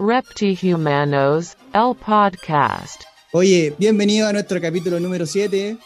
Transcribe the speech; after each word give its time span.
Reptihumanos, 0.00 1.58
el 1.74 1.94
podcast. 1.94 3.02
Oye, 3.32 3.74
bienvenido 3.78 4.28
a 4.28 4.32
nuestro 4.32 4.58
capítulo 4.58 4.98
número 4.98 5.26
7. 5.26 5.76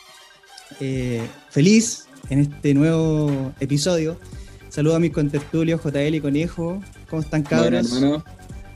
Eh, 0.79 1.29
feliz 1.51 2.07
en 2.31 2.39
este 2.43 2.75
nuevo 2.75 3.53
episodio. 3.59 4.17
Saludos 4.69 4.99
a 4.99 5.01
mis 5.01 5.13
contertulios, 5.13 5.81
JL 5.83 6.15
y 6.15 6.21
Conejo. 6.21 6.81
¿Cómo 7.11 7.23
están, 7.23 7.43
cabros? 7.43 7.91
Bueno, 7.91 8.07
hermano. 8.07 8.25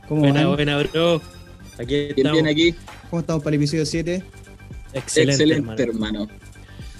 ¿Cómo 0.09 0.21
Buena, 0.21 0.45
van? 0.45 0.55
buena, 0.55 0.77
bro. 0.83 1.21
Aquí 1.79 1.85
Bien, 1.95 2.13
estamos. 2.17 2.33
bien 2.33 2.47
aquí. 2.47 2.75
¿Cómo 3.09 3.21
estamos 3.21 3.41
para 3.41 3.55
el 3.55 3.61
episodio 3.61 3.85
7? 3.85 4.21
Excelente, 4.93 5.31
Excelente, 5.43 5.83
hermano. 5.83 6.23
hermano. 6.23 6.27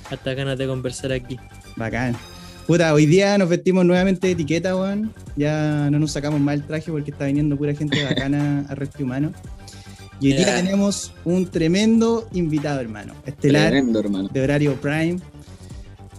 Hasta 0.10 0.34
ganas 0.34 0.58
de 0.58 0.66
conversar 0.66 1.12
aquí. 1.12 1.38
Bacán. 1.76 2.16
Puta, 2.70 2.94
hoy 2.94 3.08
día 3.08 3.36
nos 3.40 3.50
vestimos 3.50 3.84
nuevamente 3.84 4.28
de 4.28 4.34
etiqueta, 4.34 4.76
weón. 4.76 5.12
Ya 5.36 5.90
no 5.90 5.98
nos 5.98 6.12
sacamos 6.12 6.40
mal 6.40 6.60
el 6.60 6.64
traje 6.68 6.92
porque 6.92 7.10
está 7.10 7.26
viniendo 7.26 7.58
pura 7.58 7.74
gente 7.74 8.04
bacana 8.08 8.64
a 8.70 8.76
Repti 8.76 9.02
Humano. 9.02 9.34
Y 10.22 10.34
hoy 10.34 10.38
día 10.38 10.58
tenemos 10.58 11.12
un 11.26 11.48
tremendo 11.48 12.28
invitado, 12.32 12.80
hermano. 12.80 13.16
Estelar. 13.26 13.72
Tremendo, 13.72 14.00
hermano. 14.02 14.30
de 14.32 14.42
horario 14.44 14.80
Prime. 14.80 15.20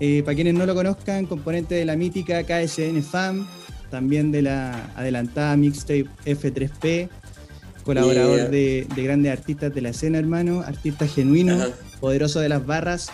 Eh, 0.00 0.24
para 0.24 0.34
quienes 0.34 0.54
no 0.54 0.66
lo 0.66 0.74
conozcan, 0.74 1.24
componente 1.26 1.76
de 1.76 1.84
la 1.84 1.94
mítica 1.94 2.42
KSN 2.42 3.00
FAM, 3.00 3.46
también 3.88 4.32
de 4.32 4.42
la 4.42 4.90
adelantada 4.96 5.56
mixtape 5.56 6.06
F3P, 6.26 7.08
colaborador 7.84 8.36
Yeah. 8.38 8.48
de, 8.48 8.88
de 8.92 9.02
grandes 9.04 9.30
artistas 9.30 9.72
de 9.72 9.82
la 9.82 9.90
escena, 9.90 10.18
hermano, 10.18 10.62
artista 10.66 11.06
genuino, 11.06 11.58
poderoso 12.00 12.40
de 12.40 12.48
las 12.48 12.66
barras, 12.66 13.10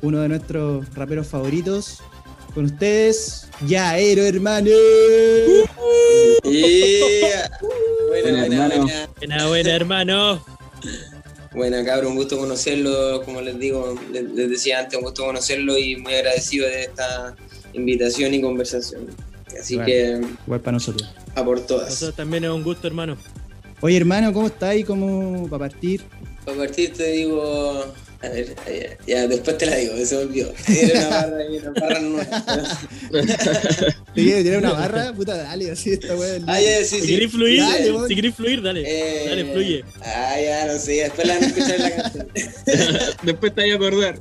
uno 0.00 0.20
de 0.20 0.28
nuestros 0.28 0.94
raperos 0.94 1.26
favoritos. 1.26 2.02
Con 2.58 2.64
ustedes, 2.64 3.46
Yaero, 3.68 4.24
hermano. 4.26 4.68
Yeah. 6.42 7.48
Buena, 8.08 8.08
Buena, 8.08 8.40
buena, 8.40 8.66
hermano. 8.66 8.82
buena. 8.82 9.08
Buena, 9.20 9.46
buena, 9.46 9.70
hermano. 9.76 10.44
Buena, 11.54 11.84
cabrón, 11.84 12.12
un 12.12 12.16
gusto 12.16 12.36
conocerlo, 12.36 13.22
como 13.24 13.40
les 13.42 13.56
digo, 13.60 13.94
les, 14.10 14.24
les 14.32 14.50
decía 14.50 14.80
antes, 14.80 14.98
un 14.98 15.04
gusto 15.04 15.24
conocerlo 15.24 15.78
y 15.78 15.94
muy 15.98 16.14
agradecido 16.14 16.66
de 16.66 16.82
esta 16.82 17.36
invitación 17.74 18.34
y 18.34 18.40
conversación. 18.40 19.06
Así 19.60 19.76
Bueno. 19.76 19.86
que 19.86 20.20
Igual 20.46 20.60
para 20.60 20.72
nosotros. 20.72 21.08
a 21.36 21.44
por 21.44 21.60
todas. 21.60 21.90
Nosotros 21.90 22.16
también 22.16 22.42
es 22.42 22.50
un 22.50 22.64
gusto, 22.64 22.88
hermano. 22.88 23.16
Oye, 23.82 23.96
hermano, 23.98 24.32
¿cómo 24.32 24.48
estáis? 24.48 24.84
¿Cómo 24.84 25.46
para 25.48 25.68
partir? 25.68 26.02
Para 26.44 26.56
partir 26.58 26.92
te 26.92 27.12
digo, 27.12 27.84
a 28.20 28.28
ver, 28.30 28.54
ya, 28.66 28.96
ya, 29.06 29.26
después 29.28 29.58
te 29.58 29.66
la 29.66 29.76
digo, 29.76 29.94
se 30.04 30.16
me 30.16 30.22
olvidó. 30.22 30.52
Era 30.66 30.98
una 31.06 31.10
barra, 31.20 31.44
una 31.50 31.80
barra 31.80 32.00
nueva. 32.00 32.88
¿Te 34.14 34.22
quieres 34.22 34.42
tirar 34.44 34.58
una 34.58 34.72
barra? 34.72 35.12
Puta, 35.12 35.36
dale, 35.36 35.70
así 35.70 35.90
esta 35.92 36.16
weá. 36.16 36.38
Ah, 36.46 36.60
ya, 36.60 36.84
sí, 36.84 36.96
Si 37.00 37.00
sí. 37.02 37.14
querés 37.14 37.30
fluir, 37.30 37.60
Dale, 37.60 37.92
weón. 37.92 38.08
si 38.08 38.14
querés 38.16 38.34
fluir, 38.34 38.62
dale. 38.62 38.82
Eh, 38.86 39.28
Dale, 39.28 39.44
fluye. 39.52 39.84
Ah, 40.02 40.34
ya, 40.42 40.66
no 40.72 40.78
sé, 40.78 40.92
después 40.92 41.26
la 41.28 41.34
van 41.34 41.44
a 41.44 41.46
escuchar 41.46 41.74
en 41.76 41.82
la 41.82 41.90
canción. 42.02 42.28
Después 43.22 43.54
te 43.54 43.60
voy 43.62 43.70
a 43.70 43.74
acordar. 43.76 44.18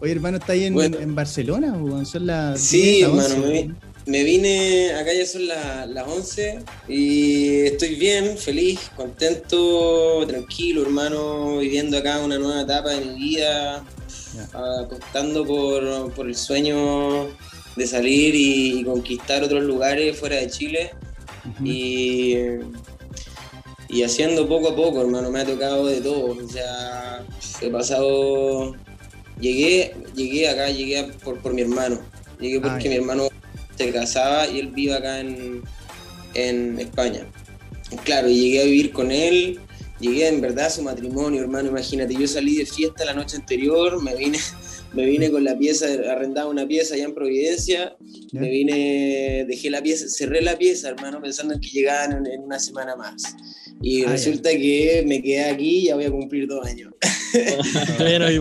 Oye, 0.00 0.12
hermano, 0.12 0.36
¿está 0.38 0.52
ahí 0.52 0.64
en, 0.64 0.74
Bueno. 0.74 0.98
en 1.00 1.14
Barcelona? 1.14 1.72
weón? 1.72 2.04
Son 2.06 2.26
las 2.26 2.60
Sí, 2.60 2.96
10, 2.98 3.08
las 3.14 3.30
hermano, 3.30 3.46
11, 3.46 3.64
me, 3.64 3.74
me 4.06 4.24
vine, 4.24 4.92
acá 4.94 5.12
ya 5.12 5.24
son 5.26 5.46
la- 5.46 5.86
las 5.86 6.06
11 6.08 6.58
y 6.88 7.60
estoy 7.66 7.94
bien, 7.94 8.36
feliz, 8.36 8.90
contento, 8.96 10.26
tranquilo, 10.26 10.82
hermano, 10.82 11.58
viviendo 11.58 11.96
acá 11.98 12.20
una 12.20 12.38
nueva 12.38 12.62
etapa 12.62 12.90
de 12.90 13.04
mi 13.06 13.14
vida, 13.14 13.84
Ya. 14.34 14.48
apostando 14.80 15.44
por, 15.44 16.12
por 16.14 16.26
el 16.26 16.34
sueño 16.34 17.28
de 17.76 17.86
salir 17.86 18.34
y, 18.34 18.80
y 18.80 18.84
conquistar 18.84 19.42
otros 19.44 19.62
lugares 19.62 20.18
fuera 20.18 20.36
de 20.36 20.48
Chile 20.50 20.90
y, 21.64 22.34
y 23.88 24.02
haciendo 24.02 24.48
poco 24.48 24.70
a 24.70 24.76
poco, 24.76 25.00
hermano, 25.02 25.30
me 25.30 25.40
ha 25.40 25.46
tocado 25.46 25.86
de 25.86 26.00
todo. 26.00 26.36
O 26.44 26.48
sea, 26.48 27.24
he 27.60 27.68
pasado. 27.70 28.74
Llegué, 29.40 29.94
llegué 30.14 30.48
acá, 30.48 30.70
llegué 30.70 31.04
por, 31.24 31.40
por 31.40 31.52
mi 31.52 31.62
hermano. 31.62 31.98
Llegué 32.40 32.58
Ah, 32.58 32.62
porque 32.70 32.88
mi 32.88 32.96
hermano 32.96 33.28
se 33.84 33.92
casaba 33.92 34.48
y 34.48 34.58
él 34.60 34.68
vive 34.68 34.94
acá 34.94 35.20
en, 35.20 35.62
en 36.34 36.78
España. 36.78 37.26
Claro, 38.04 38.28
y 38.28 38.40
llegué 38.40 38.60
a 38.62 38.64
vivir 38.64 38.92
con 38.92 39.10
él. 39.12 39.58
Llegué 40.00 40.26
en 40.26 40.40
verdad 40.40 40.66
a 40.66 40.70
su 40.70 40.82
matrimonio, 40.82 41.40
hermano. 41.42 41.68
Imagínate, 41.68 42.14
yo 42.18 42.26
salí 42.26 42.56
de 42.56 42.66
fiesta 42.66 43.04
la 43.04 43.14
noche 43.14 43.36
anterior, 43.36 44.02
me 44.02 44.16
vine, 44.16 44.38
me 44.94 45.04
vine 45.06 45.30
con 45.30 45.44
la 45.44 45.56
pieza, 45.56 45.86
arrendaba 46.10 46.50
una 46.50 46.66
pieza 46.66 46.94
allá 46.94 47.04
en 47.04 47.14
Providencia, 47.14 47.94
me 48.32 48.48
vine, 48.50 49.44
dejé 49.48 49.70
la 49.70 49.80
pieza, 49.80 50.06
cerré 50.08 50.40
la 50.42 50.58
pieza, 50.58 50.88
hermano, 50.88 51.20
pensando 51.22 51.54
en 51.54 51.60
que 51.60 51.68
llegaban 51.68 52.12
en, 52.12 52.26
en 52.26 52.40
una 52.42 52.58
semana 52.58 52.96
más. 52.96 53.22
Y 53.80 54.02
Ah, 54.02 54.06
ya. 54.06 54.12
resulta 54.12 54.50
que 54.50 55.04
me 55.06 55.22
quedé 55.22 55.44
aquí 55.44 55.78
y 55.78 55.84
ya 55.84 55.94
voy 55.94 56.04
a 56.06 56.10
cumplir 56.10 56.48
dos 56.48 56.66
años. 56.66 56.92
Hay- 58.00 58.40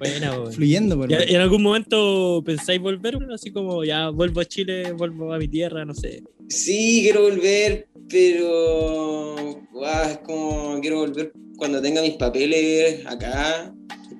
Buena, 0.00 0.32
weón. 0.32 0.52
Fluyendo, 0.52 0.96
por 0.98 1.10
¿Y 1.10 1.14
y 1.14 1.34
en 1.34 1.40
algún 1.40 1.62
momento 1.62 2.42
pensáis 2.44 2.80
volver? 2.80 3.16
Así 3.32 3.50
como 3.52 3.84
ya 3.84 4.08
vuelvo 4.08 4.40
a 4.40 4.44
Chile, 4.44 4.92
vuelvo 4.92 5.32
a 5.32 5.38
mi 5.38 5.46
tierra, 5.46 5.84
no 5.84 5.94
sé. 5.94 6.22
Sí, 6.48 7.00
quiero 7.02 7.22
volver, 7.22 7.86
pero 8.08 9.60
guau, 9.72 10.10
es 10.10 10.18
como 10.18 10.80
quiero 10.80 10.98
volver 11.00 11.32
cuando 11.56 11.80
tenga 11.80 12.02
mis 12.02 12.14
papeles 12.14 13.04
acá. 13.06 13.72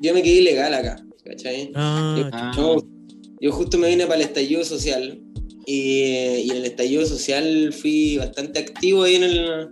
Yo 0.02 0.14
me 0.14 0.22
quedé 0.22 0.36
ilegal 0.40 0.74
acá, 0.74 0.96
¿cachai? 1.24 1.72
Ah, 1.74 2.28
Ah, 2.32 2.52
Yo, 2.56 2.76
yo 3.40 3.50
justo 3.52 3.76
me 3.78 3.88
vine 3.88 4.04
para 4.06 4.16
el 4.16 4.22
estallido 4.26 4.62
social 4.64 5.20
y, 5.66 6.02
y 6.44 6.50
en 6.50 6.56
el 6.58 6.64
estallido 6.66 7.04
social 7.06 7.72
fui 7.72 8.16
bastante 8.18 8.58
activo 8.60 9.02
ahí 9.04 9.16
en 9.16 9.22
el, 9.24 9.68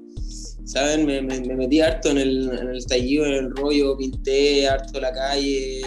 ¿saben? 0.69 1.07
Me, 1.07 1.23
me- 1.23 1.41
me 1.41 1.57
metí 1.57 1.81
harto 1.81 2.11
en 2.11 2.19
el, 2.19 2.51
en 2.53 2.69
el 2.69 2.77
estallido, 2.77 3.25
en 3.27 3.33
el 3.33 3.51
rollo, 3.51 3.97
pinté 3.97 4.69
harto 4.69 5.01
la 5.01 5.13
calle, 5.13 5.81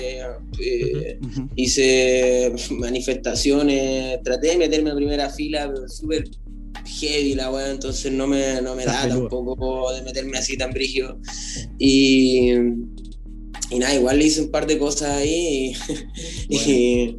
eh, 0.59 1.19
hice 1.55 2.51
manifestaciones, 2.71 4.21
traté 4.23 4.47
de 4.49 4.57
meterme 4.57 4.89
a 4.91 4.95
primera 4.95 5.29
fila, 5.29 5.71
pero 5.73 5.87
súper 5.87 6.23
heavy 6.99 7.35
la 7.35 7.51
weá, 7.51 7.69
entonces 7.71 8.11
no 8.11 8.25
me, 8.27 8.61
no 8.61 8.75
me 8.75 8.85
da 8.85 9.03
peludo. 9.03 9.29
tampoco 9.29 9.93
de 9.93 10.01
meterme 10.01 10.37
así 10.37 10.57
tan 10.57 10.71
brígido. 10.71 11.19
Y, 11.77 12.49
y 13.69 13.79
nada, 13.79 13.95
igual 13.95 14.17
le 14.19 14.25
hice 14.25 14.41
un 14.41 14.51
par 14.51 14.65
de 14.67 14.77
cosas 14.79 15.09
ahí 15.17 15.73
y, 16.49 16.57
y, 16.57 17.17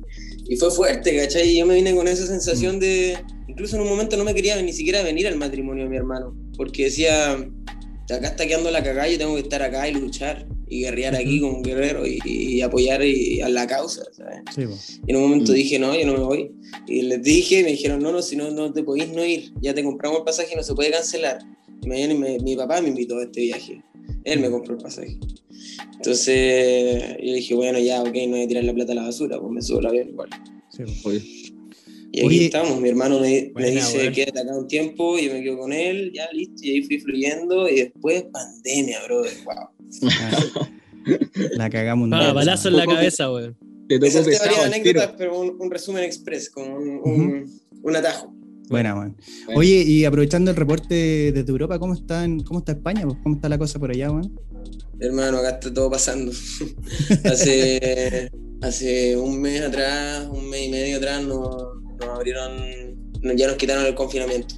y 0.49 0.57
fue 0.57 0.71
fuerte, 0.71 1.17
¿cachai? 1.17 1.49
Y 1.51 1.59
yo 1.59 1.67
me 1.67 1.75
vine 1.77 1.95
con 1.95 2.09
esa 2.09 2.27
sensación 2.27 2.81
de, 2.81 3.17
incluso 3.53 3.77
en 3.77 3.83
un 3.83 3.89
momento 3.89 4.17
no 4.17 4.25
me 4.25 4.35
quería 4.35 4.61
ni 4.61 4.73
siquiera 4.73 5.03
venir 5.03 5.27
al 5.29 5.37
matrimonio 5.37 5.85
de 5.85 5.91
mi 5.91 5.97
hermano, 5.97 6.35
porque 6.57 6.85
decía, 6.85 7.33
acá 8.11 8.27
está 8.29 8.47
quedando 8.47 8.71
la 8.71 8.83
cagada, 8.83 9.09
yo 9.09 9.19
tengo 9.19 9.35
que 9.35 9.41
estar 9.43 9.63
acá 9.63 9.89
y 9.89 9.95
luchar 9.95 10.47
y 10.69 10.81
guerrear 10.81 11.15
aquí 11.15 11.39
como 11.41 11.57
un 11.59 11.63
guerrero 11.63 12.07
y, 12.07 12.19
y 12.25 12.61
apoyar 12.63 13.05
y- 13.05 13.41
a 13.43 13.49
la 13.51 13.67
causa, 13.67 14.03
¿sabes? 14.13 14.39
Sí. 14.55 14.63
Y 15.07 15.11
en 15.11 15.17
un 15.17 15.23
momento 15.23 15.53
Mm. 15.53 15.55
dije, 15.55 15.79
no, 15.79 15.95
yo 15.99 16.07
no 16.07 16.15
me 16.15 16.21
voy. 16.21 16.51
Y 16.89 17.03
les 17.03 17.23
dije, 17.23 17.61
y 17.61 17.63
me 17.65 17.71
dijeron, 17.73 18.03
no, 18.03 18.11
no, 18.11 18.23
si 18.23 18.37
no, 18.37 18.51
no 18.51 18.73
te 18.73 18.83
podéis 18.83 19.11
no 19.13 19.25
ir, 19.25 19.53
ya 19.61 19.75
te 19.75 19.83
compramos 19.85 20.19
el 20.21 20.25
pasaje, 20.25 20.57
no 20.57 20.63
se 20.63 20.75
puede 20.75 20.91
cancelar. 20.91 21.39
Y 21.83 21.89
me, 21.89 22.01
y 22.03 22.15
me- 22.15 22.39
mi 22.39 22.57
papá 22.57 22.81
me 22.81 22.89
invitó 22.89 23.19
a 23.19 23.25
este 23.25 23.41
viaje, 23.43 23.83
él 24.25 24.41
me 24.41 24.51
compró 24.51 24.75
el 24.77 24.83
pasaje. 24.83 25.19
Entonces, 25.97 27.03
yo 27.23 27.35
dije, 27.35 27.55
bueno, 27.55 27.79
ya, 27.79 28.03
ok, 28.03 28.15
no 28.27 28.31
voy 28.37 28.43
a 28.43 28.49
tirar 28.49 28.65
la 28.65 28.73
plata 28.75 28.93
a 28.93 28.95
la 28.95 29.03
basura, 29.03 29.39
pues 29.41 29.53
me 29.53 29.63
subo 29.63 29.79
al 29.81 29.87
avión 29.87 30.09
igual. 30.09 30.31
Sí. 30.71 31.52
Y 32.15 32.19
aquí 32.21 32.27
Oye. 32.29 32.45
estamos, 32.47 32.79
mi 32.81 32.91
hermano 32.91 33.21
me, 33.21 33.51
dice, 33.57 33.99
weón. 33.99 34.13
quédate 34.13 34.41
acá 34.41 34.55
un 34.55 34.69
tiempo, 34.69 35.19
yo 35.19 35.33
me 35.33 35.43
quedo 35.43 35.59
con 35.59 35.73
él, 35.73 36.13
ya 36.15 36.29
listo, 36.33 36.57
y 36.63 36.71
ahí 36.73 36.83
fui 36.83 37.01
fluyendo, 37.01 37.67
y 37.69 37.77
después 37.77 38.25
pandemia, 38.31 39.03
brother, 39.05 39.33
wow. 39.45 39.69
La 41.57 41.71
cagamos 41.71 42.07
un 42.07 42.15
Ah, 42.15 42.33
balazo 42.33 42.69
en 42.69 42.77
la 42.77 42.87
cabeza, 42.87 43.33
weón. 43.33 43.57
Te 43.89 43.97
tocó 43.99 44.07
Esas 44.07 44.27
pesado 44.27 44.51
varias 44.51 44.67
anécdotas, 44.67 45.07
tiro. 45.07 45.17
pero 45.19 45.41
un, 45.41 45.57
un 45.59 45.71
resumen 45.71 46.05
express, 46.05 46.51
como 46.51 46.77
un, 46.77 47.01
un, 47.03 47.61
un 47.83 47.97
atajo. 47.97 48.33
Buena, 48.69 48.95
weón. 48.95 49.17
Bueno. 49.47 49.61
Oye, 49.61 49.83
y 49.83 50.05
aprovechando 50.05 50.51
el 50.51 50.57
reporte 50.57 51.33
desde 51.33 51.51
Europa, 51.51 51.79
¿cómo, 51.79 51.95
están, 51.95 52.41
¿cómo 52.41 52.61
está 52.61 52.73
España? 52.73 53.03
¿Cómo 53.23 53.35
está 53.37 53.49
la 53.49 53.59
cosa 53.59 53.79
por 53.79 53.91
allá, 53.91 54.11
weón? 54.11 54.39
Hermano, 55.01 55.39
acá 55.39 55.51
está 55.51 55.73
todo 55.75 55.91
pasando. 55.91 56.31
hace, 57.25 58.31
hace 58.61 59.17
un 59.17 59.41
mes 59.41 59.63
atrás, 59.63 60.29
un 60.31 60.49
mes 60.49 60.69
y 60.69 60.71
medio 60.71 60.97
atrás, 60.99 61.23
nos, 61.25 61.82
nos 62.07 62.17
abrieron, 62.17 63.13
nos- 63.21 63.37
ya 63.37 63.47
nos 63.47 63.57
quitaron 63.57 63.87
el 63.87 63.95
confinamiento. 63.95 64.55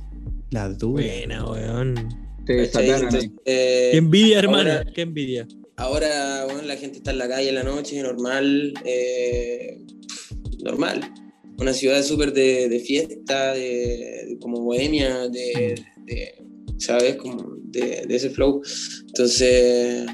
La 0.51 0.69
dura. 0.69 1.03
Buena, 1.03 1.45
weón. 1.51 1.95
Te. 2.47 2.65
Entonces, 2.65 3.31
eh, 3.45 3.89
Qué 3.93 3.99
envidia, 3.99 4.39
hermano. 4.41 4.71
ahora- 4.71 4.85
Qué 4.95 5.01
envidia. 5.03 5.49
ahora, 5.77 6.45
bueno, 6.45 6.63
la 6.63 6.77
gente 6.77 6.99
está 6.99 7.11
en 7.11 7.19
la 7.19 7.29
calle 7.29 7.49
en 7.49 7.55
la 7.55 7.63
noche, 7.63 8.01
normal, 8.03 8.75
eh, 8.85 9.81
normal. 10.63 11.11
Una 11.59 11.73
ciudad 11.73 12.03
súper 12.03 12.33
de, 12.33 12.69
de 12.69 12.81
fiesta, 12.81 13.53
de, 13.55 14.27
de 14.29 14.39
como 14.41 14.61
bohemia, 14.61 15.29
de, 15.29 15.75
de- 16.05 16.35
¿sabes? 16.79 17.17
Como 17.17 17.57
de, 17.63 18.05
de 18.07 18.15
ese 18.17 18.31
flow. 18.31 18.61
Entonces 19.07 20.07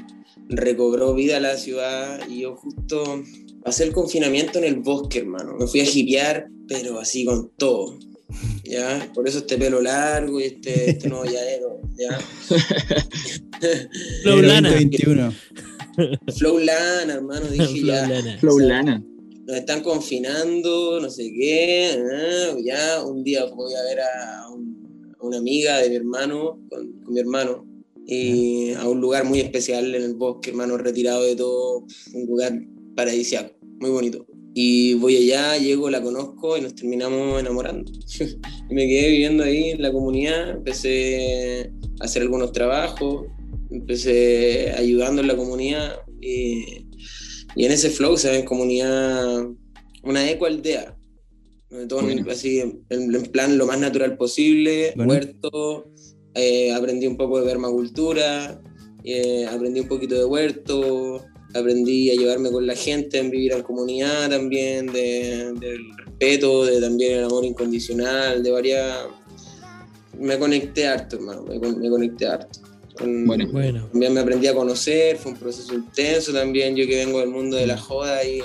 recobró 0.49 1.13
vida 1.13 1.39
la 1.39 1.57
ciudad 1.57 2.21
y 2.29 2.41
yo 2.41 2.55
justo 2.55 3.23
pasé 3.63 3.83
el 3.83 3.91
confinamiento 3.93 4.57
en 4.59 4.65
el 4.65 4.75
bosque, 4.77 5.19
hermano. 5.19 5.55
Me 5.59 5.67
fui 5.67 5.81
a 5.81 5.85
jipear, 5.85 6.47
pero 6.67 6.99
así 6.99 7.25
con 7.25 7.51
todo. 7.57 7.97
ya, 8.63 9.11
por 9.13 9.27
eso 9.27 9.39
este 9.39 9.57
pelo 9.57 9.81
largo 9.81 10.39
y 10.39 10.43
este, 10.43 10.91
este 10.91 11.09
nuevo 11.09 11.25
llavero, 11.25 11.81
ya. 11.97 12.17
Flow 14.23 14.41
Lana. 14.41 14.69
2021. 14.69 15.33
Flow 16.37 16.57
Lana, 16.59 17.13
hermano, 17.13 17.47
dije 17.47 17.65
Flow 17.67 17.85
ya. 17.85 18.07
Lana. 18.07 18.37
Flow 18.39 18.59
Lana. 18.59 19.03
Nos 19.45 19.57
están 19.57 19.81
confinando, 19.81 20.99
no 21.01 21.09
sé 21.09 21.31
qué, 21.37 21.99
ah, 22.13 22.55
ya 22.63 23.03
un 23.03 23.23
día 23.23 23.43
voy 23.45 23.73
a 23.73 23.81
ver 23.83 23.99
a, 23.99 24.49
un- 24.51 25.15
a 25.19 25.25
una 25.25 25.37
amiga 25.39 25.79
de 25.79 25.89
mi 25.89 25.95
hermano, 25.95 26.59
con, 26.69 26.91
con 27.03 27.13
mi 27.13 27.19
hermano, 27.19 27.65
y 28.07 28.71
a 28.73 28.87
un 28.87 29.01
lugar 29.01 29.25
muy 29.25 29.39
especial 29.39 29.93
en 29.95 30.03
el 30.03 30.13
bosque, 30.15 30.51
hermano, 30.51 30.77
retirado 30.77 31.23
de 31.23 31.35
todo, 31.35 31.85
un 32.13 32.25
lugar 32.27 32.53
paradisíaco, 32.95 33.53
muy 33.79 33.89
bonito. 33.89 34.25
Y 34.53 34.95
voy 34.95 35.15
allá, 35.15 35.57
llego, 35.57 35.89
la 35.89 36.01
conozco 36.01 36.57
y 36.57 36.61
nos 36.61 36.75
terminamos 36.75 37.39
enamorando. 37.39 37.89
y 38.69 38.73
me 38.73 38.87
quedé 38.87 39.09
viviendo 39.09 39.43
ahí 39.43 39.69
en 39.71 39.81
la 39.81 39.91
comunidad, 39.91 40.49
empecé 40.51 41.71
a 42.01 42.03
hacer 42.03 42.23
algunos 42.23 42.51
trabajos, 42.51 43.27
empecé 43.69 44.71
ayudando 44.77 45.21
en 45.21 45.27
la 45.27 45.37
comunidad 45.37 45.99
y, 46.19 46.85
y 47.55 47.65
en 47.65 47.71
ese 47.71 47.89
flow 47.89 48.17
se 48.17 48.29
ve 48.29 48.39
en 48.39 48.45
comunidad 48.45 49.45
una 50.03 50.29
eco 50.29 50.45
aldea. 50.45 50.97
donde 51.69 51.87
todo 51.87 52.01
Bueno. 52.01 52.29
así 52.29 52.59
en, 52.59 52.83
en 52.89 53.23
plan 53.31 53.57
lo 53.57 53.65
más 53.65 53.79
natural 53.79 54.17
posible, 54.17 54.91
Bueno. 54.97 55.13
huerto, 55.13 55.85
eh, 56.35 56.71
aprendí 56.73 57.07
un 57.07 57.15
poco 57.17 57.39
de 57.39 57.45
permacultura, 57.47 58.61
eh, 59.05 59.45
aprendí 59.45 59.79
un 59.79 59.87
poquito 59.87 60.15
de 60.15 60.25
huerto, 60.25 61.23
aprendí 61.53 62.09
a 62.11 62.13
llevarme 62.15 62.51
con 62.51 62.65
la 62.65 62.75
gente, 62.75 63.17
en 63.19 63.29
vivir 63.29 63.51
en 63.53 63.61
comunidad 63.63 64.29
también, 64.29 64.87
de- 64.87 65.53
del 65.59 65.79
respeto, 66.05 66.65
de 66.65 66.79
también 66.81 67.19
el 67.19 67.23
amor 67.25 67.45
incondicional, 67.45 68.41
de 68.43 68.51
varias... 68.51 68.97
Me 70.19 70.37
conecté 70.37 70.87
harto, 70.87 71.15
hermano, 71.15 71.43
me, 71.43 71.59
con- 71.59 71.79
me 71.79 71.89
conecté 71.89 72.27
harto. 72.27 72.59
Con- 72.97 73.25
Bueno. 73.25 73.47
Bueno. 73.51 73.87
También 73.91 74.13
me 74.13 74.19
aprendí 74.19 74.47
a 74.47 74.53
conocer, 74.53 75.17
fue 75.17 75.31
un 75.31 75.37
proceso 75.37 75.73
intenso 75.73 76.31
también, 76.33 76.75
yo 76.75 76.85
que 76.85 76.97
vengo 77.05 77.19
del 77.19 77.29
mundo 77.29 77.57
de 77.57 77.65
la 77.65 77.77
joda 77.77 78.23
y, 78.23 78.41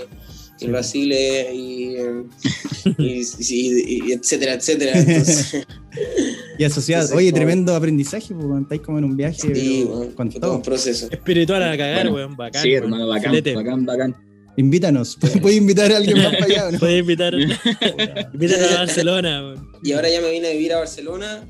y 0.60 0.64
el 0.64 0.72
vacile 0.72 1.52
y, 1.54 1.96
eh, 1.96 2.22
y, 2.98 3.22
y- 3.50 4.08
y 4.08 4.12
etcétera, 4.12 4.54
etcétera. 4.54 4.92
Entonces, 4.98 5.66
Y 6.58 6.64
asociado. 6.64 7.16
Oye, 7.16 7.32
tremendo 7.32 7.74
aprendizaje, 7.74 8.34
pues, 8.34 8.62
estáis 8.62 8.80
como 8.80 8.98
en 8.98 9.04
un 9.04 9.16
viaje 9.16 9.40
sí, 9.54 9.86
pero 9.88 10.14
con 10.14 10.30
todo 10.30 10.56
un 10.56 10.62
proceso. 10.62 11.08
Espiritual 11.10 11.62
a 11.62 11.76
cagar, 11.76 12.08
Bueno, 12.08 12.14
weón. 12.14 12.36
Bacán. 12.36 12.62
Sí, 12.62 12.72
hermano, 12.74 13.06
bacán, 13.08 13.30
Filete. 13.30 13.54
bacán, 13.54 13.84
bacán. 13.84 14.16
Invítanos. 14.56 15.18
Puedes 15.42 15.58
invitar 15.58 15.92
a 15.92 15.98
alguien 15.98 16.18
más 16.18 16.32
para 16.38 16.44
allá, 16.46 16.68
¿o 16.68 16.72
¿no? 16.72 16.78
Puedes 16.78 17.00
invitar, 17.00 17.34
invitar 18.32 18.64
a 18.72 18.74
Barcelona, 18.78 19.42
weón. 19.42 19.68
Y 19.82 19.92
ahora 19.92 20.08
ya 20.08 20.20
me 20.20 20.30
vine 20.30 20.48
a 20.48 20.52
vivir 20.52 20.72
a 20.72 20.78
Barcelona. 20.78 21.44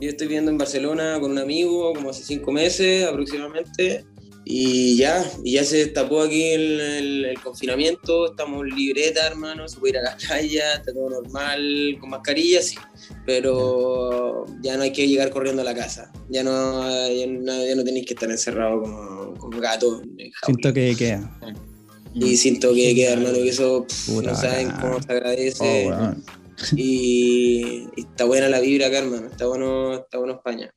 Yo 0.00 0.08
estoy 0.08 0.26
viviendo 0.26 0.50
en 0.50 0.58
Barcelona 0.58 1.18
con 1.20 1.30
un 1.30 1.38
amigo 1.38 1.92
como 1.94 2.10
hace 2.10 2.24
cinco 2.24 2.50
meses 2.50 3.06
aproximadamente. 3.06 4.04
Y 4.44 4.96
ya, 4.96 5.24
y 5.44 5.52
ya 5.52 5.64
se 5.64 5.76
destapó 5.78 6.20
aquí 6.22 6.42
el, 6.50 6.80
el- 6.80 7.24
el 7.26 7.40
confinamiento, 7.40 8.26
estamos 8.32 8.66
libreta, 8.66 9.26
hermano, 9.26 9.68
se 9.68 9.78
puede 9.78 9.92
ir 9.92 9.98
a 9.98 10.02
las 10.02 10.16
calles, 10.28 10.62
está 10.78 10.92
todo 10.92 11.08
normal, 11.10 11.96
con 12.00 12.10
mascarilla, 12.10 12.60
sí. 12.60 12.74
Pero 13.24 14.44
ya 14.62 14.76
no 14.76 14.82
hay 14.82 14.92
que 14.92 15.06
llegar 15.06 15.30
corriendo 15.30 15.62
a 15.62 15.64
la 15.64 15.74
casa. 15.74 16.12
Ya 16.28 16.42
no, 16.42 16.82
ya 17.08 17.26
no, 17.26 17.64
ya 17.66 17.74
no 17.76 17.84
tenéis 17.84 18.06
que 18.06 18.14
estar 18.14 18.30
encerrado 18.30 18.80
como, 18.82 19.34
como 19.38 19.60
gato. 19.60 20.02
Siento 20.44 20.72
que 20.72 20.94
queda. 20.96 21.38
Y 22.14 22.36
siento 22.36 22.74
que 22.74 22.94
queda, 22.94 23.12
hermano, 23.12 23.34
que 23.36 23.48
eso 23.48 23.86
pff, 23.86 24.08
no 24.22 24.34
saben 24.34 24.70
cómo 24.80 25.02
se 25.02 25.12
agradece. 25.12 25.86
Oh, 25.88 26.14
y, 26.76 27.88
y 27.96 28.00
está 28.00 28.24
buena 28.24 28.48
la 28.48 28.60
vibra 28.60 28.88
acá, 28.88 28.98
hermano. 28.98 29.26
Está 29.28 29.46
bueno, 29.46 29.94
está 29.94 30.18
bueno 30.18 30.34
España. 30.34 30.70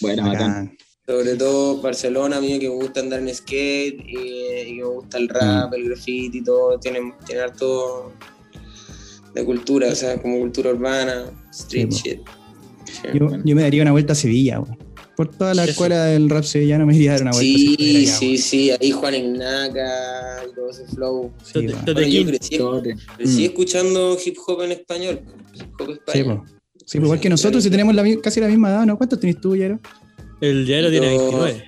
Bueno, 0.00 0.22
bacán. 0.28 0.48
Bacán. 0.48 0.78
Sobre 1.06 1.36
todo 1.36 1.82
Barcelona, 1.82 2.38
a 2.38 2.40
mí 2.40 2.58
que 2.58 2.68
me 2.68 2.74
gusta 2.76 3.00
andar 3.00 3.20
en 3.20 3.34
skate 3.34 4.00
y, 4.06 4.16
y 4.16 4.64
que 4.76 4.82
me 4.82 4.84
gusta 4.88 5.18
el 5.18 5.28
rap, 5.28 5.70
Mm. 5.70 5.74
el 5.74 5.84
graffiti 5.90 6.38
y 6.38 6.42
todo. 6.44 6.78
Tiene, 6.78 7.12
tiene 7.26 7.42
harto 7.42 8.12
de 9.34 9.44
cultura, 9.44 9.88
o 9.88 9.94
sea, 9.94 10.20
como 10.20 10.38
cultura 10.38 10.70
urbana, 10.70 11.24
street 11.50 11.90
Sí, 11.90 12.10
shit. 12.10 12.20
Yo, 13.12 13.28
yo 13.44 13.54
me 13.56 13.62
daría 13.62 13.82
una 13.82 13.92
vuelta 13.92 14.12
a 14.12 14.16
Sevilla. 14.16 14.62
Por 15.16 15.30
toda 15.30 15.54
la 15.54 15.64
escuela 15.64 16.06
del 16.06 16.28
rap 16.30 16.42
sevillano 16.44 16.86
me 16.86 16.96
iría 16.96 17.10
a 17.10 17.14
dar 17.14 17.22
una 17.22 17.30
vuelta. 17.32 17.46
Sí, 17.46 17.70
estuviera 17.72 17.98
allá, 18.00 18.16
sí, 18.18 18.38
sí, 18.38 18.70
ahí 18.70 18.90
Juan 18.90 19.14
Ignaca 19.14 20.42
y 20.50 20.54
todo 20.54 20.70
ese 20.70 20.86
flow. 20.86 21.32
Sí, 21.44 21.66
Bueno, 21.66 22.00
yo 22.08 22.24
crecí, 22.26 22.58
crecí 23.16 23.40
Mm. 23.42 23.44
escuchando 23.44 24.18
hip 24.24 24.36
hop 24.46 24.62
en 24.62 24.72
español. 24.72 25.20
Hip 25.54 25.80
hop 25.80 25.86
Sí, 25.86 25.92
español. 25.92 26.42
Sí, 26.86 26.98
pues 26.98 27.04
igual 27.04 27.20
que 27.20 27.28
nosotros, 27.28 27.62
si 27.62 27.70
tenemos 27.70 27.94
la, 27.94 28.04
casi 28.22 28.40
la 28.40 28.48
misma 28.48 28.70
edad, 28.70 28.86
¿no? 28.86 28.96
¿Cuántos 28.96 29.20
tenés 29.20 29.40
tú, 29.40 29.54
Yaro? 29.54 29.78
El 30.40 30.66
Yaero 30.66 30.90
tiene 30.90 31.14
Yo- 31.14 31.18
29. 31.30 31.64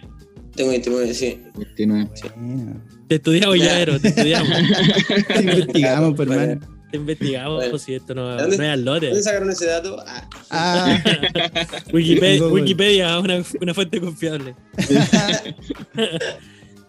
Tengo 0.55 0.71
29, 0.71 1.15
sí. 1.15 1.43
29. 1.57 2.11
Bueno. 2.37 2.83
Te 3.09 3.15
estudiamos, 3.17 3.59
Yaero, 3.59 4.01
te 4.01 4.09
estudiamos. 4.09 4.49
Te 5.29 5.41
investigamos, 5.41 6.17
Bueno. 6.17 6.33
hermano. 6.35 6.67
Te 6.91 6.97
investigamos, 6.99 7.55
Bueno. 7.57 7.71
pues 7.71 7.83
si 7.83 7.95
esto 7.95 8.15
no, 8.15 8.37
¿Dónde- 8.37 8.57
no 8.57 8.63
es 8.65 8.71
al 8.71 8.85
¿Dónde 8.85 9.09
lote. 9.11 9.23
sacaron 9.23 9.51
ese 9.51 9.67
dato? 9.67 9.97
Ah, 10.07 10.29
Ah, 10.51 11.03
Wikipedia. 11.93 12.47
Wikipedia 12.47 13.19
una, 13.19 13.43
una 13.61 13.75
fuente 13.75 14.01
confiable. 14.01 14.55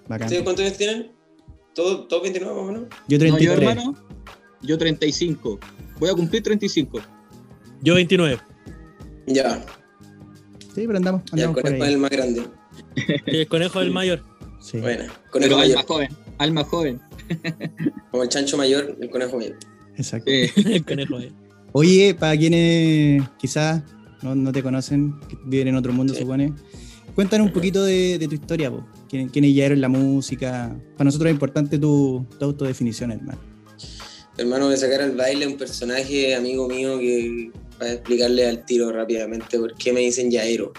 bacán. 0.07 0.25
¿Ustedes 0.27 0.43
cuántos 0.43 0.65
años 0.65 0.77
tienen? 0.77 1.11
¿Todos 1.75 2.07
todo 2.07 2.21
29 2.21 2.53
más 2.55 2.63
o 2.63 2.65
menos? 2.71 2.83
Yo 3.07 3.17
No, 3.19 3.25
yo 3.25 3.35
33. 3.35 3.59
hermano, 3.59 3.95
yo 4.61 4.77
35. 4.77 5.59
Voy 5.99 6.09
a 6.09 6.13
cumplir 6.13 6.41
35. 6.43 6.99
Yo 7.81 7.95
29. 7.95 8.37
Ya, 9.27 9.63
Sí, 10.77 10.83
pero 10.85 10.97
andamos, 10.97 11.23
andamos 11.31 11.57
el 11.63 11.81
ahí. 11.81 11.93
el 11.93 11.97
más 11.97 12.11
grande. 12.11 12.43
El 13.25 13.47
conejo 13.47 13.79
del 13.79 13.89
mayor. 13.91 14.21
Sí. 14.61 14.77
Bueno, 14.79 15.05
conejo 15.31 15.55
Pero 15.55 15.57
mayor. 15.57 15.77
alma 15.79 15.87
joven, 15.87 16.09
alma 16.37 16.63
joven. 16.63 17.01
Como 18.11 18.21
el 18.21 18.29
chancho 18.29 18.57
mayor, 18.57 18.95
el 19.01 19.09
conejo 19.09 19.37
mayor. 19.37 19.55
Exacto. 19.97 20.29
El 20.65 20.85
conejo 20.85 21.17
del 21.17 21.33
Oye, 21.71 22.13
para 22.13 22.37
quienes 22.37 23.23
quizás 23.39 23.81
no, 24.21 24.35
no 24.35 24.51
te 24.51 24.61
conocen, 24.61 25.15
que 25.27 25.35
viven 25.45 25.69
en 25.69 25.75
otro 25.77 25.91
mundo, 25.93 26.13
Sí. 26.13 26.19
supone, 26.21 26.53
cuéntanos 27.15 27.47
un 27.47 27.53
poquito 27.53 27.83
de, 27.83 28.19
de 28.19 28.27
tu 28.27 28.35
historia. 28.35 28.71
¿Quién, 29.09 29.29
quiénes 29.29 29.55
ya 29.55 29.65
eres 29.65 29.79
la 29.79 29.89
música? 29.89 30.75
Para 30.95 31.05
nosotros 31.05 31.29
es 31.29 31.33
importante 31.33 31.79
tu, 31.79 32.23
tu 32.37 32.45
autodefinición, 32.45 33.11
hermano. 33.13 33.39
Hermano, 34.37 34.69
de 34.69 34.77
sacar 34.77 35.01
al 35.01 35.15
baile 35.15 35.47
un 35.47 35.57
personaje 35.57 36.35
amigo 36.35 36.67
mío 36.69 36.99
que 36.99 37.51
para 37.77 37.93
explicarle 37.93 38.47
al 38.47 38.65
tiro 38.65 38.91
rápidamente 38.91 39.57
por 39.59 39.73
qué 39.75 39.93
me 39.93 40.01
dicen 40.01 40.31
Yaero. 40.31 40.73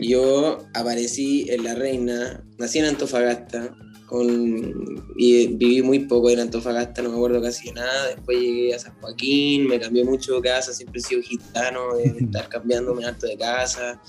Yo 0.00 0.58
aparecí 0.74 1.46
en 1.50 1.64
La 1.64 1.74
Reina, 1.74 2.44
nací 2.58 2.78
en 2.78 2.86
Antofagasta 2.86 3.74
con, 4.10 5.06
y 5.16 5.46
viví 5.46 5.82
muy 5.82 6.00
poco 6.00 6.30
en 6.30 6.40
Antofagasta, 6.40 7.00
no 7.00 7.10
me 7.10 7.16
acuerdo 7.16 7.40
casi 7.40 7.68
de 7.68 7.74
nada. 7.74 8.08
Después 8.08 8.40
llegué 8.40 8.74
a 8.74 8.78
San 8.80 8.92
Joaquín, 9.00 9.68
me 9.68 9.78
cambié 9.78 10.04
mucho 10.04 10.34
de 10.34 10.42
casa, 10.42 10.72
siempre 10.72 11.00
he 11.00 11.02
sido 11.02 11.22
gitano, 11.22 11.94
de 11.96 12.04
estar 12.24 12.48
cambiándome 12.48 13.04
harto 13.04 13.26
de 13.26 13.36
casa, 13.36 14.00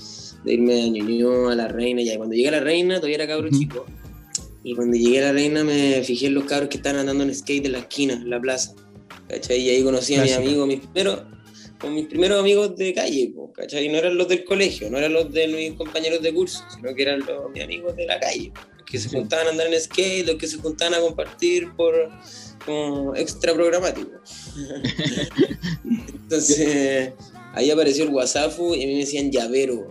de 0.44 0.54
irme 0.54 0.82
a 0.82 0.88
Ñuñoa, 0.88 1.54
a 1.54 1.56
La 1.56 1.68
Reina. 1.68 2.02
Y 2.02 2.18
cuando 2.18 2.36
llegué 2.36 2.50
a 2.50 2.54
La 2.54 2.60
Reina 2.62 2.96
todavía 2.96 3.18
era 3.18 3.28
cabro 3.28 3.50
chico. 3.52 3.86
Y 4.64 4.76
cuando 4.76 4.98
llegué 4.98 5.20
a 5.20 5.28
La 5.28 5.34
Reina 5.34 5.64
me 5.64 6.02
fijé 6.04 6.28
en 6.28 6.34
los 6.34 6.46
cabros 6.46 6.70
que 6.70 6.78
estaban 6.78 7.00
andando 7.00 7.24
en 7.24 7.36
skate 7.36 7.68
en 7.68 7.74
la 7.74 7.80
esquina, 7.80 8.14
en 8.14 8.30
la 8.30 8.42
plaza. 8.42 8.74
¿Cachai? 9.28 9.60
Y 9.62 9.70
ahí 9.70 9.84
conocí 9.84 10.16
a 10.16 10.24
mis 10.24 10.34
amigos, 10.34 10.68
mis 10.68 10.80
primeros, 10.80 11.22
con 11.82 11.96
mis 11.96 12.06
primeros 12.06 12.40
amigos 12.40 12.76
de 12.76 12.94
calle, 12.94 13.32
po, 13.36 13.52
¿cachai? 13.52 13.90
No 13.90 13.98
eran 13.98 14.16
los 14.18 14.28
del 14.28 14.46
colegio, 14.46 14.90
no 14.90 15.00
eran 15.00 15.14
los 15.14 15.34
de 15.34 15.48
mis 15.48 15.74
compañeros 15.74 16.22
de 16.22 16.34
curso, 16.34 16.64
sino 16.74 16.94
que 16.94 17.02
eran 17.02 17.20
los, 17.22 17.50
mis 17.52 17.64
amigos 17.64 17.96
de 17.96 18.06
la 18.06 18.20
calle, 18.20 18.52
los 18.78 18.86
que 18.86 19.00
se 19.00 19.10
juntaban 19.10 19.48
a 19.48 19.50
andar 19.50 19.68
en 19.68 19.82
skate, 19.82 20.28
los 20.28 20.36
que 20.36 20.48
se 20.48 20.58
juntaban 20.58 20.94
a 20.94 21.00
compartir 21.00 21.72
por 21.76 21.94
como 22.66 23.16
extra 23.16 23.54
programático. 23.54 24.12
Entonces, 25.84 27.14
ahí 27.54 27.72
apareció 27.72 28.04
el 28.04 28.12
WhatsApp 28.12 28.54
y 28.60 28.84
a 28.84 28.88
mí 28.88 28.94
me 28.94 29.00
decían 29.00 29.32
llavero, 29.32 29.88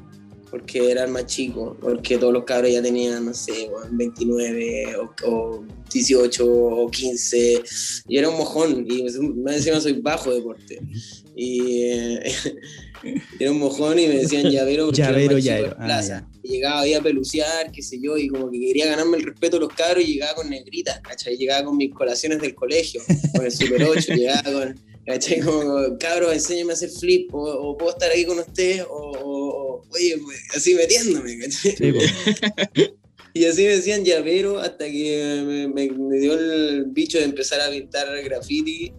porque 0.51 0.91
eran 0.91 1.13
más 1.13 1.27
chicos, 1.27 1.77
porque 1.81 2.19
todos 2.19 2.33
los 2.33 2.45
cabros 2.45 2.73
ya 2.73 2.83
tenían, 2.83 3.25
no 3.25 3.35
sé, 3.35 3.69
weón, 3.69 3.97
29 3.97 4.97
o, 4.97 5.15
o 5.27 5.65
18 5.93 6.45
o 6.45 6.91
15. 6.91 7.63
Y 8.09 8.19
era 8.19 8.29
un 8.29 8.37
mojón, 8.37 8.87
y 8.89 9.03
más 9.43 9.57
encima 9.57 9.81
soy 9.81 10.01
bajo 10.01 10.33
deporte. 10.33 10.81
Y 11.43 11.85
eh, 11.85 12.21
era 13.41 13.51
un 13.51 13.59
mojón 13.61 13.99
y 13.99 14.07
me 14.07 14.19
decían 14.19 14.51
llavero 14.51 14.87
porque 14.87 15.01
Llavero. 15.01 15.75
Ah, 15.79 15.85
plaza. 15.87 16.29
llegaba 16.43 16.81
ahí 16.83 16.93
a 16.93 17.01
pelucear, 17.01 17.73
qué 17.73 17.81
sé 17.83 17.99
yo, 17.99 18.19
y 18.19 18.29
como 18.29 18.51
que 18.51 18.61
quería 18.61 18.87
ganarme 18.87 19.17
el 19.17 19.23
respeto 19.25 19.57
de 19.57 19.61
los 19.61 19.73
cabros 19.73 20.05
y 20.05 20.15
llegaba 20.15 20.35
con 20.35 20.51
negritas, 20.51 21.01
¿cachai? 21.01 21.39
Llegaba 21.39 21.65
con 21.65 21.79
mis 21.79 21.95
colaciones 21.95 22.43
del 22.43 22.55
colegio, 22.55 23.01
con 23.35 23.47
el 23.47 23.51
Super 23.53 23.83
8, 23.85 24.15
llegaba 24.17 24.43
con, 24.53 24.79
¿cachai? 25.07 25.41
Como, 25.41 25.97
cabros, 25.99 26.35
enséñame 26.35 26.73
a 26.73 26.75
hacer 26.75 26.91
flip, 26.91 27.35
o, 27.35 27.39
o 27.43 27.79
puedo 27.79 27.93
estar 27.93 28.11
aquí 28.11 28.27
con 28.27 28.39
ustedes, 28.39 28.83
o, 28.83 28.87
o- 28.95 29.77
o- 29.77 29.83
oye, 29.93 30.17
así 30.55 30.75
metiéndome, 30.75 31.39
¿cachai? 31.39 31.75
Sí. 31.75 31.93
Y 33.33 33.45
así 33.45 33.63
me 33.63 33.69
decían 33.77 34.05
llavero 34.05 34.59
hasta 34.59 34.87
que 34.87 35.43
me, 35.47 35.69
me- 35.69 35.89
me 35.97 36.19
dio 36.19 36.35
el 36.35 36.87
bicho 36.89 37.17
de 37.17 37.25
empezar 37.25 37.61
a 37.61 37.71
pintar 37.71 38.09
graffiti 38.25 38.93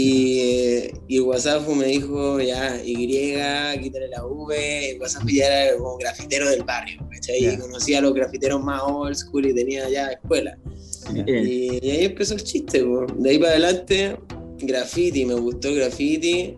Y, 0.00 0.92
y 1.08 1.16
el 1.16 1.22
WhatsApp 1.22 1.66
me 1.66 1.86
dijo, 1.86 2.40
ya, 2.40 2.80
Y, 2.84 3.08
quítale 3.82 4.08
la 4.08 4.24
V. 4.24 4.90
El 4.90 5.00
WhatsApp 5.00 5.24
ya 5.26 5.64
era 5.64 5.76
como 5.76 5.96
grafitero 5.96 6.48
del 6.48 6.62
barrio, 6.62 7.00
¿cachai? 7.10 7.44
Y 7.44 7.56
conocía 7.58 7.98
a 7.98 8.02
los 8.02 8.14
grafiteros 8.14 8.62
más 8.62 8.80
old 8.84 9.16
school 9.16 9.46
y 9.46 9.54
tenía 9.54 9.88
ya 9.90 10.10
escuela. 10.12 10.56
Y, 11.12 11.84
y 11.84 11.90
ahí 11.90 12.04
empezó 12.04 12.34
el 12.34 12.44
chiste, 12.44 12.84
po. 12.84 13.06
de 13.12 13.30
ahí 13.30 13.38
para 13.38 13.50
adelante, 13.50 14.16
graffiti, 14.58 15.24
me 15.24 15.34
gustó 15.34 15.74
graffiti, 15.74 16.56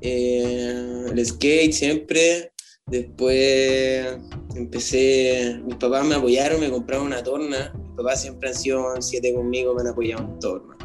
eh, 0.00 1.04
el 1.12 1.26
skate 1.26 1.72
siempre. 1.72 2.52
Después 2.86 4.16
empecé, 4.56 5.60
mis 5.66 5.76
papás 5.76 6.06
me 6.06 6.14
apoyaron, 6.14 6.58
me 6.58 6.70
compraron 6.70 7.08
una 7.08 7.22
torna. 7.22 7.70
Mis 7.76 7.96
papás 7.98 8.22
siempre 8.22 8.48
han 8.48 8.54
sido 8.54 8.82
siete 9.00 9.34
conmigo, 9.34 9.74
me 9.74 9.82
han 9.82 9.88
apoyado 9.88 10.24
en 10.24 10.38
torna. 10.38 10.78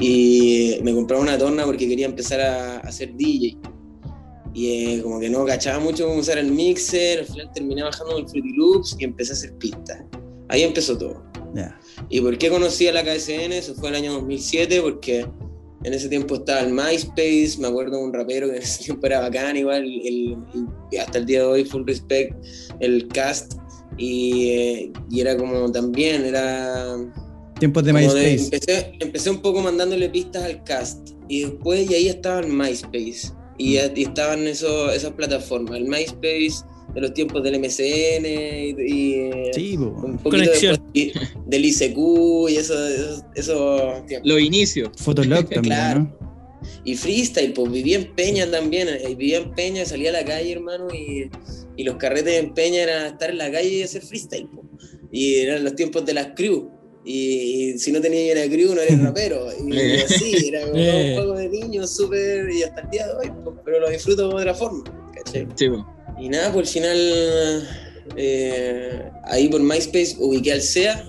Y 0.00 0.78
me 0.82 0.92
compraron 0.94 1.26
una 1.26 1.38
torna 1.38 1.64
porque 1.64 1.88
quería 1.88 2.06
empezar 2.06 2.40
a, 2.40 2.76
a 2.76 2.80
hacer 2.80 3.14
DJ. 3.16 3.56
Y 4.54 4.94
eh, 4.94 5.02
como 5.02 5.20
que 5.20 5.28
no 5.28 5.44
cachaba 5.44 5.78
mucho 5.78 6.06
cómo 6.06 6.20
usar 6.20 6.38
el 6.38 6.50
mixer, 6.50 7.20
al 7.20 7.26
final 7.26 7.50
terminé 7.52 7.82
bajando 7.82 8.18
el 8.18 8.28
Fruity 8.28 8.52
Loops 8.54 8.96
y 8.98 9.04
empecé 9.04 9.32
a 9.32 9.34
hacer 9.34 9.52
pistas. 9.58 10.04
Ahí 10.48 10.62
empezó 10.62 10.96
todo. 10.96 11.28
¿Y 12.08 12.20
por 12.20 12.36
qué 12.38 12.50
conocí 12.50 12.86
a 12.88 12.92
la 12.92 13.02
KSN? 13.02 13.52
Eso 13.52 13.74
fue 13.74 13.90
el 13.90 13.96
año 13.96 14.12
2007, 14.14 14.80
porque 14.82 15.26
en 15.84 15.94
ese 15.94 16.08
tiempo 16.08 16.36
estaba 16.36 16.60
el 16.60 16.72
MySpace, 16.72 17.56
me 17.58 17.68
acuerdo 17.68 17.98
de 17.98 18.04
un 18.04 18.12
rapero 18.12 18.48
que 18.48 18.56
en 18.56 18.62
ese 18.62 18.84
tiempo 18.84 19.06
era 19.06 19.20
bacán, 19.20 19.56
igual, 19.56 19.84
el, 19.84 20.36
y 20.90 20.96
hasta 20.96 21.18
el 21.18 21.26
día 21.26 21.40
de 21.40 21.46
hoy, 21.46 21.64
full 21.64 21.84
respect, 21.86 22.34
el 22.80 23.06
cast, 23.08 23.54
y, 23.96 24.48
eh, 24.50 24.92
y 25.10 25.20
era 25.20 25.36
como 25.36 25.70
también, 25.70 26.24
era... 26.24 26.96
Tiempos 27.58 27.84
de 27.84 27.92
de- 27.92 27.98
MySpace. 28.00 28.44
empecé, 28.44 28.92
empecé 29.00 29.30
un 29.30 29.40
poco 29.40 29.60
mandándole 29.60 30.08
pistas 30.08 30.44
al 30.44 30.62
cast, 30.64 31.10
y 31.28 31.40
después, 31.42 31.90
y 31.90 31.94
ahí 31.94 32.08
estaba 32.08 32.40
el 32.40 32.48
MySpace, 32.48 33.32
y, 33.58 33.74
y 33.74 34.02
estaban 34.02 34.46
eso- 34.46 34.90
esas 34.90 35.12
plataformas, 35.12 35.76
el 35.78 35.84
MySpace 35.86 36.64
de 36.94 37.00
los 37.02 37.12
tiempos 37.12 37.42
del 37.42 37.56
MSN, 37.56 38.24
y, 38.26 38.70
y, 38.82 39.30
Sí, 39.52 39.76
po. 39.76 39.84
un 40.04 40.16
poquito 40.18 40.44
Conexión. 40.44 40.82
y- 40.94 41.12
del 41.46 41.64
ICQ 41.64 42.48
y 42.48 42.56
eso, 42.56 42.88
eso, 42.88 43.24
eso. 43.34 44.04
Los 44.24 44.40
inicios. 44.40 44.90
Fotolog 44.96 45.40
también, 45.50 45.62
Claro. 45.74 46.00
¿no? 46.00 46.18
Y 46.84 46.96
freestyle, 46.96 47.52
pues 47.52 47.70
vivía 47.70 47.96
en 47.98 48.14
Peña 48.14 48.50
también, 48.50 48.88
eh, 48.88 49.08
vivía 49.10 49.38
en 49.38 49.52
Peña, 49.52 49.84
salía 49.84 50.10
a 50.10 50.12
la 50.14 50.24
calle, 50.24 50.52
hermano, 50.52 50.88
y, 50.92 51.30
y 51.76 51.84
los 51.84 51.96
carretes 51.96 52.34
en 52.42 52.52
Peña 52.54 52.82
era 52.82 53.06
estar 53.08 53.30
en 53.30 53.38
la 53.38 53.50
calle 53.50 53.68
y 53.68 53.82
hacer 53.82 54.02
freestyle, 54.02 54.48
pues. 54.54 54.66
Y 55.12 55.36
eran 55.36 55.64
los 55.64 55.74
tiempos 55.76 56.04
de 56.06 56.14
las 56.14 56.28
crew. 56.34 56.70
Y, 57.10 57.70
y 57.72 57.78
si 57.78 57.90
no 57.90 58.00
tenías 58.02 58.36
una 58.36 58.54
crew, 58.54 58.74
no 58.74 58.82
eres 58.82 59.00
rapero. 59.02 59.46
Y 59.66 59.76
Eh. 59.78 60.02
así, 60.04 60.48
era 60.48 60.60
como 60.66 60.74
Eh. 60.78 61.08
un 61.10 61.14
juego 61.16 61.34
de 61.38 61.48
niños 61.48 61.90
súper, 61.96 62.50
y 62.50 62.62
hasta 62.64 62.82
el 62.82 62.90
día 62.90 63.06
de 63.06 63.12
hoy, 63.14 63.32
pues, 63.44 63.56
pero 63.64 63.80
lo 63.80 63.88
disfruto 63.88 64.28
de 64.28 64.34
otra 64.34 64.54
forma, 64.54 64.84
¿cachai? 65.14 65.46
Sí, 65.54 65.68
po. 65.70 65.86
Y 66.20 66.28
nada, 66.28 66.52
por 66.52 66.62
el 66.62 66.68
final, 66.68 66.98
eh, 68.16 69.02
ahí 69.24 69.48
por 69.48 69.60
MySpace 69.62 70.16
ubiqué 70.18 70.52
al 70.52 70.62
SEA. 70.62 71.04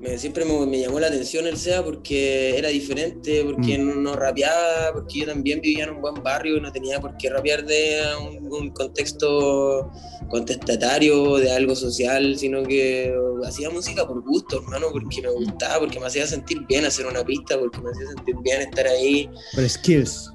Me, 0.00 0.16
siempre 0.18 0.44
me, 0.46 0.64
me 0.66 0.80
llamó 0.80 0.98
la 0.98 1.08
atención 1.08 1.46
el 1.46 1.56
SEA 1.58 1.84
porque 1.84 2.56
era 2.56 2.68
diferente, 2.68 3.44
porque 3.44 3.76
no, 3.76 3.94
no 3.96 4.14
rapeaba, 4.14 4.92
porque 4.94 5.20
yo 5.20 5.26
también 5.26 5.60
vivía 5.60 5.84
en 5.84 5.90
un 5.90 6.00
buen 6.00 6.14
barrio 6.22 6.56
y 6.56 6.60
no 6.60 6.72
tenía 6.72 6.98
por 7.00 7.16
qué 7.18 7.28
rapear 7.28 7.64
de 7.66 8.00
un, 8.26 8.50
un 8.52 8.70
contexto 8.70 9.90
contestatario, 10.30 11.36
de 11.36 11.52
algo 11.52 11.74
social, 11.76 12.38
sino 12.38 12.62
que 12.62 13.12
hacía 13.44 13.68
música 13.70 14.06
por 14.06 14.22
gusto, 14.22 14.58
hermano, 14.58 14.86
porque 14.90 15.20
me 15.22 15.30
gustaba, 15.30 15.80
porque 15.80 16.00
me 16.00 16.06
hacía 16.06 16.26
sentir 16.26 16.58
bien 16.66 16.84
hacer 16.86 17.06
una 17.06 17.22
pista, 17.24 17.58
porque 17.58 17.80
me 17.80 17.90
hacía 17.90 18.06
sentir 18.16 18.34
bien 18.42 18.62
estar 18.62 18.86
ahí. 18.86 19.28
Por 19.54 19.68
skills. 19.68 20.30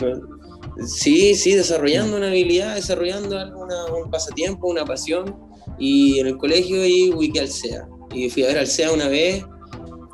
Sí, 0.87 1.35
sí, 1.35 1.53
desarrollando 1.53 2.17
una 2.17 2.27
habilidad, 2.27 2.75
desarrollando 2.75 3.37
algo, 3.39 3.63
una- 3.63 3.85
un 3.95 4.11
pasatiempo, 4.11 4.67
una 4.67 4.85
pasión. 4.85 5.35
Y 5.79 6.19
en 6.19 6.27
el 6.27 6.37
colegio 6.37 6.81
ahí 6.81 7.09
ubiqué 7.09 7.39
al 7.39 7.47
SEA. 7.49 7.87
Y 8.13 8.29
fui 8.29 8.43
a 8.43 8.47
ver 8.47 8.57
al 8.59 8.67
SEA 8.67 8.91
una 8.91 9.07
vez. 9.07 9.43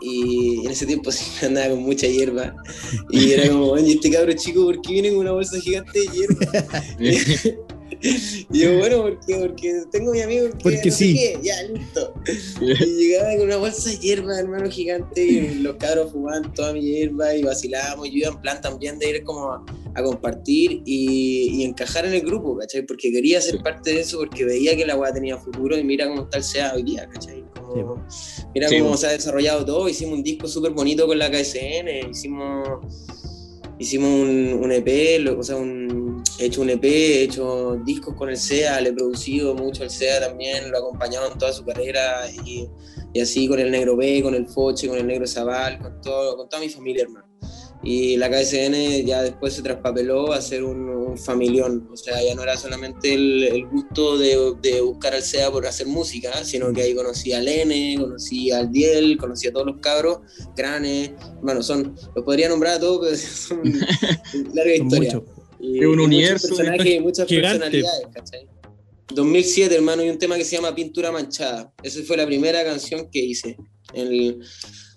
Y 0.02 0.66
en 0.66 0.72
ese 0.72 0.86
tiempo 0.86 1.12
sí 1.12 1.46
andaba 1.46 1.70
con 1.70 1.84
mucha 1.84 2.08
hierba. 2.08 2.54
Y 3.10 3.32
era 3.32 3.50
como, 3.50 3.68
oye, 3.68 3.94
este 3.94 4.12
cabro 4.12 4.34
chico, 4.34 4.66
¿por 4.66 4.82
qué 4.82 4.94
viene 4.94 5.10
con 5.10 5.20
una 5.20 5.32
bolsa 5.32 5.60
gigante 5.60 6.00
de 6.00 6.08
hierba? 6.08 7.66
Y 8.54 8.60
yo, 8.60 8.78
bueno, 8.80 9.04
porque, 9.04 9.36
porque 9.36 9.84
tengo 9.92 10.12
mi 10.12 10.22
amigo 10.22 10.46
que 10.50 10.56
Porque 10.64 10.78
no 10.78 10.84
sé 10.84 10.92
sí. 10.92 11.14
qué, 11.14 11.40
ya, 11.44 11.62
listo. 11.64 12.14
Y 12.60 13.08
llegaba 13.08 13.36
con 13.38 13.46
una 13.46 13.58
bolsa 13.58 13.90
de 13.92 13.98
hierba, 13.98 14.40
hermano, 14.40 14.70
gigante, 14.70 15.24
y 15.24 15.56
los 15.60 15.76
cabros 15.76 16.12
fumaban 16.12 16.54
toda 16.54 16.74
mi 16.74 16.82
hierba 16.82 17.36
y 17.36 17.44
vacilábamos. 17.44 18.08
Y 18.08 18.12
yo 18.12 18.18
iba 18.18 18.30
en 18.30 18.42
plan 18.42 18.60
también 18.62 18.98
de 19.00 19.10
ir 19.10 19.24
como 19.24 19.52
a, 19.52 19.64
a 19.94 20.04
compartir 20.04 20.82
y, 20.86 21.50
y 21.62 21.64
encajar 21.64 22.06
en 22.06 22.14
el 22.14 22.22
grupo, 22.22 22.58
¿cachai? 22.58 22.86
Porque 22.86 23.12
quería 23.12 23.40
ser 23.40 23.60
parte 23.62 23.92
de 23.94 24.02
eso, 24.02 24.18
porque 24.18 24.44
veía 24.46 24.76
que 24.76 24.86
la 24.86 24.98
weá 24.98 25.14
tenía 25.14 25.38
futuro 25.38 25.78
y 25.78 25.84
mira 25.84 26.08
cómo 26.08 26.24
está 26.24 26.38
el 26.38 26.44
SEA 26.44 26.74
hoy 26.76 26.84
día, 26.84 27.08
¿cachai? 27.14 27.44
Como- 27.56 28.06
mira 28.54 28.68
Sí, 28.68 28.80
cómo 28.80 28.98
se 28.98 29.08
ha 29.08 29.12
desarrollado 29.12 29.64
todo. 29.64 29.88
Hicimos 29.88 30.16
un 30.18 30.24
disco 30.24 30.48
súper 30.48 30.72
bonito 30.72 31.06
con 31.08 31.18
la 31.20 31.30
KSN, 31.32 32.10
hicimos 32.12 32.68
hicimos 33.80 34.10
un, 34.10 34.60
un 34.62 34.72
EP, 34.72 35.20
lo- 35.20 35.40
o 35.40 35.44
sea, 35.44 35.56
un, 35.56 36.01
he 36.42 36.48
hecho 36.48 36.62
un 36.62 36.70
EP, 36.70 36.84
he 36.84 37.24
hecho 37.24 37.78
discos 37.86 38.16
con 38.16 38.30
el 38.30 38.38
SEA, 38.38 38.82
le 38.82 38.90
he 38.90 38.94
producido 38.94 39.54
mucho 39.54 39.84
al 39.84 39.90
SEA 39.90 40.20
también, 40.20 40.72
lo 40.72 40.78
he 40.78 40.80
acompañado 40.80 41.32
en 41.32 41.38
toda 41.38 41.54
su 41.54 41.64
carrera 41.64 42.30
y, 42.46 42.68
y 43.14 43.22
así 43.22 43.48
con 43.48 43.60
el 43.60 43.72
Negro 43.72 43.96
B, 43.96 44.22
con 44.24 44.36
el 44.36 44.48
Foche, 44.48 44.88
con 44.88 44.98
el 44.98 45.08
Negro 45.08 45.28
Zabal, 45.28 45.80
con, 45.80 46.02
todo, 46.02 46.38
con 46.38 46.50
toda 46.50 46.62
mi 46.62 46.70
familia, 46.70 47.04
hermano. 47.04 47.28
Y 47.84 48.16
la 48.18 48.30
KSN 48.30 49.06
ya 49.08 49.24
después 49.24 49.54
se 49.54 49.64
traspapeló 49.64 50.34
a 50.34 50.42
ser 50.42 50.64
un, 50.64 50.88
un 50.88 51.18
familión, 51.18 51.90
o 51.92 51.98
sea, 51.98 52.24
ya 52.24 52.36
no 52.36 52.44
era 52.44 52.56
solamente 52.56 53.12
el, 53.12 53.44
el 53.44 53.68
gusto 53.68 54.20
de, 54.20 54.54
de 54.62 54.82
buscar 54.82 55.16
al 55.16 55.24
SEA 55.24 55.50
por 55.50 55.66
hacer 55.66 55.88
música, 55.88 56.44
sino 56.44 56.72
que 56.72 56.84
ahí 56.84 56.94
conocí 56.94 57.34
al 57.34 57.48
N, 57.48 57.96
conocí 58.00 58.52
al 58.52 58.72
Diel, 58.72 59.18
conocí 59.18 59.48
a 59.48 59.52
todos 59.52 59.66
los 59.66 59.78
cabros, 59.78 60.20
Granes, 60.56 61.14
bueno, 61.42 61.64
son, 61.64 61.96
los 62.16 62.24
podría 62.24 62.50
nombrar 62.50 62.76
a 62.76 62.80
todos, 62.80 63.00
pero 63.04 63.18
son 63.18 63.64
larga 64.54 64.76
historia. 64.76 65.14
muchos. 65.16 65.41
Y, 65.62 65.80
Es 65.80 65.86
un 65.86 66.00
y 66.00 66.04
universo, 66.04 66.48
Muchos 66.50 66.58
personajes 66.58 66.94
y 66.96 67.00
muchas 67.00 67.28
gigante. 67.28 67.60
personalidades, 67.60 68.08
¿cachai? 68.14 68.48
2007, 69.14 69.76
hermano, 69.76 70.04
y 70.04 70.10
un 70.10 70.18
tema 70.18 70.38
que 70.38 70.46
se 70.46 70.56
llama 70.56 70.74
Pintura 70.74 71.12
Manchada. 71.12 71.72
Esa 71.84 72.02
fue 72.04 72.18
la 72.18 72.26
primera 72.26 72.64
canción 72.64 73.10
que 73.12 73.20
hice. 73.20 73.58
El- 73.94 74.40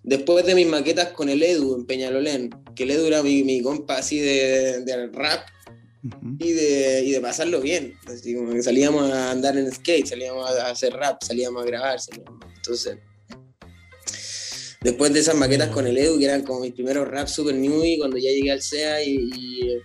después 0.05 0.47
de 0.47 0.55
mis 0.55 0.67
maquetas 0.69 1.09
con 1.11 1.29
el 1.29 1.43
Edu 1.43 1.75
en 1.77 1.85
Peñalolén, 1.87 2.51
que 2.77 2.85
el 2.85 2.93
Edu 2.93 3.07
era 3.07 3.23
mi, 3.23 3.43
mi 3.43 3.61
compa 3.61 3.99
así 3.99 4.21
de, 4.21 4.83
de 4.85 5.07
rap 5.09 5.47
y 6.39 6.53
de, 6.53 7.03
y 7.05 7.11
de 7.11 7.21
pasarlo 7.21 7.61
bien. 7.61 7.95
Así 8.07 8.35
como 8.35 8.53
que 8.53 8.63
salíamos 8.63 9.11
a 9.11 9.33
andar 9.33 9.57
en 9.59 9.71
skate, 9.73 10.07
salíamos 10.07 10.49
a 10.49 10.71
hacer 10.71 10.93
rap, 10.93 11.21
salíamos 11.25 11.63
a 11.63 11.67
grabar. 11.67 11.99
salíamos- 12.01 12.39
Entonces, 12.57 12.99
después 14.81 15.13
de 15.13 15.21
esas 15.21 15.35
maquetas 15.35 15.71
con 15.71 15.87
el 15.87 15.99
Edu, 15.99 16.19
que 16.19 16.27
eran 16.27 16.43
como 16.45 16.61
mis 16.61 16.73
primeros 16.73 17.09
rap 17.09 17.27
super 17.27 17.55
new, 17.55 17.83
y 17.85 17.99
cuando 17.99 18.17
ya 18.19 18.31
llegué 18.31 18.53
al 18.53 18.63
SEA 18.63 19.03
y, 19.03 19.15
y, 19.17 19.77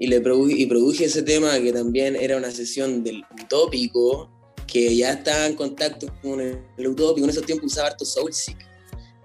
y 0.00 0.06
le 0.06 0.22
produ- 0.22 0.56
y 0.56 0.64
produje 0.64 1.04
ese 1.04 1.22
tema, 1.22 1.60
que 1.60 1.72
también 1.72 2.16
era 2.16 2.38
una 2.38 2.50
sesión 2.50 3.04
del 3.04 3.22
utópico, 3.44 4.30
que 4.66 4.96
ya 4.96 5.12
estaba 5.12 5.46
en 5.46 5.54
contacto 5.54 6.06
con 6.22 6.40
el, 6.40 6.88
utópico. 6.88 7.24
En 7.24 7.30
esos 7.30 7.44
tiempos 7.44 7.70
usaba 7.70 7.88
harto 7.88 8.06
Soulseek. 8.06 8.56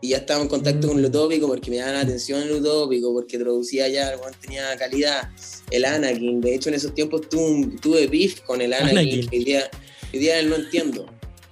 Y 0.01 0.09
ya 0.09 0.17
estaba 0.17 0.41
en 0.41 0.49
contacto 0.49 0.89
con 0.89 0.99
el 0.99 1.05
utópico 1.05 1.47
porque 1.47 1.71
me 1.71 1.77
daban 1.77 1.95
atención 1.95 2.43
el 2.43 2.51
utópico, 2.51 3.13
porque 3.13 3.39
producía 3.39 3.87
ya, 3.87 4.13
tenía 4.41 4.75
calidad. 4.75 5.29
El 5.71 5.85
Anakin, 5.85 6.41
de 6.41 6.55
hecho 6.55 6.67
en 6.67 6.75
esos 6.75 6.93
tiempos 6.93 7.29
tuve, 7.29 7.77
tuve 7.81 8.07
beef 8.07 8.41
con 8.41 8.61
el 8.61 8.73
Anakin, 8.73 8.97
Anakin. 8.97 9.29
que 9.29 9.37
hoy 9.37 9.43
día, 9.45 9.71
hoy 10.13 10.19
día 10.19 10.39
él 10.39 10.49
no 10.49 10.57
entiendo. 10.57 11.05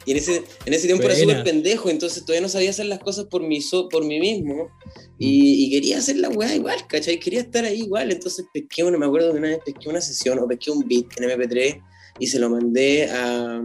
Y 0.05 0.11
en 0.11 0.17
ese, 0.17 0.43
en 0.65 0.73
ese 0.73 0.87
tiempo 0.87 1.05
era 1.05 1.13
Buena. 1.15 1.33
súper 1.39 1.43
pendejo, 1.53 1.89
entonces 1.89 2.23
todavía 2.25 2.41
no 2.41 2.49
sabía 2.49 2.69
hacer 2.71 2.87
las 2.87 2.99
cosas 2.99 3.25
por 3.25 3.41
mí, 3.43 3.61
so- 3.61 3.87
por 3.89 4.03
mí 4.05 4.19
mismo. 4.19 4.69
Y, 5.19 5.65
y 5.65 5.69
quería 5.71 5.99
hacer 5.99 6.17
la 6.17 6.29
weá 6.29 6.53
igual, 6.55 6.79
¿cachai? 6.87 7.19
Quería 7.19 7.41
estar 7.41 7.63
ahí 7.65 7.81
igual. 7.83 8.11
Entonces 8.11 8.45
pesqué, 8.53 8.83
una, 8.83 8.97
me 8.97 9.05
acuerdo 9.05 9.31
que 9.31 9.37
una 9.39 9.47
vez 9.49 9.59
pesqué 9.65 9.89
una 9.89 10.01
sesión 10.01 10.39
o 10.39 10.47
pesqué 10.47 10.71
un 10.71 10.85
beat 10.87 11.05
en 11.17 11.29
MP3 11.29 11.81
y 12.19 12.27
se 12.27 12.39
lo 12.39 12.49
mandé 12.49 13.05
a, 13.09 13.57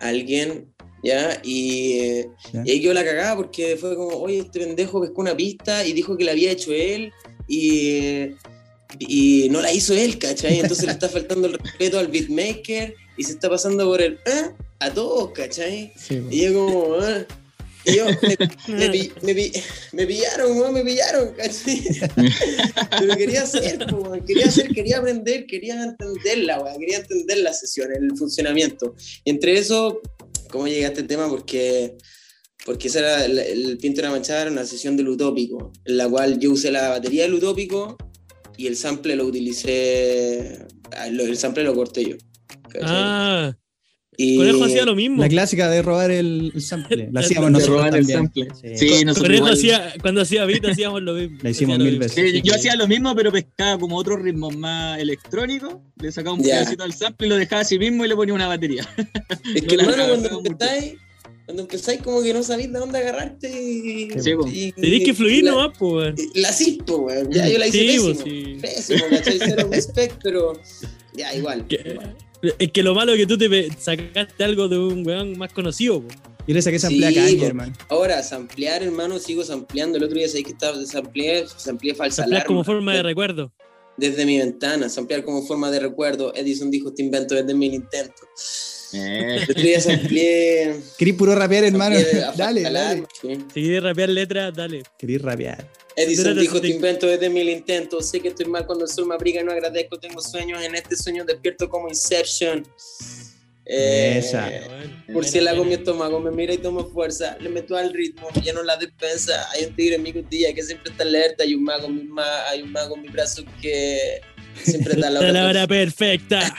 a 0.00 0.08
alguien, 0.08 0.72
¿ya? 1.04 1.40
Y, 1.44 1.92
eh, 2.00 2.28
Ya. 2.52 2.62
y 2.64 2.70
ahí 2.70 2.80
quedó 2.80 2.94
la 2.94 3.04
cagada 3.04 3.36
porque 3.36 3.76
fue 3.76 3.94
como, 3.94 4.16
oye, 4.16 4.38
este 4.38 4.60
pendejo 4.60 5.00
pescó 5.00 5.20
una 5.20 5.36
pista 5.36 5.86
y 5.86 5.92
dijo 5.92 6.16
que 6.16 6.24
la 6.24 6.32
había 6.32 6.50
hecho 6.52 6.72
él 6.72 7.12
y, 7.46 8.30
y 8.98 9.48
no 9.50 9.60
la 9.60 9.72
hizo 9.72 9.94
él, 9.94 10.18
¿cachai? 10.18 10.60
Entonces 10.60 10.86
le 10.86 10.92
está 10.92 11.08
faltando 11.08 11.48
el 11.48 11.54
respeto 11.58 11.98
al 11.98 12.08
beatmaker 12.08 12.94
y 13.16 13.24
se 13.24 13.32
está 13.32 13.48
pasando 13.50 13.84
por 13.84 14.00
el, 14.00 14.18
¿ah? 14.26 14.52
A 14.82 14.92
todos, 14.92 15.30
¿cachai? 15.32 15.92
Sí. 15.96 16.22
Y 16.30 16.42
yo 16.42 16.54
como, 16.54 16.96
ah. 17.00 17.24
Y 17.84 17.96
yo, 17.96 18.06
me, 18.06 18.36
me 18.76 18.88
me 19.22 19.52
me 19.92 20.06
pillaron, 20.06 20.72
me 20.72 20.84
pillaron, 20.84 21.34
¿cachai? 21.34 21.82
Pero 22.98 23.16
quería 23.16 23.42
hacer, 23.42 23.78
quería 24.26 24.46
hacer, 24.46 24.68
quería 24.68 24.98
aprender, 24.98 25.46
quería 25.46 25.82
entenderla, 25.82 26.60
weón, 26.60 26.78
quería 26.78 26.98
entender 26.98 27.38
la 27.38 27.52
sesión, 27.52 27.90
el 27.92 28.16
funcionamiento. 28.16 28.94
Y 29.24 29.30
entre 29.30 29.58
eso, 29.58 30.00
¿cómo 30.50 30.68
llegué 30.68 30.84
a 30.84 30.88
este 30.88 31.02
tema? 31.02 31.28
Porque 31.28 31.96
porque 32.64 32.88
esa 32.88 33.00
era 33.00 33.24
el, 33.24 33.38
el 33.38 33.78
Pinto 33.78 34.00
de 34.00 34.08
la 34.08 34.12
Manchada 34.12 34.42
era 34.42 34.50
una 34.50 34.64
sesión 34.64 34.96
del 34.96 35.08
Utópico, 35.08 35.72
en 35.84 35.96
la 35.96 36.08
cual 36.08 36.38
yo 36.38 36.52
usé 36.52 36.70
la 36.70 36.90
batería 36.90 37.24
del 37.24 37.34
Utópico 37.34 37.96
y 38.56 38.68
el 38.68 38.76
sample 38.76 39.16
lo 39.16 39.26
utilicé, 39.26 40.58
ah, 40.92 41.08
el 41.08 41.36
sample 41.36 41.64
lo 41.64 41.74
corté 41.74 42.04
yo. 42.04 42.16
¿cachai? 42.68 42.88
Ah, 42.88 43.56
y, 44.16 44.36
Conejo 44.36 44.64
hacía 44.64 44.84
lo 44.84 44.94
mismo. 44.94 45.22
La 45.22 45.28
clásica 45.28 45.70
de 45.70 45.80
robar 45.82 46.10
el, 46.10 46.52
el 46.54 46.60
sample. 46.62 47.08
La 47.12 47.20
hacíamos 47.20 47.46
De 47.48 47.52
nosotros 47.52 47.76
robar 47.78 47.96
el 47.96 48.06
también. 48.06 48.48
sample. 48.50 48.76
Sí. 48.78 48.88
Sí, 48.98 49.04
nosotros 49.04 49.28
Conejo 49.28 49.34
igual. 49.46 49.52
hacía, 49.54 49.94
cuando 50.02 50.20
hacía 50.20 50.44
beat 50.44 50.64
hacíamos 50.66 51.02
lo 51.02 51.14
mismo. 51.14 51.38
La 51.42 51.50
hicimos 51.50 51.76
Hacía 51.76 51.84
mil 51.90 51.98
veces. 51.98 52.30
Sí, 52.32 52.42
yo 52.44 52.54
hacía 52.54 52.76
lo 52.76 52.86
mismo, 52.88 53.14
pero 53.16 53.32
pescaba 53.32 53.78
como 53.78 53.96
otros 53.96 54.20
ritmos 54.20 54.54
más 54.56 54.98
electrónicos, 55.00 55.76
le 56.00 56.12
sacaba 56.12 56.34
un 56.36 56.42
Ya. 56.42 56.58
pedacito 56.60 56.84
al 56.84 56.92
sample 56.92 57.26
y 57.26 57.30
lo 57.30 57.36
dejaba 57.36 57.62
así 57.62 57.78
mismo 57.78 58.04
y 58.04 58.08
le 58.08 58.14
ponía 58.16 58.34
una 58.34 58.48
batería. 58.48 58.86
Es 59.54 59.62
que 59.62 59.74
hermano, 59.76 60.04
cuando 60.08 60.28
empezáis, 60.50 60.94
cuando 61.46 61.62
empezáis 61.62 62.00
como 62.02 62.22
que 62.22 62.34
no 62.34 62.42
sabéis 62.42 62.72
de 62.72 62.78
dónde 62.78 62.98
agarrarte 62.98 63.48
y... 63.50 64.08
Y- 64.52 64.72
Tenés 64.72 65.04
que 65.04 65.14
fluir 65.14 65.44
la- 65.44 65.50
nomás, 65.52 65.78
pues, 65.78 65.92
weón. 66.14 66.16
La 66.34 66.52
cispo, 66.52 66.96
weón. 66.98 67.30
Ya 67.32 67.48
yo 67.48 67.58
la 67.58 67.66
hice 67.66 67.78
Sí, 67.78 67.86
pésimo. 67.86 68.04
pues, 68.04 68.18
sí. 68.24 68.56
Pésimo, 68.60 69.04
¿cachai? 69.10 69.38
Cero 69.38 69.68
respect, 69.72 70.20
pero 70.22 70.52
ya 71.14 71.34
igual. 71.34 71.66
Es 72.58 72.72
que 72.72 72.82
lo 72.82 72.94
malo 72.94 73.12
es 73.12 73.18
que 73.18 73.26
tú 73.26 73.38
te 73.38 73.70
sacaste 73.78 74.42
algo 74.44 74.68
de 74.68 74.78
un 74.78 75.06
weón 75.06 75.38
más 75.38 75.52
conocido, 75.52 76.00
po. 76.02 76.08
Yo 76.46 76.54
le 76.54 76.60
saqué 76.62 76.78
sample 76.78 77.06
a 77.06 77.10
Sí, 77.10 77.14
Kanye, 77.14 77.46
hermano. 77.46 77.72
Ahora, 77.88 78.20
samplear, 78.22 78.82
hermano, 78.82 79.20
sigo 79.20 79.44
sampleando. 79.44 79.96
El 79.98 80.04
otro 80.04 80.16
día 80.18 80.26
sabéis 80.26 80.46
que 80.46 80.52
estaba 80.52 80.84
sampleé, 80.84 81.46
sampleé 81.56 81.94
falsa 81.94 82.22
Samplear 82.22 82.40
alarma. 82.42 82.48
como 82.48 82.64
forma 82.64 82.94
de 82.94 83.02
recuerdo. 83.04 83.52
Desde 83.96 84.26
mi 84.26 84.38
ventana, 84.38 84.88
samplear 84.88 85.22
como 85.22 85.42
forma 85.46 85.70
de 85.70 85.78
recuerdo. 85.78 86.34
Edison 86.34 86.70
dijo 86.70 86.88
este 86.88 87.02
invento 87.02 87.36
desde 87.36 87.54
mil 87.54 87.72
intentos. 87.74 88.26
Eh, 88.94 89.36
El 89.36 89.42
otro 89.50 89.62
día 89.62 89.80
sampleé. 89.80 90.76
¿Querís 90.98 91.14
puro 91.14 91.34
rapear, 91.34 91.64
hermano? 91.64 91.96
dale, 92.36 92.62
dale. 92.62 93.04
sí. 93.20 93.38
Si 93.54 93.62
quieres 93.62 93.82
rapear 93.82 94.08
letras, 94.08 94.54
dale. 94.54 94.82
¿Querís 94.98 95.20
rapear? 95.22 95.66
Edison 95.96 96.38
dijo, 96.38 96.60
te- 96.60 96.68
invento 96.68 97.06
desde 97.06 97.28
mil 97.28 97.48
intentos. 97.48 98.08
Sé 98.08 98.20
que 98.20 98.28
estoy 98.28 98.46
mal 98.46 98.64
cuando 98.66 98.84
el 98.84 98.90
sol 98.90 99.06
me 99.06 99.14
abriga 99.14 99.40
y 99.40 99.44
no 99.44 99.52
agradezco. 99.52 99.98
Tengo 99.98 100.20
sueños 100.20 100.62
en 100.62 100.74
este 100.74 100.96
sueño 100.96 101.24
despierto 101.24 101.68
como 101.68 101.88
Inception. 101.88 102.66
Eh, 103.64 104.16
Esa. 104.18 104.48
Bueno, 104.48 105.02
Murciélago 105.08 105.62
en 105.62 105.68
mi 105.68 105.76
bueno, 105.76 105.82
estómago, 105.82 106.20
me 106.20 106.30
mira 106.32 106.52
y 106.52 106.58
tomo 106.58 106.84
fuerza, 106.90 107.36
le 107.40 107.48
meto 107.48 107.76
al 107.76 107.92
ritmo, 107.92 108.28
lleno 108.42 108.62
la 108.62 108.76
despensa. 108.76 109.48
Hay 109.52 109.66
un 109.66 109.76
tigre 109.76 109.96
en 109.96 110.02
mi 110.02 110.12
costilla 110.12 110.52
que 110.52 110.62
siempre 110.62 110.90
está 110.90 111.04
alerta. 111.04 111.44
Hay 111.44 111.54
un 111.54 111.62
mago 111.62 111.86
en 111.86 111.94
mi, 111.96 112.02
ma- 112.04 112.48
hay 112.48 112.62
un 112.62 112.72
mago 112.72 112.96
en 112.96 113.02
mi 113.02 113.08
brazo 113.08 113.44
que 113.60 114.20
siempre 114.62 114.94
da 114.96 115.10
la 115.10 115.20
Está 115.20 115.32
la 115.32 115.40
hora. 115.40 115.50
hora 115.50 115.66
perfecta. 115.66 116.54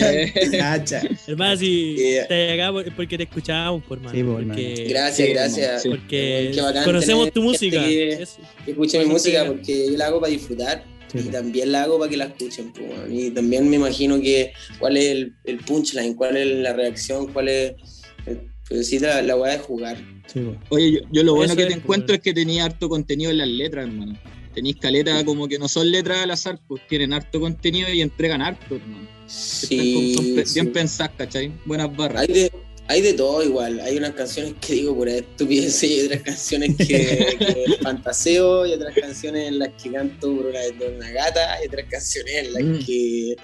eh, 0.00 0.32
Cacha. 0.58 1.02
Hermano, 1.26 1.56
si 1.56 1.96
Yeah. 1.96 2.54
acá 2.54 2.72
por- 2.72 2.86
es 2.88 2.94
porque 2.94 3.16
te 3.16 3.24
escuchábamos, 3.24 3.82
por 3.84 3.98
mano. 4.00 4.10
Sí, 4.16 4.22
po, 4.22 4.34
porque, 4.34 4.86
Gracias, 4.88 5.26
Sí, 5.28 5.32
gracias. 5.34 5.82
sí. 5.82 5.88
porque 5.88 6.50
Qué 6.54 6.60
bacán 6.60 6.84
conocemos 6.84 7.32
tu 7.32 7.42
música. 7.42 7.82
que- 7.84 8.12
Eso. 8.22 8.38
Que 8.64 8.70
escuchen 8.72 9.02
mi 9.02 9.06
música 9.08 9.44
porque 9.46 9.86
yo 9.90 9.96
la 9.96 10.06
hago 10.06 10.20
para 10.20 10.32
disfrutar 10.32 10.84
Sí, 11.12 11.18
y 11.18 11.22
po. 11.22 11.30
también 11.30 11.72
la 11.72 11.82
hago 11.84 11.98
para 11.98 12.10
que 12.10 12.16
la 12.16 12.24
escuchen. 12.26 12.72
pues. 12.72 12.88
Y 13.10 13.30
también 13.30 13.68
me 13.68 13.76
imagino 13.76 14.20
que 14.20 14.52
cuál 14.78 14.96
es 14.96 15.06
el, 15.06 15.34
el 15.44 15.58
punchline, 15.58 16.14
cuál 16.14 16.36
es 16.36 16.46
la 16.46 16.72
reacción, 16.72 17.32
cuál 17.32 17.48
es. 17.48 17.72
eh, 18.26 18.36
Pero 18.68 18.82
sí, 18.84 18.98
la, 19.00 19.20
la 19.22 19.36
weá 19.36 19.52
de 19.52 19.58
jugar. 19.58 19.96
Sí. 20.32 20.40
Oye, 20.68 20.92
yo, 20.92 21.00
yo 21.10 21.22
lo 21.24 21.34
bueno 21.34 21.52
Eso 21.52 21.56
que 21.56 21.62
es, 21.62 21.68
te 21.68 21.74
pues, 21.74 21.82
encuentro 21.84 22.14
es 22.14 22.20
que 22.22 22.32
tenía 22.32 22.64
harto 22.64 22.88
contenido 22.88 23.32
en 23.32 23.38
las 23.38 23.48
letras, 23.48 23.86
hermano. 23.86 24.16
Tenéis 24.60 24.76
caletas 24.76 25.24
como 25.24 25.48
que 25.48 25.58
no 25.58 25.68
son 25.68 25.90
letras 25.90 26.18
al 26.18 26.30
azar, 26.32 26.60
pues 26.68 26.86
tienen 26.86 27.14
harto 27.14 27.40
contenido 27.40 27.90
y 27.90 28.02
entregan 28.02 28.42
harto, 28.42 28.74
hermano. 28.76 29.08
Sí, 29.26 30.12
son 30.14 30.34
pe- 30.34 30.44
sí. 30.44 30.54
bien 30.60 30.70
pensadas, 30.70 31.12
¿cachai? 31.16 31.50
Buenas 31.64 31.96
barras. 31.96 32.20
Hay 32.20 32.28
de, 32.28 32.52
hay 32.86 33.00
de 33.00 33.14
todo 33.14 33.42
igual. 33.42 33.80
Hay 33.80 33.96
unas 33.96 34.10
canciones 34.12 34.52
que 34.60 34.74
digo 34.74 34.94
por 34.94 35.08
estupidez 35.08 35.82
y 35.82 36.02
otras 36.02 36.20
canciones 36.20 36.76
que, 36.76 37.36
que 37.38 37.64
fantaseo 37.82 38.66
y 38.66 38.72
otras 38.74 38.94
canciones 38.94 39.48
en 39.48 39.60
las 39.60 39.70
que 39.82 39.92
canto 39.92 40.36
por 40.36 40.44
una, 40.44 40.60
una 40.94 41.10
gata 41.10 41.58
y 41.64 41.66
otras 41.68 41.86
canciones 41.88 42.34
en 42.34 42.52
las 42.52 42.62
Mm. 42.62 42.84
que. 42.84 43.36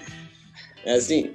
Así. 0.95 1.31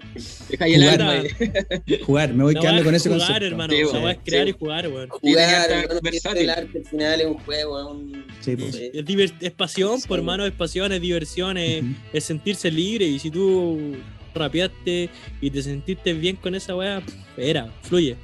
Deja 0.49 0.65
ahí 0.65 0.75
el 0.75 0.81
Jugar, 0.83 1.03
alma 1.03 1.13
ahí. 1.13 1.99
Jugar, 2.07 2.33
me 2.35 2.45
voy 2.45 2.55
La 2.55 2.61
quedando 2.61 2.85
con 2.85 2.95
es 2.95 3.03
ese 3.03 3.11
jugar, 3.11 3.27
concepto. 3.27 3.47
hermano. 3.47 3.75
Sí, 3.75 3.83
po. 3.85 3.91
weá 3.99 4.13
es 4.13 4.19
crear 4.25 4.45
Sí. 4.47 4.51
y 4.51 4.53
jugar, 4.59 4.89
weón. 4.89 5.09
Jugar, 5.11 5.71
hermano, 5.71 6.01
el 6.41 6.51
arte 6.51 6.79
al 6.79 6.85
final 6.87 7.21
es 7.21 7.27
un 7.27 7.35
juego, 7.39 7.81
es 7.81 7.87
un. 7.87 8.25
Sí. 8.41 8.57
Sí. 8.73 8.91
Es, 9.23 9.35
es 9.41 9.51
pasión, 9.53 10.01
Sí. 10.01 10.09
por 10.09 10.19
hermano, 10.19 10.47
es 10.47 10.53
pasión, 10.53 10.91
es 10.93 11.01
diversión, 11.01 11.59
es, 11.59 11.83
Ujú. 11.83 11.93
es 12.13 12.25
sentirse 12.25 12.71
libre. 12.71 13.05
Y 13.07 13.19
si 13.19 13.31
tú 13.31 13.97
rapeaste 14.35 15.11
y 15.41 15.51
te 15.51 15.63
sentiste 15.63 16.13
bien 16.15 16.37
con 16.37 16.55
esa 16.55 16.75
weá, 16.75 17.03
era, 17.37 17.71
fluye. 17.83 18.17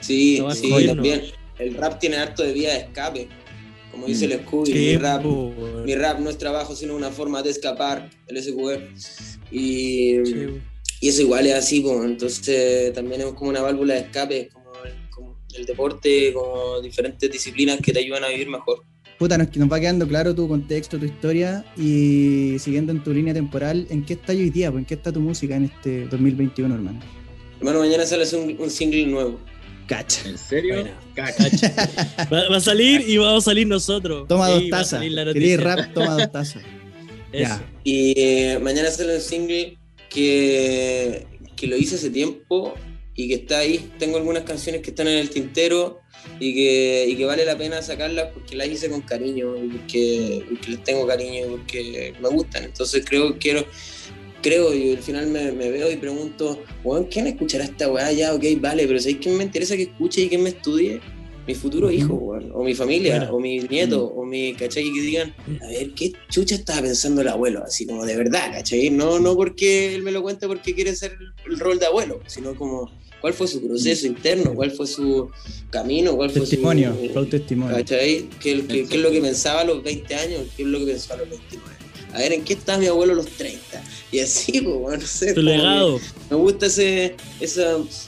Sí, 0.00 0.38
No 0.40 0.50
sí, 0.52 0.68
fluir, 0.68 0.86
también. 0.86 1.22
El 1.58 1.74
rap 1.74 1.98
tiene 1.98 2.16
harto 2.18 2.44
de 2.44 2.52
vía 2.52 2.72
de 2.74 2.78
escape. 2.82 3.28
Como 3.90 4.06
dice 4.06 4.28
Mm. 4.28 4.32
el 4.32 4.38
Scooby, 4.42 4.72
mi 4.72 4.96
rap, 4.96 5.24
weón. 5.26 5.84
mi 5.84 5.94
rap 5.96 6.20
no 6.20 6.30
es 6.30 6.38
trabajo, 6.38 6.76
sino 6.76 6.94
una 6.94 7.10
forma 7.10 7.42
de 7.42 7.50
escapar, 7.50 8.08
el 8.28 8.36
SQE. 8.36 8.90
Y, 9.50 10.24
Sí, 10.24 10.34
y 11.00 11.08
eso 11.08 11.22
igual 11.22 11.46
es 11.46 11.54
así, 11.54 11.80
pues, 11.80 12.04
entonces 12.04 12.92
también 12.92 13.20
es 13.20 13.26
como 13.34 13.50
una 13.50 13.62
válvula 13.62 13.94
de 13.94 14.00
escape, 14.00 14.48
como 14.52 14.84
el, 14.84 15.10
como 15.10 15.36
el 15.56 15.64
deporte, 15.64 16.32
como 16.32 16.80
diferentes 16.80 17.30
disciplinas 17.30 17.78
que 17.80 17.92
te 17.92 18.00
ayudan 18.00 18.24
a 18.24 18.28
vivir 18.28 18.48
mejor. 18.48 18.82
Puta, 19.18 19.36
nos, 19.36 19.54
nos 19.56 19.70
va 19.70 19.80
quedando 19.80 20.06
claro 20.06 20.34
tu 20.34 20.46
contexto, 20.46 20.98
tu 20.98 21.04
historia 21.04 21.64
y 21.76 22.56
siguiendo 22.60 22.92
en 22.92 23.02
tu 23.02 23.12
línea 23.12 23.34
temporal, 23.34 23.86
¿en 23.90 24.04
qué 24.04 24.12
está 24.14 24.32
hoy 24.32 24.50
día? 24.50 24.70
pues, 24.70 24.82
¿En 24.82 24.86
qué 24.86 24.94
está 24.94 25.12
tu 25.12 25.20
música 25.20 25.56
en 25.56 25.64
este 25.64 26.06
2021, 26.06 26.72
hermano? 26.74 27.00
Hermano, 27.58 27.80
mañana 27.80 28.06
sale 28.06 28.24
un, 28.36 28.56
un 28.60 28.70
single 28.70 29.06
nuevo. 29.06 29.40
Cacha. 29.88 30.28
¿En 30.28 30.36
serio? 30.38 30.86
Cacha. 31.14 31.48
Va, 32.32 32.48
va 32.50 32.56
a 32.58 32.60
salir 32.60 33.08
y 33.08 33.16
vamos 33.16 33.44
a 33.44 33.50
salir 33.50 33.66
nosotros. 33.66 34.28
Toma 34.28 34.50
dos 34.50 34.68
tazas. 34.68 34.90
salir 34.90 35.12
la 35.12 35.24
¿Querés 35.32 35.58
noticia. 35.58 35.76
rap? 35.76 35.94
Toma 35.94 36.14
dos 36.14 36.30
tazas. 36.30 36.62
Eso. 37.32 37.48
Ya. 37.48 37.66
Y 37.84 38.12
eh, 38.20 38.58
mañana 38.62 38.90
sale 38.90 39.16
un 39.16 39.20
single 39.22 39.77
que, 40.08 41.26
que 41.56 41.66
lo 41.66 41.76
hice 41.76 41.96
hace 41.96 42.10
tiempo 42.10 42.74
y 43.14 43.28
que 43.28 43.34
está 43.34 43.58
ahí. 43.58 43.90
Tengo 43.98 44.16
algunas 44.16 44.44
canciones 44.44 44.80
que 44.80 44.90
están 44.90 45.08
en 45.08 45.18
el 45.18 45.30
tintero 45.30 46.00
y 46.38 46.54
que, 46.54 47.06
y 47.08 47.16
que 47.16 47.24
vale 47.24 47.44
la 47.44 47.58
pena 47.58 47.82
sacarlas 47.82 48.28
porque 48.32 48.56
las 48.56 48.68
hice 48.68 48.88
con 48.88 49.00
cariño 49.02 49.56
y 49.56 49.68
porque, 49.68 50.44
les 50.68 50.84
tengo 50.84 51.06
cariño 51.06 51.46
y 51.46 51.50
porque 51.50 52.14
me 52.20 52.28
gustan. 52.28 52.64
Entonces 52.64 53.04
creo 53.04 53.32
que 53.32 53.38
quiero, 53.38 53.66
creo 54.40 54.72
y 54.72 54.92
al 54.92 55.02
final 55.02 55.26
me, 55.26 55.50
me 55.52 55.70
veo 55.70 55.90
y 55.90 55.96
pregunto, 55.96 56.62
weón, 56.84 57.04
¿quién 57.06 57.26
escuchará 57.26 57.64
esta 57.64 57.90
weá? 57.90 58.12
Ya, 58.12 58.34
ok, 58.34 58.44
vale, 58.60 58.86
pero 58.86 59.00
¿sabéis 59.00 59.18
quién 59.20 59.36
me 59.36 59.44
interesa 59.44 59.76
que 59.76 59.82
escuche 59.82 60.22
y 60.22 60.28
que 60.28 60.38
me 60.38 60.50
estudie? 60.50 61.00
Mi 61.48 61.54
futuro 61.54 61.90
hijo, 61.90 62.12
o 62.52 62.62
mi 62.62 62.74
familia, 62.74 63.30
o 63.32 63.40
mi 63.40 63.58
nieto, 63.60 64.04
o 64.04 64.26
mi, 64.26 64.52
¿cachai? 64.52 64.84
Que 64.84 65.00
digan, 65.00 65.34
a 65.62 65.66
ver, 65.66 65.94
¿qué 65.94 66.12
chucha 66.28 66.56
estaba 66.56 66.82
pensando 66.82 67.22
el 67.22 67.28
abuelo? 67.28 67.64
Así 67.64 67.86
como 67.86 68.04
de 68.04 68.16
verdad, 68.16 68.52
¿cachai? 68.52 68.90
No, 68.90 69.18
no 69.18 69.34
porque 69.34 69.94
él 69.94 70.02
me 70.02 70.12
lo 70.12 70.20
cuente 70.20 70.46
porque 70.46 70.74
quiere 70.74 70.94
ser 70.94 71.16
el 71.48 71.58
rol 71.58 71.78
de 71.78 71.86
abuelo, 71.86 72.20
sino 72.26 72.54
como 72.54 72.90
cuál 73.22 73.32
fue 73.32 73.48
su 73.48 73.66
proceso 73.66 74.06
interno, 74.06 74.54
cuál 74.54 74.72
fue 74.72 74.86
su 74.86 75.30
camino, 75.70 76.16
cuál 76.16 76.28
fue 76.28 76.42
Testimonio, 76.42 76.94
su... 77.00 77.08
flow 77.12 77.24
testimonio. 77.24 77.76
¿Cachai? 77.76 78.28
¿Qué, 78.42 78.62
qué, 78.68 78.86
qué 78.86 78.96
es 78.96 79.02
lo 79.02 79.10
que 79.10 79.22
pensaba 79.22 79.62
a 79.62 79.64
los 79.64 79.82
20 79.82 80.14
años? 80.14 80.40
¿Qué 80.54 80.64
es 80.64 80.68
lo 80.68 80.78
que 80.80 80.84
pensaba 80.84 81.22
a 81.22 81.24
los 81.24 81.30
29? 81.30 81.77
A 82.14 82.18
ver, 82.18 82.32
¿en 82.32 82.42
qué 82.44 82.54
está 82.54 82.78
mi 82.78 82.86
abuelo 82.86 83.12
a 83.12 83.16
los 83.16 83.26
30? 83.26 83.82
Y 84.10 84.20
así, 84.20 84.52
pues, 84.62 84.76
bueno, 84.76 84.98
no 85.02 85.06
sé. 85.06 85.34
Tu 85.34 85.42
legado, 85.42 86.00
Me 86.30 86.36
gusta 86.36 86.66
ese, 86.66 87.14
ese 87.40 87.64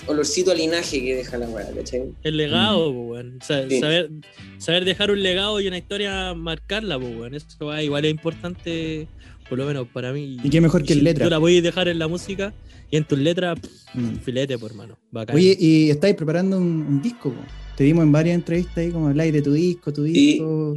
olorcito 0.07 0.51
a 0.51 0.55
linaje 0.55 1.01
que 1.03 1.17
deja 1.17 1.37
la 1.39 1.49
weá, 1.49 1.71
¿cachai? 1.75 2.03
el 2.23 2.37
legado, 2.37 2.93
po, 2.93 3.01
weón. 3.03 3.39
O 3.41 3.45
sea, 3.45 3.69
Sí. 3.69 3.79
saber, 3.81 4.11
saber 4.59 4.85
dejar 4.85 5.11
un 5.11 5.23
legado 5.23 5.61
y 5.61 5.69
una 5.69 5.79
historia, 5.79 6.33
marcarla, 6.35 6.99
po, 6.99 7.07
weón. 7.07 7.35
Eso 7.35 7.67
va, 7.67 7.83
igual 7.83 8.05
es 8.07 8.11
importante, 8.11 9.07
por 9.49 9.59
lo 9.59 9.67
menos 9.67 9.87
para 9.93 10.13
mí. 10.13 10.39
Y 10.43 10.49
qué 10.51 10.61
mejor 10.61 10.83
que 10.85 10.95
en 10.95 10.99
si 11.01 11.05
letra. 11.05 11.25
Tú 11.27 11.31
la 11.31 11.39
puedes 11.41 11.63
dejar 11.63 11.89
en 11.89 11.99
la 11.99 12.09
música 12.09 12.55
y 12.91 12.97
en 12.97 13.05
tus 13.05 13.19
letras, 13.19 13.59
Mm. 13.93 14.17
filete, 14.25 14.57
por 14.59 14.71
hermano. 14.71 14.97
Bacán. 15.11 15.37
Oye, 15.37 15.57
y 15.61 15.91
estáis 15.91 16.15
preparando 16.17 16.57
un, 16.59 16.65
un 16.89 17.03
disco, 17.03 17.31
po? 17.33 17.41
Te 17.77 17.85
vimos 17.85 18.03
en 18.05 18.13
varias 18.13 18.35
entrevistas 18.37 18.79
ahí, 18.79 18.91
como 18.91 19.09
habláis 19.09 19.33
de 19.33 19.43
tu 19.43 19.53
disco, 19.53 19.93
tu 19.93 20.03
disco. 20.05 20.75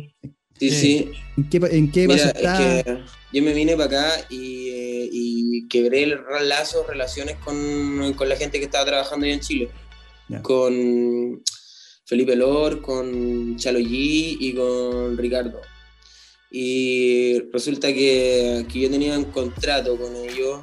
Sí, 0.60 0.68
Eh, 0.68 0.72
sí. 0.72 1.12
¿En 1.38 1.50
qué, 1.50 1.58
en 1.72 1.92
qué 1.92 2.08
Mira, 2.08 2.30
es 2.30 2.84
que 2.84 2.98
yo 3.34 3.44
me 3.44 3.54
vine 3.54 3.76
para 3.76 3.86
acá 3.86 4.28
y, 4.30 4.70
eh, 4.70 5.10
y 5.12 5.68
quebré 5.68 6.16
lazos, 6.42 6.86
relaciones 6.88 7.38
con, 7.38 8.14
con 8.14 8.30
la 8.30 8.36
gente 8.36 8.60
que 8.60 8.66
estaba 8.66 8.86
trabajando 8.86 9.26
allá 9.26 9.34
en 9.36 9.40
Chile. 9.42 9.70
Ya. 10.30 10.42
Con 10.42 11.42
Felipe 12.06 12.36
Lor, 12.36 12.82
con 12.82 13.58
Chalo 13.58 13.80
G 13.80 13.88
y 14.40 14.54
con 14.54 15.18
Ricardo. 15.18 15.60
Y 16.52 17.40
resulta 17.52 17.92
que, 17.92 18.66
que 18.72 18.80
yo 18.82 18.90
tenía 18.92 19.18
un 19.18 19.26
contrato 19.26 19.98
con 19.98 20.16
ellos 20.16 20.60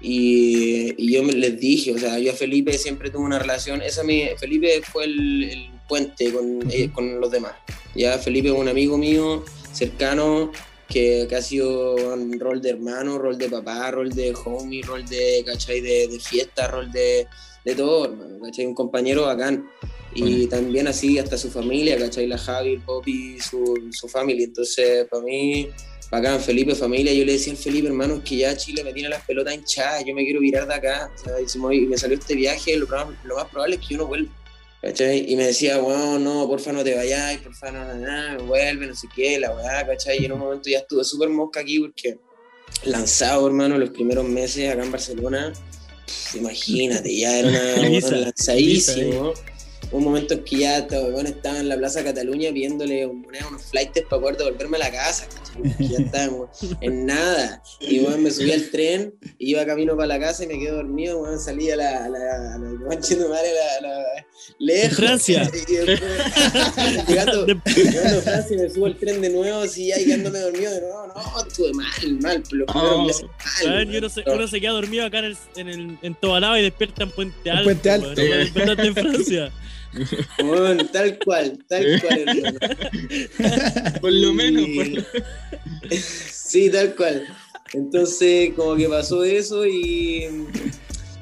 y, 0.00 0.94
y 0.96 1.12
yo 1.12 1.22
les 1.24 1.60
dije, 1.60 1.92
o 1.92 1.98
sea, 1.98 2.18
yo 2.18 2.32
a 2.32 2.34
Felipe 2.34 2.72
siempre 2.78 3.10
tuve 3.10 3.24
una 3.24 3.38
relación, 3.38 3.82
esa 3.82 4.02
mi, 4.02 4.24
Felipe 4.38 4.80
fue 4.82 5.04
el, 5.04 5.44
el 5.44 5.70
puente 5.88 6.32
con, 6.32 6.60
eh, 6.70 6.90
con 6.90 7.20
los 7.20 7.30
demás. 7.30 7.52
Ya 7.96 8.18
Felipe 8.18 8.48
es 8.48 8.54
un 8.54 8.68
amigo 8.68 8.98
mío 8.98 9.44
cercano 9.72 10.50
que, 10.88 11.26
que 11.28 11.36
ha 11.36 11.42
sido 11.42 11.94
un 12.14 12.38
rol 12.38 12.60
de 12.62 12.70
hermano, 12.70 13.18
rol 13.18 13.36
de 13.38 13.48
papá, 13.48 13.90
rol 13.90 14.10
de 14.10 14.34
homie, 14.44 14.82
rol 14.82 15.04
de, 15.06 15.42
¿cachai? 15.44 15.80
De, 15.80 16.08
de 16.08 16.20
fiesta, 16.20 16.68
rol 16.68 16.90
de, 16.92 17.26
de 17.64 17.74
todo, 17.74 18.04
hermano, 18.06 18.38
¿cachai? 18.44 18.66
Un 18.66 18.74
compañero 18.74 19.22
bacán. 19.26 19.68
Y 20.14 20.22
Bueno. 20.22 20.48
también 20.48 20.88
así 20.88 21.18
hasta 21.18 21.36
su 21.36 21.50
familia, 21.50 21.98
¿cachai? 21.98 22.26
La 22.26 22.38
Javi, 22.38 22.74
el 22.74 22.80
Popi, 22.80 23.38
su, 23.40 23.88
su 23.90 24.08
familia. 24.08 24.44
Entonces, 24.46 25.06
para 25.10 25.22
mí, 25.22 25.68
bacán, 26.10 26.40
Felipe, 26.40 26.74
familia. 26.74 27.12
Yo 27.12 27.24
le 27.24 27.32
decía 27.32 27.52
al 27.52 27.58
Felipe, 27.58 27.88
hermano, 27.88 28.22
que 28.24 28.36
ya 28.38 28.56
Chile 28.56 28.82
me 28.82 28.94
tiene 28.94 29.10
las 29.10 29.22
pelotas 29.26 29.54
hinchadas, 29.54 30.04
yo 30.06 30.14
me 30.14 30.24
quiero 30.24 30.40
virar 30.40 30.66
de 30.66 30.72
acá. 30.74 31.10
O 31.14 31.18
sea, 31.18 31.34
y 31.72 31.80
me- 31.86 31.98
salió 31.98 32.16
este 32.16 32.34
viaje, 32.34 32.76
lo, 32.78 32.86
lo 33.24 33.34
más 33.36 33.46
probable 33.50 33.74
es 33.76 33.82
que 33.82 33.88
yo 33.94 33.98
no 33.98 34.06
vuelva. 34.06 34.30
¿Cachai? 34.86 35.24
Y 35.32 35.34
me 35.36 35.46
decía, 35.48 35.80
weón, 35.82 36.22
no, 36.22 36.46
porfa 36.46 36.72
no 36.72 36.84
te 36.84 36.94
vayas, 36.94 37.38
porfa 37.38 37.72
no, 37.72 37.84
no, 37.84 37.94
no, 38.38 38.44
vuelve, 38.44 38.86
no 38.86 38.94
sé 38.94 39.08
qué, 39.16 39.38
la 39.40 39.50
weá, 39.54 39.84
¿cachai? 39.84 40.22
Y 40.22 40.26
en 40.26 40.32
un 40.32 40.38
momento 40.38 40.70
ya 40.70 40.78
estuve 40.78 41.02
súper 41.02 41.28
mosca 41.28 41.58
aquí 41.60 41.80
porque 41.80 42.18
lanzado, 42.84 43.46
hermano, 43.48 43.78
los 43.78 43.90
primeros 43.90 44.24
meses 44.24 44.70
acá 44.72 44.84
en 44.84 44.92
Barcelona, 44.92 45.52
imagínate, 46.34 47.16
ya 47.16 47.38
era 47.38 47.48
una 47.48 47.58
weón, 47.90 48.20
lanzadísimo. 48.20 49.32
Un 49.92 50.02
momento 50.04 50.34
en 50.34 50.44
que 50.44 50.56
ya 50.58 50.78
estaba, 50.78 51.06
weón, 51.08 51.26
estaba 51.26 51.58
en 51.58 51.68
la 51.68 51.76
Plaza 51.76 52.02
Cataluña 52.04 52.50
pidiéndole 52.52 53.06
un- 53.06 53.26
unos 53.48 53.62
flights 53.64 54.02
para 54.08 54.20
poder 54.22 54.36
devolverme 54.36 54.76
a 54.76 54.80
la 54.80 54.90
casa, 54.90 55.26
ya 55.78 55.98
estaba 55.98 56.48
en 56.80 57.06
nada. 57.06 57.62
Y 57.80 57.98
bueno, 58.00 58.18
me 58.18 58.30
subí 58.30 58.52
al 58.52 58.70
tren, 58.70 59.14
iba 59.38 59.64
camino 59.66 59.96
para 59.96 60.08
la 60.08 60.20
casa 60.20 60.44
y 60.44 60.46
me 60.48 60.58
quedé 60.58 60.70
dormido, 60.70 61.18
bueno, 61.18 61.38
salí 61.38 61.70
a 61.70 61.76
la, 61.76 62.04
a 62.04 62.08
la, 62.08 62.54
a 62.54 62.58
la, 62.58 62.68
weón, 62.70 62.88
madre, 63.30 63.50
a 63.50 63.80
la, 63.82 63.88
a 63.96 64.00
la- 64.00 64.26
lejos. 64.58 64.96
Francia. 64.96 65.50
Y 65.68 65.74
después, 65.74 66.10
llegando, 67.08 67.46
llegando 67.46 68.18
a 68.18 68.22
Francia 68.22 68.56
me 68.56 68.70
subo 68.70 68.86
al 68.86 68.96
tren 68.96 69.20
de 69.20 69.30
nuevo, 69.30 69.60
así 69.60 69.88
ya 69.88 69.98
y 70.00 70.04
quedándome 70.04 70.38
dormido 70.40 70.70
de 70.72 70.80
nuevo, 70.80 71.06
no, 71.08 71.46
estuve 71.46 71.72
mal, 71.72 71.86
mal, 72.20 72.42
los 72.50 72.66
primeros 72.66 72.74
Oh. 72.74 73.04
meses 73.06 73.22
mal. 73.24 73.32
Weón, 73.64 73.82
y 73.88 73.90
weón. 73.90 73.96
uno, 74.04 74.08
se, 74.08 74.24
uno 74.26 74.48
se 74.48 74.60
queda 74.60 74.70
dormido 74.72 75.06
acá 75.06 75.18
en, 75.20 75.24
el, 75.26 75.36
en, 75.56 75.68
el, 75.68 75.98
en 76.02 76.14
Tobalaba 76.14 76.58
y 76.58 76.62
despierta 76.62 77.02
en 77.04 77.10
Puente 77.10 77.50
Alto. 77.50 77.64
Puente 77.64 77.90
Alto. 77.90 78.08
weón. 78.16 78.80
En 78.80 78.94
Francia. 78.94 79.52
Weón, 80.42 80.88
tal 80.92 81.18
cual, 81.24 81.58
tal 81.68 82.00
cual, 82.00 82.18
hermano. 82.28 82.58
Por 84.00 84.12
lo 84.12 84.32
menos, 84.32 84.62
Y- 84.68 84.76
por 84.76 84.86
lo- 84.88 85.02
Sí, 86.00 86.70
tal 86.70 86.94
cual. 86.94 87.26
Entonces, 87.72 88.50
como 88.54 88.76
que 88.76 88.88
pasó 88.88 89.24
eso 89.24 89.66
y, 89.66 90.26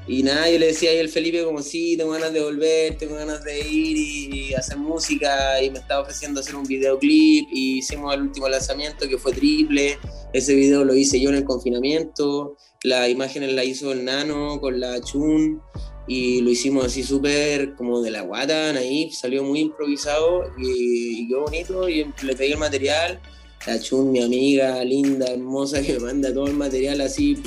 y 0.06 0.22
nada, 0.22 0.50
yo 0.50 0.58
le 0.58 0.66
decía 0.66 0.90
ahí 0.90 0.98
al 0.98 1.08
Felipe 1.08 1.42
como 1.44 1.62
sí, 1.62 1.96
tengo 1.96 2.12
ganas 2.12 2.32
de 2.32 2.42
volver, 2.42 2.98
tengo 2.98 3.16
ganas 3.16 3.42
de 3.42 3.60
ir 3.66 3.96
y, 3.96 4.54
hacer 4.54 4.76
música 4.76 5.60
y 5.62 5.70
me 5.70 5.78
estaba 5.78 6.02
ofreciendo 6.02 6.40
hacer 6.40 6.54
un 6.54 6.64
videoclip 6.64 7.48
y 7.52 7.78
hicimos 7.78 8.14
el 8.14 8.22
último 8.22 8.48
lanzamiento 8.48 9.08
que 9.08 9.18
fue 9.18 9.32
triple. 9.32 9.98
Ese 10.32 10.54
video 10.54 10.84
lo 10.84 10.94
hice 10.94 11.18
yo 11.20 11.30
en 11.30 11.36
el 11.36 11.44
confinamiento, 11.44 12.56
las 12.82 13.08
imágenes 13.08 13.52
la 13.54 13.64
hizo 13.64 13.92
el 13.92 14.04
Nano 14.04 14.60
con 14.60 14.78
la 14.78 15.00
Chun 15.00 15.60
y 16.06 16.40
lo 16.42 16.50
hicimos 16.50 16.84
así 16.84 17.02
súper 17.02 17.74
como 17.74 18.02
de 18.02 18.10
la 18.10 18.22
guata, 18.22 18.70
ahí 18.70 19.10
salió 19.10 19.42
muy 19.42 19.60
improvisado 19.60 20.50
y, 20.58 21.22
y 21.22 21.28
quedó 21.28 21.42
bonito 21.42 21.88
y 21.88 22.12
le 22.22 22.36
pedí 22.36 22.52
el 22.52 22.58
material 22.58 23.20
la 23.66 23.80
Chun, 23.80 24.12
mi 24.12 24.22
amiga 24.22 24.84
linda, 24.84 25.26
hermosa, 25.26 25.82
que 25.82 25.94
me 25.94 26.00
manda 26.00 26.32
todo 26.32 26.46
el 26.46 26.54
material 26.54 27.00
así 27.00 27.42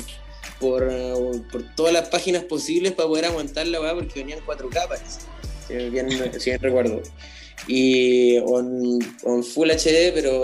por, 0.60 0.90
por 1.50 1.62
todas 1.74 1.92
las 1.92 2.08
páginas 2.08 2.44
posibles 2.44 2.92
para 2.92 3.08
poder 3.08 3.26
aguantar 3.26 3.66
la 3.66 3.80
weá, 3.80 3.94
porque 3.94 4.20
venían 4.20 4.40
cuatro 4.44 4.68
capas, 4.68 5.20
si 5.66 5.74
bien, 5.74 6.10
si 6.38 6.50
bien 6.50 6.60
recuerdo. 6.60 7.02
Y 7.66 8.38
on, 8.38 8.98
on 9.24 9.44
Full 9.44 9.70
HD, 9.70 10.12
pero 10.14 10.42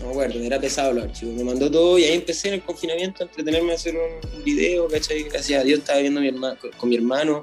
no 0.00 0.06
me 0.06 0.10
acuerdo, 0.10 0.40
era 0.40 0.60
pesado 0.60 0.92
los 0.92 1.04
archivos. 1.04 1.34
Me 1.34 1.44
mandó 1.44 1.70
todo 1.70 1.98
y 1.98 2.04
ahí 2.04 2.14
empecé 2.14 2.48
en 2.48 2.54
el 2.54 2.62
confinamiento 2.62 3.22
a 3.22 3.26
entretenerme 3.26 3.72
a 3.72 3.74
hacer 3.74 3.94
un, 3.96 4.44
video, 4.44 4.88
¿cachai? 4.88 5.24
Gracias 5.24 5.60
a 5.60 5.64
Dios 5.64 5.80
estaba 5.80 5.98
viendo 6.00 6.20
mi 6.20 6.30
con 6.78 6.88
mi 6.88 6.96
hermano 6.96 7.42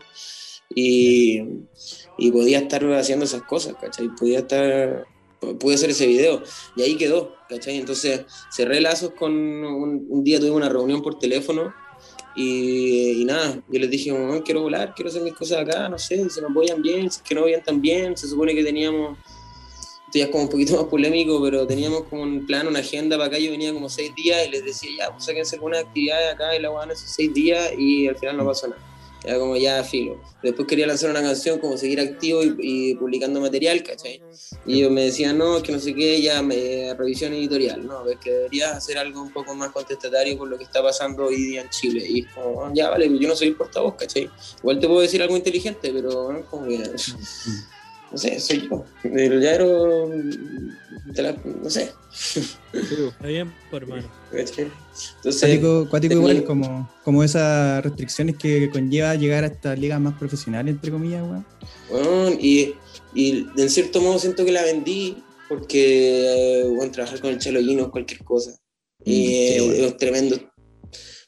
y, 0.73 1.41
y 2.17 2.31
podía 2.31 2.59
estar 2.59 2.83
haciendo 2.93 3.25
esas 3.25 3.43
cosas, 3.43 3.75
¿cachai? 3.79 4.09
Podía 4.17 4.39
estar 4.39 5.05
pude 5.59 5.75
hacer 5.75 5.89
ese 5.91 6.07
video 6.07 6.41
y 6.75 6.81
ahí 6.81 6.97
quedó, 6.97 7.35
¿cachai? 7.49 7.77
Entonces 7.77 8.25
cerré 8.51 8.81
lazos 8.81 9.11
con 9.11 9.33
un, 9.33 10.07
un 10.09 10.23
día 10.23 10.39
tuve 10.39 10.51
una 10.51 10.69
reunión 10.69 11.01
por 11.01 11.19
teléfono 11.19 11.73
y, 12.35 13.23
nada, 13.25 13.61
yo 13.69 13.79
les 13.79 13.89
dije, 13.89 14.11
"Mamá, 14.11 14.41
quiero 14.43 14.61
volar, 14.61 14.93
quiero 14.95 15.09
hacer 15.09 15.21
mis 15.21 15.33
cosas 15.33 15.59
acá, 15.59 15.87
no 15.89 15.97
sé, 15.97 16.21
si 16.23 16.29
se 16.29 16.41
me 16.41 16.47
apoyan 16.47 16.81
bien, 16.81 17.09
si 17.09 17.17
es 17.17 17.21
que 17.21 17.35
no 17.35 17.43
vayan 17.43 17.63
tan 17.63 17.81
bien, 17.81 18.17
se 18.17 18.27
supone 18.27 18.53
que 18.53 18.63
teníamos, 18.63 19.17
esto 20.07 20.19
ya 20.19 20.25
es 20.25 20.31
como 20.31 20.43
un 20.43 20.49
poquito 20.49 20.75
más 20.81 20.85
polémico, 20.85 21.41
pero 21.41 21.65
teníamos 21.65 22.03
como 22.03 22.23
un 22.23 22.45
plan, 22.45 22.67
una 22.67 22.79
agenda 22.79 23.17
para 23.17 23.27
acá, 23.27 23.39
yo 23.39 23.51
venía 23.51 23.73
como 23.73 23.89
seis 23.89 24.13
días 24.15 24.47
y 24.47 24.51
les 24.51 24.65
decía, 24.65 24.91
ya, 24.97 25.11
pues 25.11 25.25
sáquense 25.25 25.55
algunas 25.55 25.81
actividades 25.83 26.33
acá 26.33 26.55
y 26.55 26.61
la 26.61 26.69
van 26.69 26.91
esos 26.91 27.09
seis 27.09 27.33
días 27.33 27.71
y 27.77 28.07
al 28.07 28.17
final 28.17 28.37
no 28.37 28.45
pasó 28.45 28.67
nada. 28.67 28.94
Era 29.25 29.39
como 29.39 29.55
ya 29.57 29.83
filo. 29.83 30.21
Después 30.43 30.67
quería 30.67 30.87
lanzar 30.87 31.09
una 31.09 31.21
canción, 31.21 31.59
como 31.59 31.77
seguir 31.77 31.99
activo 31.99 32.43
y, 32.43 32.55
y 32.59 32.95
publicando 32.95 33.41
material, 33.41 33.81
¿cachai? 33.83 34.21
Y 34.65 34.79
ellos 34.79 34.91
me 34.91 35.05
decían, 35.05 35.37
no, 35.37 35.57
es 35.57 35.63
que 35.63 35.71
no 35.71 35.79
sé 35.79 35.93
qué, 35.93 36.21
ya 36.21 36.41
me, 36.41 36.93
revisión 36.93 37.33
editorial, 37.33 37.85
no, 37.85 38.07
es 38.07 38.17
que 38.17 38.31
deberías 38.31 38.73
hacer 38.73 38.97
algo 38.97 39.21
un 39.21 39.31
poco 39.33 39.55
más 39.55 39.71
contestatario 39.71 40.37
por 40.37 40.47
lo 40.47 40.57
que 40.57 40.63
está 40.63 40.81
pasando 40.83 41.25
hoy 41.25 41.35
día 41.35 41.61
en 41.61 41.69
Chile. 41.69 42.05
Y 42.07 42.21
es 42.21 42.27
como, 42.33 42.65
"Ah, 42.65 42.71
ya 42.73 42.89
vale, 42.89 43.09
yo 43.19 43.27
no 43.27 43.35
soy 43.35 43.49
el 43.49 43.55
portavoz, 43.55 43.95
¿cachai? 43.95 44.29
Igual 44.59 44.79
te 44.79 44.87
puedo 44.87 45.01
decir 45.01 45.21
algo 45.21 45.35
inteligente, 45.35 45.91
pero 45.93 46.31
¿no? 46.31 46.45
como 46.45 46.67
que, 46.67 46.77
no 48.11 48.17
sé, 48.17 48.39
soy 48.39 48.67
yo. 48.69 48.85
El 49.03 49.41
llaro, 49.41 50.09
de 51.05 51.21
la- 51.23 51.35
no 51.61 51.69
sé. 51.69 51.91
Está 52.73 53.27
bien, 53.27 53.53
por 53.69 53.83
hermano. 53.83 54.07
¿cachai? 54.31 54.71
Entonces, 55.17 55.59
Cuático, 55.89 56.13
igual, 56.15 56.43
como, 56.43 56.89
como 57.03 57.23
esas 57.23 57.83
restricciones 57.83 58.37
que 58.37 58.69
conlleva 58.69 59.15
llegar 59.15 59.43
a 59.43 59.47
estas 59.47 59.77
ligas 59.79 59.99
más 60.01 60.17
profesionales, 60.17 60.75
entre 60.75 60.91
comillas, 60.91 61.21
weón. 61.23 61.45
Bueno, 61.89 62.37
y, 62.39 62.73
y 63.13 63.47
en 63.57 63.69
cierto 63.69 64.01
modo 64.01 64.17
siento 64.19 64.43
que 64.45 64.51
la 64.51 64.63
vendí 64.63 65.17
porque, 65.47 66.63
bueno, 66.75 66.91
trabajar 66.91 67.19
con 67.21 67.29
el 67.31 67.37
Chelo 67.39 67.59
Gino 67.59 67.83
es 67.83 67.89
cualquier 67.89 68.23
cosa. 68.23 68.51
Y 69.03 69.11
Mm, 69.11 69.27
sí, 69.27 69.33
eh, 69.37 69.61
bueno. 69.61 69.85
es 69.85 69.97
tremendo, 69.97 70.39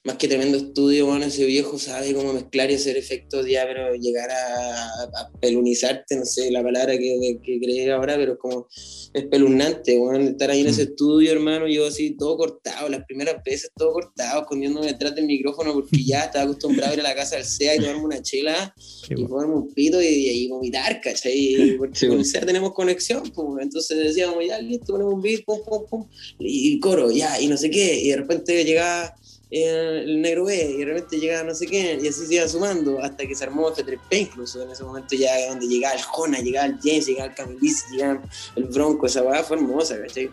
más 0.07 0.15
que 0.17 0.29
tremendo 0.29 0.57
estudio, 0.57 1.05
bueno, 1.07 1.25
ese 1.25 1.45
viejo 1.45 1.77
sabe 1.77 2.13
cómo 2.13 2.31
mezclar 2.31 2.71
y 2.71 2.75
hacer 2.75 2.95
efectos 2.95 3.45
ya, 3.45 3.65
pero 3.67 3.93
llegar 3.95 4.29
a, 4.31 4.85
a 5.03 5.31
pelunizarte, 5.41 6.15
no 6.15 6.25
sé 6.25 6.49
la 6.49 6.63
palabra 6.63 6.97
que, 6.97 7.39
que 7.43 7.59
crees 7.59 7.89
ahora, 7.89 8.15
pero 8.15 8.33
es 8.33 8.39
como 8.39 8.67
espeluznante, 9.13 9.97
bueno, 9.97 10.23
estar 10.29 10.49
ahí 10.49 10.61
en 10.61 10.67
ese 10.67 10.85
Mm. 10.85 10.87
estudio, 10.89 11.31
hermano, 11.33 11.67
yo 11.67 11.87
así 11.87 12.15
todo 12.17 12.37
cortado, 12.37 12.87
las 12.87 13.03
primeras 13.05 13.43
veces 13.43 13.69
todo 13.75 13.91
cortado, 13.91 14.41
escondiéndome 14.41 14.87
detrás 14.87 15.13
del 15.13 15.25
micrófono 15.25 15.73
porque 15.73 16.01
ya 16.03 16.21
estaba 16.23 16.45
acostumbrado 16.45 16.91
a 16.91 16.93
ir 16.95 16.99
a 17.01 17.03
la 17.03 17.15
casa 17.15 17.35
del 17.35 17.45
SEA 17.45 17.75
y 17.75 17.79
tomarme 17.79 18.03
una 18.05 18.21
chela 18.21 18.73
Sí, 18.77 19.13
y 19.17 19.25
ponerme 19.25 19.55
un 19.55 19.73
pito 19.73 20.01
y, 20.01 20.05
y 20.07 20.47
vomitar, 20.47 21.01
¿cachai? 21.01 21.75
Porque 21.77 21.99
Sí, 21.99 22.07
con 22.07 22.19
el 22.19 22.25
SEA 22.25 22.45
tenemos 22.45 22.73
conexión, 22.73 23.23
pues, 23.33 23.47
entonces 23.61 23.97
decíamos, 23.97 24.37
ya, 24.45 24.59
listo, 24.61 24.93
ponemos 24.93 25.13
un 25.15 25.21
beat, 25.21 25.43
pum, 25.45 25.59
pum, 25.65 25.85
pum, 25.89 26.07
y 26.39 26.79
coro, 26.79 27.11
ya, 27.11 27.39
y 27.41 27.47
no 27.47 27.57
sé 27.57 27.69
qué, 27.69 27.99
y 27.99 28.09
de 28.09 28.17
repente 28.17 28.63
llegaba 28.63 29.13
el 29.49 30.21
negro 30.21 30.45
B, 30.45 30.71
y 30.71 30.77
de 30.79 30.85
repente 30.85 31.19
llegaba 31.19 31.43
no 31.43 31.55
sé 31.55 31.67
qué, 31.67 31.97
y 32.01 32.07
así 32.07 32.25
se 32.25 32.35
iba 32.35 32.47
sumando, 32.47 32.99
hasta 33.01 33.25
que 33.25 33.33
se 33.33 33.43
armó 33.45 33.69
F3P 33.73 33.99
incluso, 34.11 34.61
en 34.61 34.71
ese 34.71 34.83
momento 34.83 35.15
ya 35.15 35.47
donde 35.47 35.67
llegaba 35.67 35.95
el 35.95 36.01
Jona, 36.01 36.39
llegaba 36.39 36.67
el 36.67 36.77
James, 36.83 37.05
llegaba 37.07 37.29
el 37.29 37.35
Camilice, 37.35 37.85
llegaba 37.91 38.21
el 38.55 38.63
Bronco, 38.65 39.05
esa 39.05 39.23
weá 39.23 39.43
fue 39.43 39.57
hermosa, 39.57 39.99
¿cachai? 40.01 40.29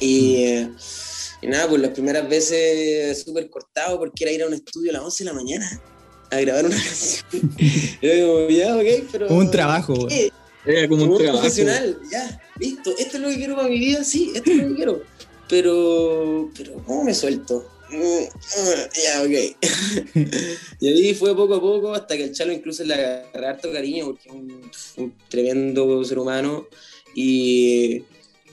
Y, 0.00 0.36
eh, 0.36 0.70
y 1.42 1.46
nada, 1.48 1.68
pues 1.68 1.80
las 1.82 1.90
primeras 1.90 2.28
veces 2.28 3.22
súper 3.24 3.50
cortado 3.50 3.98
porque 3.98 4.24
era 4.24 4.32
ir 4.32 4.42
a 4.42 4.46
un 4.46 4.54
estudio 4.54 4.90
a 4.90 4.94
las 4.94 5.02
11 5.02 5.24
de 5.24 5.30
la 5.30 5.34
mañana 5.34 5.82
a 6.30 6.40
grabar 6.40 6.66
una 6.66 6.76
canción. 6.82 7.24
Yo 8.00 8.12
digo, 8.14 8.48
ya, 8.48 8.76
ok, 8.76 9.08
pero. 9.12 9.26
Como 9.28 9.40
un 9.40 9.50
trabajo. 9.50 10.08
Era 10.66 10.88
como 10.88 11.00
Como 11.02 11.04
un 11.04 11.10
un 11.12 11.18
trabajo. 11.18 11.40
profesional, 11.40 11.98
ya, 12.10 12.40
listo. 12.58 12.90
Esto 12.98 13.16
es 13.18 13.22
lo 13.22 13.28
que 13.28 13.36
quiero 13.36 13.56
para 13.56 13.68
mi 13.68 13.78
vida, 13.78 14.02
sí, 14.02 14.32
esto 14.34 14.50
es 14.50 14.56
lo 14.56 14.68
que 14.68 14.74
quiero. 14.74 15.02
Pero, 15.48 16.50
pero, 16.56 16.74
¿cómo 16.84 17.04
me 17.04 17.14
suelto? 17.14 17.68
Mm, 17.90 18.24
Ya, 19.02 19.22
ok. 19.22 19.56
y 20.80 20.88
ahí 20.88 21.14
fue 21.14 21.36
poco 21.36 21.54
a 21.54 21.60
poco 21.60 21.92
hasta 21.94 22.16
que 22.16 22.24
el 22.24 22.32
Chalo 22.32 22.52
incluso 22.52 22.82
le 22.84 22.94
agarré 22.94 23.46
harto 23.46 23.72
cariño 23.72 24.06
porque 24.06 24.28
es 24.28 24.94
un, 24.96 25.14
tremendo 25.28 26.02
ser 26.04 26.18
humano 26.18 26.66
y, 27.14 28.04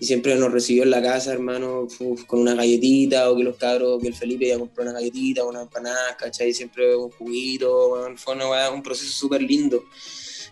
siempre 0.01 0.35
nos 0.35 0.51
recibió 0.51 0.81
en 0.81 0.89
la 0.89 1.01
casa, 1.01 1.31
hermano, 1.31 1.87
con 2.25 2.39
una 2.39 2.55
galletita 2.55 3.29
o 3.29 3.37
que 3.37 3.43
los 3.43 3.55
cabros, 3.57 4.01
que 4.01 4.07
el 4.07 4.15
Felipe 4.15 4.47
ya 4.47 4.57
compró 4.57 4.83
una 4.83 4.93
galletita, 4.93 5.45
una 5.45 5.61
empanada, 5.61 6.17
¿cachai? 6.17 6.53
Siempre 6.53 6.95
un 6.95 7.11
juguito, 7.11 8.11
fue 8.15 8.33
una 8.33 8.71
un 8.71 8.81
proceso 8.81 9.11
súper 9.11 9.43
lindo. 9.43 9.83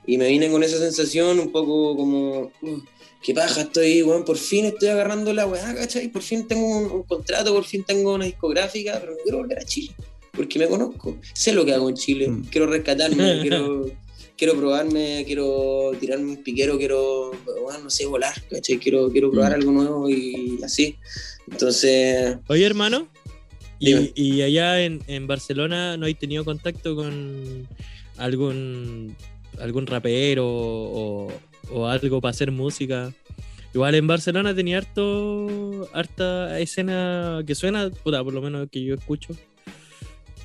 Y 0.06 0.20
me 0.20 0.28
vine 0.28 0.52
con 0.52 0.62
esa 0.62 0.78
sensación 0.78 1.40
un 1.40 1.52
poco 1.52 1.96
como, 1.98 2.52
"Uh, 2.62 2.80
qué 3.24 3.34
paja, 3.34 3.62
estoy, 3.62 4.02
weón, 4.04 4.24
por 4.26 4.38
fin 4.38 4.66
estoy 4.66 4.90
agarrando 4.90 5.34
la 5.34 5.46
weá, 5.46 5.76
¿cachai? 5.76 6.08
Por 6.08 6.22
fin 6.22 6.48
tengo 6.48 6.66
un, 6.66 6.92
un 6.92 7.04
contrato, 7.04 7.54
por 7.54 7.66
fin 7.66 7.84
tengo 7.84 8.14
una 8.16 8.26
discográfica, 8.26 8.98
pero 9.00 9.12
no 9.14 9.18
quiero 9.24 9.38
volver 9.40 9.60
a 9.60 9.66
Chile, 9.66 9.92
porque 10.34 10.58
me 10.60 10.68
conozco, 10.68 11.18
sé 11.34 11.52
lo 11.54 11.66
que 11.66 11.74
hago 11.74 11.90
en 11.90 11.96
Chile, 11.96 12.30
Mm. 12.30 12.44
quiero 12.46 12.68
rescatarme, 12.68 13.18
quiero, 13.42 13.86
quiero 14.38 14.56
probarme, 14.56 15.24
quiero 15.26 15.92
tirarme 16.00 16.32
un 16.32 16.44
piquero, 16.44 16.78
quiero, 16.78 17.32
weón, 17.66 17.84
no 17.84 17.90
sé, 17.90 18.06
volar, 18.06 18.34
¿cachai? 18.50 18.78
Quiero, 18.80 19.10
quiero 19.12 19.30
probar 19.32 19.52
Mm. 19.52 19.56
algo 19.56 19.72
nuevo 19.72 20.10
y 20.10 20.60
así. 20.64 20.96
Entonces, 21.52 22.38
Oye, 22.48 22.66
hermano, 22.66 23.08
y 23.80 24.42
allá 24.42 24.82
en, 24.82 25.02
en 25.08 25.26
Barcelona 25.28 25.96
no 25.98 26.06
hay 26.06 26.14
tenido 26.14 26.44
contacto 26.46 26.96
con 26.96 27.68
algún 28.18 29.16
algún 29.60 29.88
rapero 29.88 30.46
o, 30.48 31.32
o 31.72 31.88
algo 31.88 32.22
para 32.22 32.32
hacer 32.32 32.52
música. 32.52 33.14
Igual 33.74 33.96
en 33.96 34.08
Barcelona 34.08 34.56
tenía 34.56 34.80
harto, 34.80 35.88
harta 35.94 36.60
escena 36.60 37.44
que 37.46 37.54
suena, 37.54 37.90
puta, 37.90 38.24
por 38.24 38.34
lo 38.34 38.42
menos 38.42 38.68
que 38.72 38.84
yo 38.84 38.96
escucho, 38.96 39.36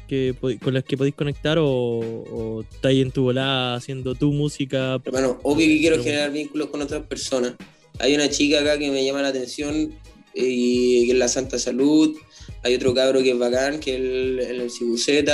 que, 0.07 0.35
con 0.63 0.75
las 0.75 0.85
que 0.85 0.97
podéis 0.97 1.15
conectar 1.15 1.59
o, 1.59 1.67
o 1.69 2.63
estáis 2.63 3.03
en 3.03 3.11
tu 3.11 3.23
volada 3.23 3.77
haciendo 3.77 4.15
tu 4.15 4.31
música. 4.33 5.01
Hermano, 5.05 5.41
obvio 5.43 5.67
que 5.67 5.79
quiero 5.79 6.03
generar 6.03 6.33
vínculos 6.33 6.69
con 6.69 6.83
otras 6.83 7.03
personas. 7.07 7.55
Hay 7.99 8.15
una 8.15 8.29
chica 8.29 8.61
acá 8.61 8.79
que 8.79 8.91
me 8.91 9.05
llama 9.05 9.23
la 9.23 9.29
atención 9.29 9.95
y 10.35 11.07
que 11.07 11.13
es 11.13 11.19
la 11.19 11.29
Santa 11.29 11.59
Salud. 11.59 12.15
Hay 12.63 12.75
otro 12.75 12.93
cabro 12.93 13.23
que 13.23 13.31
es 13.31 13.39
bacán, 13.39 13.81
que 13.81 13.95
es 13.95 14.01
el, 14.01 14.41
el 14.41 14.65
MC 14.65 15.25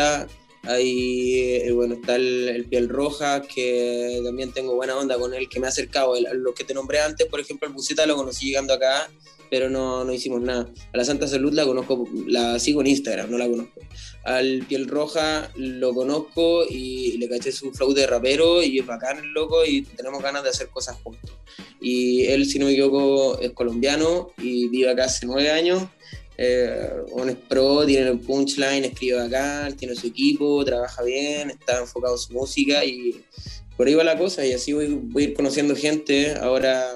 Hay, 0.64 1.38
eh, 1.38 1.72
bueno, 1.72 1.94
está 1.94 2.16
el, 2.16 2.48
el 2.48 2.64
Piel 2.66 2.88
Roja, 2.88 3.42
que 3.42 4.20
también 4.24 4.52
tengo 4.52 4.74
buena 4.74 4.96
onda 4.96 5.18
con 5.18 5.32
él, 5.34 5.48
que 5.48 5.58
me 5.58 5.66
ha 5.66 5.70
acercado. 5.70 6.16
El- 6.16 6.26
los 6.42 6.54
que 6.54 6.64
te 6.64 6.74
nombré 6.74 7.00
antes, 7.00 7.26
por 7.26 7.40
ejemplo, 7.40 7.66
el 7.66 7.74
Buceta 7.74 8.04
lo 8.06 8.16
conocí 8.16 8.46
llegando 8.46 8.74
acá, 8.74 9.10
pero 9.48 9.68
no, 9.70 10.04
no 10.04 10.12
hicimos 10.12 10.40
nada. 10.42 10.68
A 10.92 10.96
la 10.96 11.04
Santa 11.04 11.26
Salud 11.26 11.52
la 11.52 11.64
conozco, 11.64 12.06
la 12.26 12.58
sigo 12.58 12.82
en 12.82 12.88
Instagram, 12.88 13.30
no 13.30 13.38
la 13.38 13.48
conozco. 13.48 13.80
Al 14.22 14.64
Piel 14.68 14.86
Roja 14.86 15.50
lo 15.56 15.94
conozco 15.94 16.64
y 16.68 17.16
le 17.16 17.28
caché 17.28 17.50
su 17.52 17.72
flow 17.72 17.94
de 17.94 18.06
rapero 18.06 18.62
y 18.62 18.78
es 18.78 18.86
bacán 18.86 19.18
el 19.18 19.30
loco 19.32 19.64
y 19.64 19.80
tenemos 19.82 20.22
ganas 20.22 20.44
de 20.44 20.50
hacer 20.50 20.68
cosas 20.68 20.96
juntos. 21.02 21.32
Y 21.80 22.26
él, 22.26 22.44
si 22.44 22.58
no 22.58 22.66
me 22.66 22.72
equivoco, 22.72 23.40
es 23.40 23.52
colombiano 23.52 24.30
y 24.36 24.68
vive 24.68 24.90
acá 24.90 25.04
hace 25.04 25.24
nueve 25.26 25.50
años. 25.50 25.82
Eh, 26.42 27.04
pro, 27.50 27.84
tiene 27.84 28.08
el 28.08 28.18
punchline, 28.18 28.86
escribe 28.86 29.18
bacán, 29.18 29.76
tiene 29.76 29.94
su 29.94 30.06
equipo, 30.06 30.64
trabaja 30.64 31.02
bien, 31.02 31.50
está 31.50 31.80
enfocado 31.80 32.14
en 32.14 32.18
su 32.18 32.32
música 32.32 32.82
y 32.82 33.22
por 33.76 33.86
ahí 33.86 33.94
va 33.94 34.04
la 34.04 34.16
cosa 34.16 34.46
y 34.46 34.54
así 34.54 34.72
voy, 34.72 34.86
voy 34.86 35.24
a 35.24 35.26
ir 35.26 35.34
conociendo 35.34 35.76
gente. 35.76 36.32
Ahora 36.40 36.86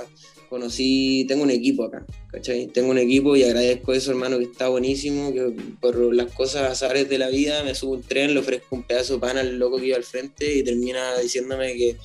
conocí, 0.49 1.27
tengo 1.29 1.43
un 1.43 1.51
equipo 1.51 1.85
acá, 1.85 2.07
¿cachai? 2.31 2.69
Tengo 2.69 2.91
un 2.91 2.97
equipo 2.97 3.37
y 3.37 3.43
agradezco 3.43 3.93
eso, 3.93 4.13
hermano, 4.13 4.39
que 4.39 4.45
está 4.45 4.69
buenísimo, 4.69 5.31
que 5.35 5.53
por 5.79 6.15
las 6.15 6.33
cosas 6.33 6.71
azares 6.71 7.11
de 7.11 7.19
la 7.19 7.29
vida 7.29 7.63
me 7.65 7.75
subo 7.75 7.93
un 7.93 8.03
tren, 8.03 8.33
le 8.33 8.41
ofrezco 8.41 8.77
un 8.77 8.85
pedazo 8.85 9.15
de 9.15 9.21
pan 9.21 9.37
al 9.37 9.59
loco 9.59 9.77
que 9.77 9.89
iba 9.89 9.99
al 9.99 10.05
frente 10.05 10.57
y 10.57 10.65
termina 10.65 11.19
diciéndome 11.19 11.75
que, 11.75 11.99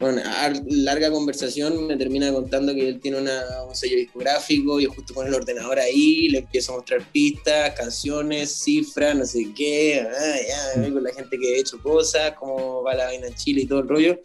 bueno, 0.00 0.22
a 0.24 0.52
larga 0.68 1.10
conversación 1.10 1.86
me 1.86 1.96
termina 1.96 2.32
contando 2.32 2.72
que 2.74 2.88
él 2.88 3.00
tiene 3.00 3.18
una, 3.18 3.42
un 3.68 3.74
sello 3.74 3.96
discográfico, 3.96 4.78
yo 4.78 4.90
justo 4.92 5.12
con 5.14 5.26
el 5.26 5.34
ordenador 5.34 5.78
ahí, 5.78 6.28
le 6.28 6.38
empiezo 6.38 6.72
a 6.72 6.76
mostrar 6.76 7.02
pistas, 7.10 7.74
canciones, 7.74 8.52
cifras, 8.52 9.16
no 9.16 9.24
sé 9.26 9.48
qué, 9.56 10.00
ah, 10.08 10.36
ya, 10.76 10.80
voy 10.82 10.92
con 10.92 11.02
la 11.02 11.12
gente 11.12 11.36
que 11.38 11.56
he 11.56 11.60
hecho 11.60 11.78
cosas, 11.82 12.32
cómo 12.38 12.82
va 12.84 12.94
la 12.94 13.06
vaina 13.06 13.26
en 13.26 13.34
Chile 13.34 13.62
y 13.62 13.66
todo 13.66 13.80
el 13.80 13.88
rollo. 13.88 14.20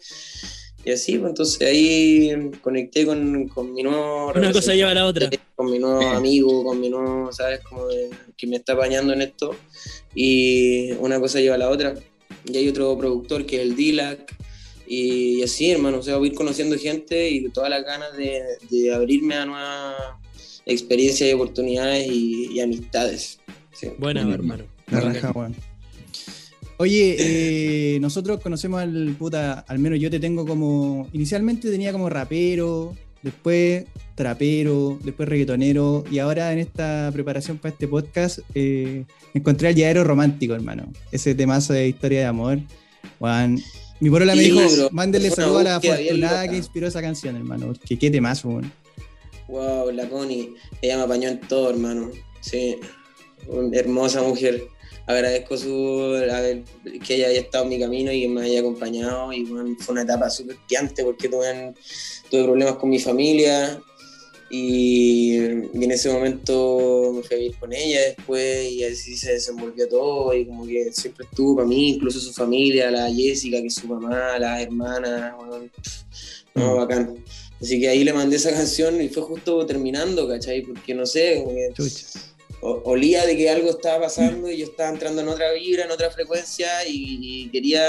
Y 0.86 0.90
así, 0.92 1.16
pues 1.16 1.30
entonces 1.30 1.66
ahí 1.66 2.50
conecté 2.60 3.06
con, 3.06 3.48
con 3.48 3.72
mi 3.72 3.82
nuevo 3.82 4.32
Una 4.34 4.52
cosa 4.52 4.74
lleva 4.74 4.90
a 4.90 4.94
la 4.94 5.06
otra. 5.06 5.30
con 5.56 5.70
mi 5.70 5.78
nuevo 5.78 6.02
amigo, 6.10 6.62
con 6.62 6.78
mi 6.78 6.90
nuevo, 6.90 7.32
¿sabes? 7.32 7.60
Como 7.60 7.86
de- 7.86 8.10
que 8.36 8.46
me 8.46 8.56
está 8.56 8.74
apañando 8.74 9.14
en 9.14 9.22
esto. 9.22 9.56
Y 10.14 10.92
una 10.98 11.18
cosa 11.20 11.40
lleva 11.40 11.54
a 11.54 11.58
la 11.58 11.70
otra. 11.70 11.94
Y 12.44 12.56
hay 12.58 12.68
otro 12.68 12.98
productor 12.98 13.46
que 13.46 13.56
es 13.56 13.62
el 13.62 13.76
Dilac. 13.76 14.36
Y, 14.96 15.42
así, 15.42 15.70
hermano, 15.70 15.98
o 15.98 16.02
sea, 16.02 16.16
voy 16.16 16.28
a 16.28 16.30
ir 16.32 16.36
conociendo 16.36 16.78
gente 16.78 17.30
y 17.30 17.48
todas 17.48 17.70
las 17.70 17.84
ganas 17.84 18.16
de, 18.16 18.42
de 18.70 18.94
abrirme 18.94 19.34
a 19.34 19.46
nuevas 19.46 19.94
experiencias 20.66 21.28
y 21.28 21.32
oportunidades 21.32 22.06
y, 22.06 22.52
y 22.52 22.60
amistades. 22.60 23.38
Sí. 23.72 23.88
Buena, 23.98 24.22
Bueno, 24.22 24.34
hermano. 24.34 24.64
La 24.90 25.00
raja, 25.00 25.32
weón. 25.32 25.54
Oye, 26.76 27.16
eh, 27.18 28.00
nosotros 28.00 28.40
conocemos 28.40 28.80
al 28.80 29.14
puta, 29.18 29.60
al 29.60 29.78
menos 29.78 30.00
yo 30.00 30.10
te 30.10 30.18
tengo 30.18 30.44
como. 30.44 31.08
Inicialmente 31.12 31.70
tenía 31.70 31.92
como 31.92 32.08
rapero, 32.10 32.96
después 33.22 33.84
trapero, 34.16 34.98
después 35.02 35.28
reggaetonero, 35.28 36.04
y 36.10 36.18
ahora 36.18 36.52
en 36.52 36.58
esta 36.58 37.10
preparación 37.12 37.58
para 37.58 37.72
este 37.72 37.88
podcast 37.88 38.40
eh, 38.54 39.04
encontré 39.34 39.68
al 39.68 39.74
llavero 39.74 40.04
romántico, 40.04 40.54
hermano. 40.54 40.84
Ese 41.12 41.34
temazo 41.34 41.72
de 41.72 41.88
historia 41.88 42.20
de 42.20 42.26
amor. 42.26 42.58
Juan. 43.18 43.58
Mi 44.00 44.10
porola 44.10 44.34
me 44.34 44.42
dijo, 44.42 44.60
bro. 44.60 44.88
mándele 44.92 45.30
saludo 45.30 45.58
a 45.58 45.62
la 45.62 45.76
afortunada 45.76 46.48
que 46.48 46.56
inspiró 46.56 46.86
esa 46.86 47.00
canción, 47.00 47.36
hermano. 47.36 47.68
Porque 47.68 47.98
qué 47.98 48.10
temazo, 48.10 48.48
weón. 48.48 48.72
Wow, 49.48 49.90
la 49.92 50.08
Connie, 50.08 50.54
ella 50.82 50.96
me 50.96 51.02
apañó 51.04 51.28
en 51.28 51.40
todo, 51.40 51.70
hermano. 51.70 52.10
Sí, 52.40 52.76
hermosa 53.72 54.22
mujer. 54.22 54.62
Agradezco 55.06 55.58
su, 55.58 56.10
ver, 56.12 56.64
que 57.06 57.16
ella 57.16 57.28
haya 57.28 57.40
estado 57.40 57.64
en 57.64 57.70
mi 57.70 57.78
camino 57.78 58.10
y 58.10 58.22
que 58.22 58.28
me 58.28 58.42
haya 58.42 58.60
acompañado. 58.60 59.32
Y 59.32 59.44
bueno, 59.44 59.76
fue 59.78 59.92
una 59.92 60.02
etapa 60.02 60.30
súper 60.30 60.56
piante 60.66 61.04
porque 61.04 61.28
tuve, 61.28 61.74
tuve 62.30 62.44
problemas 62.44 62.76
con 62.76 62.88
mi 62.88 62.98
familia. 62.98 63.80
Y, 64.50 65.34
y 65.36 65.84
en 65.84 65.90
ese 65.90 66.10
momento 66.10 67.12
me 67.14 67.22
fui 67.22 67.36
a 67.36 67.38
vivir 67.38 67.56
con 67.58 67.72
ella 67.72 68.00
después 68.02 68.70
y 68.70 68.84
así 68.84 69.16
se 69.16 69.32
desenvolvió 69.32 69.88
todo 69.88 70.34
y 70.34 70.46
como 70.46 70.66
que 70.66 70.92
siempre 70.92 71.26
estuvo 71.28 71.56
para 71.56 71.66
mí, 71.68 71.90
incluso 71.94 72.20
su 72.20 72.32
familia, 72.32 72.90
la 72.90 73.10
Jessica, 73.12 73.60
que 73.60 73.66
es 73.68 73.74
su 73.74 73.86
mamá, 73.88 74.38
las 74.38 74.62
hermanas, 74.62 75.34
bueno, 75.36 75.68
no, 76.54 76.74
Mm. 76.74 76.76
bacán. 76.76 77.24
Así 77.60 77.80
que 77.80 77.88
ahí 77.88 78.04
le 78.04 78.12
mandé 78.12 78.36
esa 78.36 78.52
canción 78.52 79.00
y 79.00 79.08
fue 79.08 79.22
justo 79.24 79.64
terminando, 79.66 80.28
¿cachai? 80.28 80.62
Porque 80.62 80.94
no 80.94 81.04
sé, 81.06 81.42
como 81.42 81.54
que 81.54 81.72
olía 82.60 83.26
de 83.26 83.36
que 83.36 83.50
algo 83.50 83.70
estaba 83.70 84.02
pasando 84.06 84.50
y 84.50 84.58
yo 84.58 84.66
estaba 84.66 84.90
entrando 84.90 85.20
en 85.22 85.28
otra 85.28 85.52
vibra, 85.52 85.84
en 85.84 85.90
otra 85.90 86.10
frecuencia 86.10 86.86
y, 86.86 87.18
y 87.44 87.48
quería, 87.50 87.86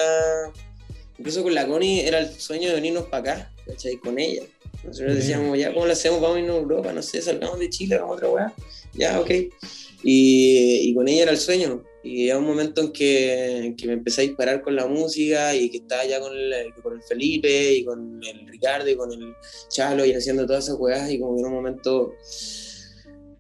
incluso 1.18 1.44
con 1.44 1.54
la 1.54 1.68
Connie 1.68 2.02
era 2.08 2.20
el 2.20 2.39
sueño 2.39 2.70
de 2.70 2.76
venirnos 2.76 3.06
para 3.06 3.34
acá, 3.34 3.54
¿cachai? 3.68 3.98
Con 3.98 4.18
ella. 4.18 4.44
Nosotros 4.86 5.13
Bien. 5.13 5.19
decíamos, 5.19 5.58
ya, 5.58 5.74
¿cómo 5.74 5.86
lo 5.86 5.93
hacemos? 5.93 6.21
Vamos 6.21 6.38
a 6.38 6.39
irnos 6.39 6.56
a 6.56 6.60
Europa, 6.60 6.93
no 6.93 7.02
sé, 7.02 7.21
salgamos 7.21 7.60
de 7.60 7.69
Chile, 7.69 7.98
vamos 7.98 8.12
a 8.12 8.15
otra 8.15 8.30
weá. 8.30 8.54
Ya, 8.93 9.19
ok. 9.19 9.30
Y, 10.04 10.89
y 10.89 10.93
con 10.93 11.08
ella 11.08 11.24
era 11.24 11.32
el 11.32 11.38
sueño. 11.38 11.84
Y 12.04 12.30
era 12.30 12.38
un 12.38 12.45
momento 12.45 12.82
en 12.82 12.91
que, 12.91 13.58
en 13.65 13.76
que 13.76 13.88
me 13.88 13.93
empecé 13.93 14.21
a 14.21 14.26
disparar 14.26 14.62
con 14.62 14.76
la 14.76 14.86
música 14.86 15.56
y 15.56 15.71
que 15.71 15.78
estaba 15.78 16.06
ya 16.06 16.19
con 16.19 16.38
el, 16.38 16.71
con 16.84 16.93
el 16.93 17.02
Felipe 17.02 17.74
y 17.74 17.84
con 17.84 18.21
el 18.24 18.48
Ricardo 18.48 18.88
y 18.88 18.95
con 18.95 19.12
el 19.12 19.34
Chalo 19.69 20.06
y 20.06 20.13
haciendo 20.13 20.45
todas 20.45 20.65
esas 20.65 20.78
weas 20.80 21.10
y 21.10 21.19
como 21.19 21.34
que 21.34 21.41
en 21.41 21.48
un 21.48 21.54
momento 21.54 22.13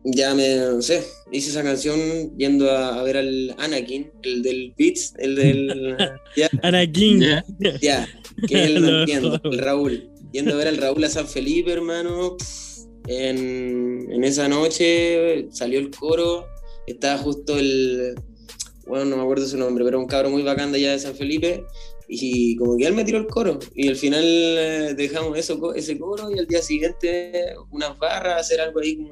ya 0.03 0.33
me, 0.33 0.55
no 0.57 0.81
sé, 0.81 1.03
hice 1.31 1.49
esa 1.51 1.63
canción 1.63 2.35
yendo 2.37 2.71
a, 2.71 2.99
a 2.99 3.03
ver 3.03 3.17
al 3.17 3.55
Anakin, 3.59 4.11
el 4.23 4.41
del 4.41 4.73
Beats, 4.77 5.13
el 5.17 5.35
del... 5.35 5.97
ya, 6.35 6.49
Anakin. 6.63 7.21
Ya. 7.21 7.45
ya, 7.81 8.07
que 8.47 8.63
él 8.65 8.81
no 8.81 8.99
entiendo, 9.01 9.39
el 9.43 9.57
Raúl. 9.59 10.09
Yendo 10.35 10.51
a 10.51 10.57
ver 10.57 10.67
al 10.67 10.75
Raúl 10.75 11.01
a 11.01 11.07
San 11.07 11.29
Felipe, 11.29 11.71
hermano. 11.71 12.35
En, 13.07 14.05
en 14.11 14.23
esa 14.25 14.49
noche 14.49 15.47
salió 15.49 15.79
el 15.79 15.91
coro, 15.91 16.45
estaba 16.85 17.17
justo 17.19 17.57
el, 17.57 18.15
bueno, 18.85 19.05
no 19.05 19.15
me 19.15 19.23
acuerdo 19.23 19.47
su 19.47 19.57
nombre, 19.57 19.85
pero 19.85 19.97
un 19.97 20.07
cabro 20.07 20.29
muy 20.29 20.43
bacán 20.43 20.73
de 20.73 20.79
allá 20.79 20.91
de 20.91 20.99
San 20.99 21.15
Felipe. 21.15 21.63
Y 22.09 22.57
como 22.57 22.75
que 22.75 22.85
él 22.85 22.93
me 22.93 23.05
tiró 23.05 23.17
el 23.17 23.27
coro. 23.27 23.59
Y 23.75 23.87
al 23.87 23.95
final 23.95 24.25
eh, 24.25 24.93
dejamos 24.97 25.37
eso, 25.37 25.73
ese 25.73 25.97
coro 25.97 26.29
y 26.29 26.37
al 26.37 26.47
día 26.47 26.61
siguiente 26.61 27.53
unas 27.71 27.97
barras, 27.97 28.41
hacer 28.41 28.59
algo 28.59 28.81
ahí 28.81 29.09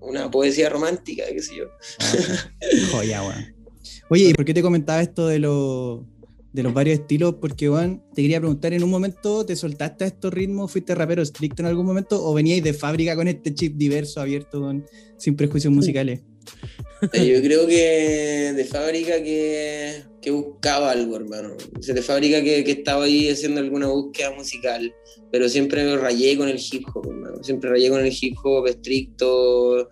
una 0.00 0.30
poesía 0.30 0.70
romántica, 0.70 1.24
qué 1.30 1.42
sé 1.42 1.56
yo. 1.56 1.66
Joya, 2.90 3.22
weón. 3.22 3.54
Oye, 4.08 4.30
¿y 4.30 4.32
por 4.32 4.46
qué 4.46 4.54
te 4.54 4.62
comentaba 4.62 5.02
esto 5.02 5.26
de, 5.26 5.40
los 5.40 6.00
de 6.56 6.62
los 6.62 6.72
varios 6.74 6.98
estilos? 7.00 7.34
Porque, 7.40 7.68
weón, 7.70 8.02
te 8.14 8.22
quería 8.22 8.40
preguntar, 8.40 8.72
¿en 8.72 8.82
un 8.82 8.90
momento 8.90 9.44
te 9.44 9.54
soltaste 9.54 10.04
a 10.04 10.06
estos 10.08 10.32
ritmos? 10.32 10.72
¿Fuiste 10.72 10.94
rapero 10.94 11.22
estricto 11.22 11.62
en 11.62 11.66
algún 11.66 11.84
momento? 11.86 12.24
¿O 12.24 12.32
veníais 12.34 12.64
de 12.64 12.72
fábrica 12.72 13.14
con 13.14 13.28
este 13.28 13.54
chip 13.54 13.76
diverso, 13.76 14.20
abierto, 14.20 14.60
con- 14.60 14.84
sin 15.18 15.36
prejuicios 15.36 15.72
musicales? 15.72 16.22
Eh, 17.12 17.26
Yo 17.26 17.42
creo 17.42 17.66
que 17.66 18.52
de 18.56 18.64
fábrica 18.64 19.22
que, 19.22 20.02
que 20.22 20.30
buscaba 20.30 20.92
algo, 20.92 21.16
hermano. 21.16 21.56
O 21.78 21.82
sea, 21.82 21.94
de 21.94 22.02
fábrica 22.02 22.42
que, 22.42 22.64
que 22.64 22.72
estaba 22.72 23.04
ahí 23.04 23.28
haciendo 23.28 23.60
alguna 23.60 23.88
búsqueda 23.88 24.30
musical, 24.34 24.94
pero 25.30 25.48
siempre 25.48 25.96
rayé 25.96 26.36
con 26.38 26.48
el 26.48 26.58
hip 26.58 26.84
hop, 26.94 27.06
hermano. 27.10 27.42
Siempre 27.44 27.68
rayé 27.70 27.90
con 27.90 28.00
el 28.04 28.12
hip 28.18 28.34
hop 28.42 28.66
estricto. 28.66 29.88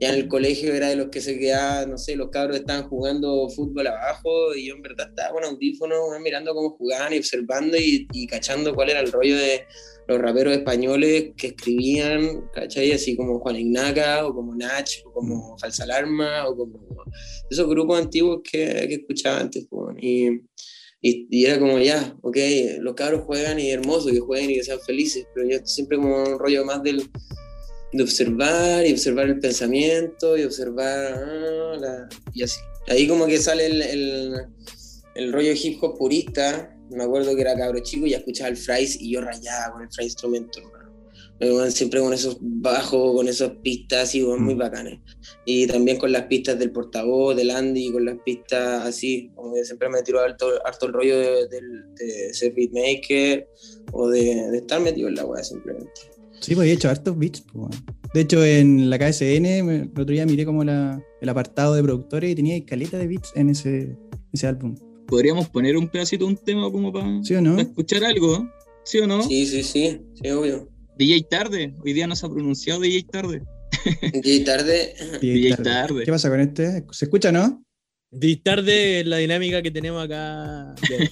Ya 0.00 0.08
en 0.08 0.14
el 0.14 0.28
colegio 0.28 0.72
era 0.74 0.88
de 0.88 0.96
los 0.96 1.08
que 1.08 1.20
se 1.20 1.38
quedaban, 1.38 1.90
no 1.90 1.98
sé, 1.98 2.16
los 2.16 2.30
cabros 2.30 2.56
estaban 2.56 2.88
jugando 2.88 3.48
fútbol 3.50 3.86
abajo 3.86 4.54
y 4.54 4.68
yo 4.68 4.74
en 4.74 4.82
verdad 4.82 5.08
estaba 5.10 5.34
con 5.34 5.44
audífonos 5.44 5.98
mirando 6.22 6.54
cómo 6.54 6.70
jugaban 6.70 7.12
y 7.12 7.18
observando 7.18 7.76
y, 7.76 8.08
y 8.12 8.26
cachando 8.26 8.74
cuál 8.74 8.90
era 8.90 9.00
el 9.00 9.12
rollo 9.12 9.36
de 9.36 9.66
los 10.10 10.18
raperos 10.18 10.54
españoles 10.54 11.32
que 11.36 11.48
escribían, 11.48 12.48
¿cachai? 12.52 12.90
Así 12.92 13.16
como 13.16 13.38
Juan 13.38 13.56
Ignaca, 13.56 14.26
o 14.26 14.34
como 14.34 14.54
Nach, 14.56 14.90
o 15.04 15.12
como 15.12 15.56
Falsa 15.58 15.84
Alarma, 15.84 16.48
o 16.48 16.56
como 16.56 16.80
esos 17.48 17.68
grupos 17.68 18.00
antiguos 18.00 18.40
que, 18.42 18.86
que 18.88 18.94
escuchaba 18.94 19.38
antes. 19.38 19.68
Y, 20.00 20.30
y, 21.00 21.28
y 21.30 21.44
era 21.46 21.60
como, 21.60 21.78
ya, 21.78 22.16
ok, 22.22 22.36
los 22.80 22.94
cabros 22.94 23.22
juegan 23.22 23.60
y 23.60 23.70
hermoso 23.70 24.10
que 24.10 24.18
jueguen 24.18 24.50
y 24.50 24.54
que 24.54 24.64
sean 24.64 24.80
felices, 24.80 25.26
pero 25.32 25.48
yo 25.48 25.58
siempre 25.64 25.96
como 25.96 26.24
un 26.24 26.38
rollo 26.38 26.64
más 26.64 26.82
del, 26.82 27.02
de 27.92 28.02
observar 28.02 28.86
y 28.86 28.92
observar 28.92 29.26
el 29.26 29.38
pensamiento 29.40 30.36
y 30.38 30.44
observar 30.44 31.12
ah, 31.14 31.76
la- 31.78 32.08
y 32.32 32.42
así. 32.42 32.60
Ahí 32.88 33.06
como 33.08 33.26
que 33.26 33.38
sale 33.38 33.66
el, 33.66 33.82
el, 33.82 34.34
el 35.14 35.32
rollo 35.32 35.52
hip 35.52 35.82
hop 35.82 35.98
purista, 35.98 36.76
me 36.90 37.04
acuerdo 37.04 37.34
que 37.34 37.42
era 37.42 37.56
cabro 37.56 37.78
chico 37.80 38.06
y 38.06 38.14
escuchaba 38.14 38.48
el 38.50 38.56
Fries 38.56 39.00
y 39.00 39.12
yo 39.12 39.20
rayaba 39.20 39.72
con 39.72 39.82
el 39.82 39.88
Fries 39.92 40.08
instrumento, 40.12 40.58
hermano. 40.60 40.80
Siempre 41.70 42.00
con 42.00 42.12
esos 42.12 42.36
bajos, 42.40 43.14
con 43.16 43.26
esas 43.26 43.52
pistas 43.62 44.04
así, 44.08 44.20
muy 44.22 44.54
Mm. 44.54 44.58
bacanes. 44.58 44.98
Y 45.46 45.66
también 45.66 45.96
con 45.96 46.12
las 46.12 46.24
pistas 46.24 46.58
del 46.58 46.70
portavoz, 46.70 47.34
del 47.34 47.50
Andy, 47.50 47.90
con 47.92 48.04
las 48.04 48.16
pistas 48.24 48.84
así, 48.84 49.30
como 49.34 49.54
que 49.54 49.64
siempre 49.64 49.88
me 49.88 50.02
tiró 50.02 50.20
harto, 50.20 50.46
harto 50.66 50.86
el 50.86 50.92
rollo 50.92 51.18
de, 51.18 51.48
del- 51.48 51.94
de 51.94 52.34
ser 52.34 52.52
beatmaker 52.52 53.48
o 53.92 54.08
de, 54.10 54.50
de 54.50 54.58
estar 54.58 54.80
metido 54.80 55.08
en 55.08 55.14
la 55.14 55.24
weá 55.24 55.42
simplemente. 55.42 56.00
Sí, 56.40 56.54
pues 56.54 56.68
he 56.68 56.72
hecho 56.72 56.88
hartos 56.88 57.18
beats. 57.18 57.42
pues. 57.52 57.76
De 58.14 58.20
hecho, 58.22 58.44
en 58.44 58.90
la 58.90 58.98
KSN, 58.98 59.44
el 59.46 59.90
otro 59.90 60.06
día 60.06 60.26
miré 60.26 60.44
como 60.44 60.64
la, 60.64 61.00
el 61.20 61.28
apartado 61.28 61.74
de 61.74 61.82
productores 61.82 62.30
y 62.30 62.34
tenía 62.34 62.64
caleta 62.64 62.98
de 62.98 63.06
beats 63.06 63.32
en 63.36 63.50
ese, 63.50 63.96
ese 64.32 64.46
álbum. 64.46 64.74
Podríamos 65.06 65.48
poner 65.48 65.76
un 65.76 65.88
pedacito 65.88 66.24
de 66.24 66.30
un 66.32 66.36
tema 66.36 66.70
como 66.72 66.92
para 66.92 67.08
escuchar 67.60 68.04
algo, 68.04 68.48
¿sí 68.84 68.98
o 68.98 69.06
no? 69.06 69.22
Sí, 69.22 69.46
sí, 69.46 69.62
sí, 69.62 70.00
sí, 70.20 70.30
obvio. 70.30 70.68
DJ 70.98 71.22
Tarde, 71.30 71.74
hoy 71.84 71.92
día 71.92 72.06
no 72.06 72.14
se 72.16 72.26
ha 72.26 72.28
pronunciado 72.30 72.80
DJ 72.80 73.04
Tarde. 73.10 73.42
Y 74.24 74.40
tarde, 74.40 74.94
DJ 75.22 75.50
tarde. 75.56 75.64
Tarde. 75.64 76.04
¿Qué 76.04 76.10
pasa 76.10 76.28
con 76.28 76.40
este? 76.40 76.84
¿Se 76.90 77.04
escucha, 77.06 77.32
no? 77.32 77.62
De 78.10 78.36
tarde 78.36 79.04
la 79.04 79.18
dinámica 79.18 79.62
que 79.62 79.70
tenemos 79.70 80.04
acá. 80.04 80.74
eh, 80.90 81.08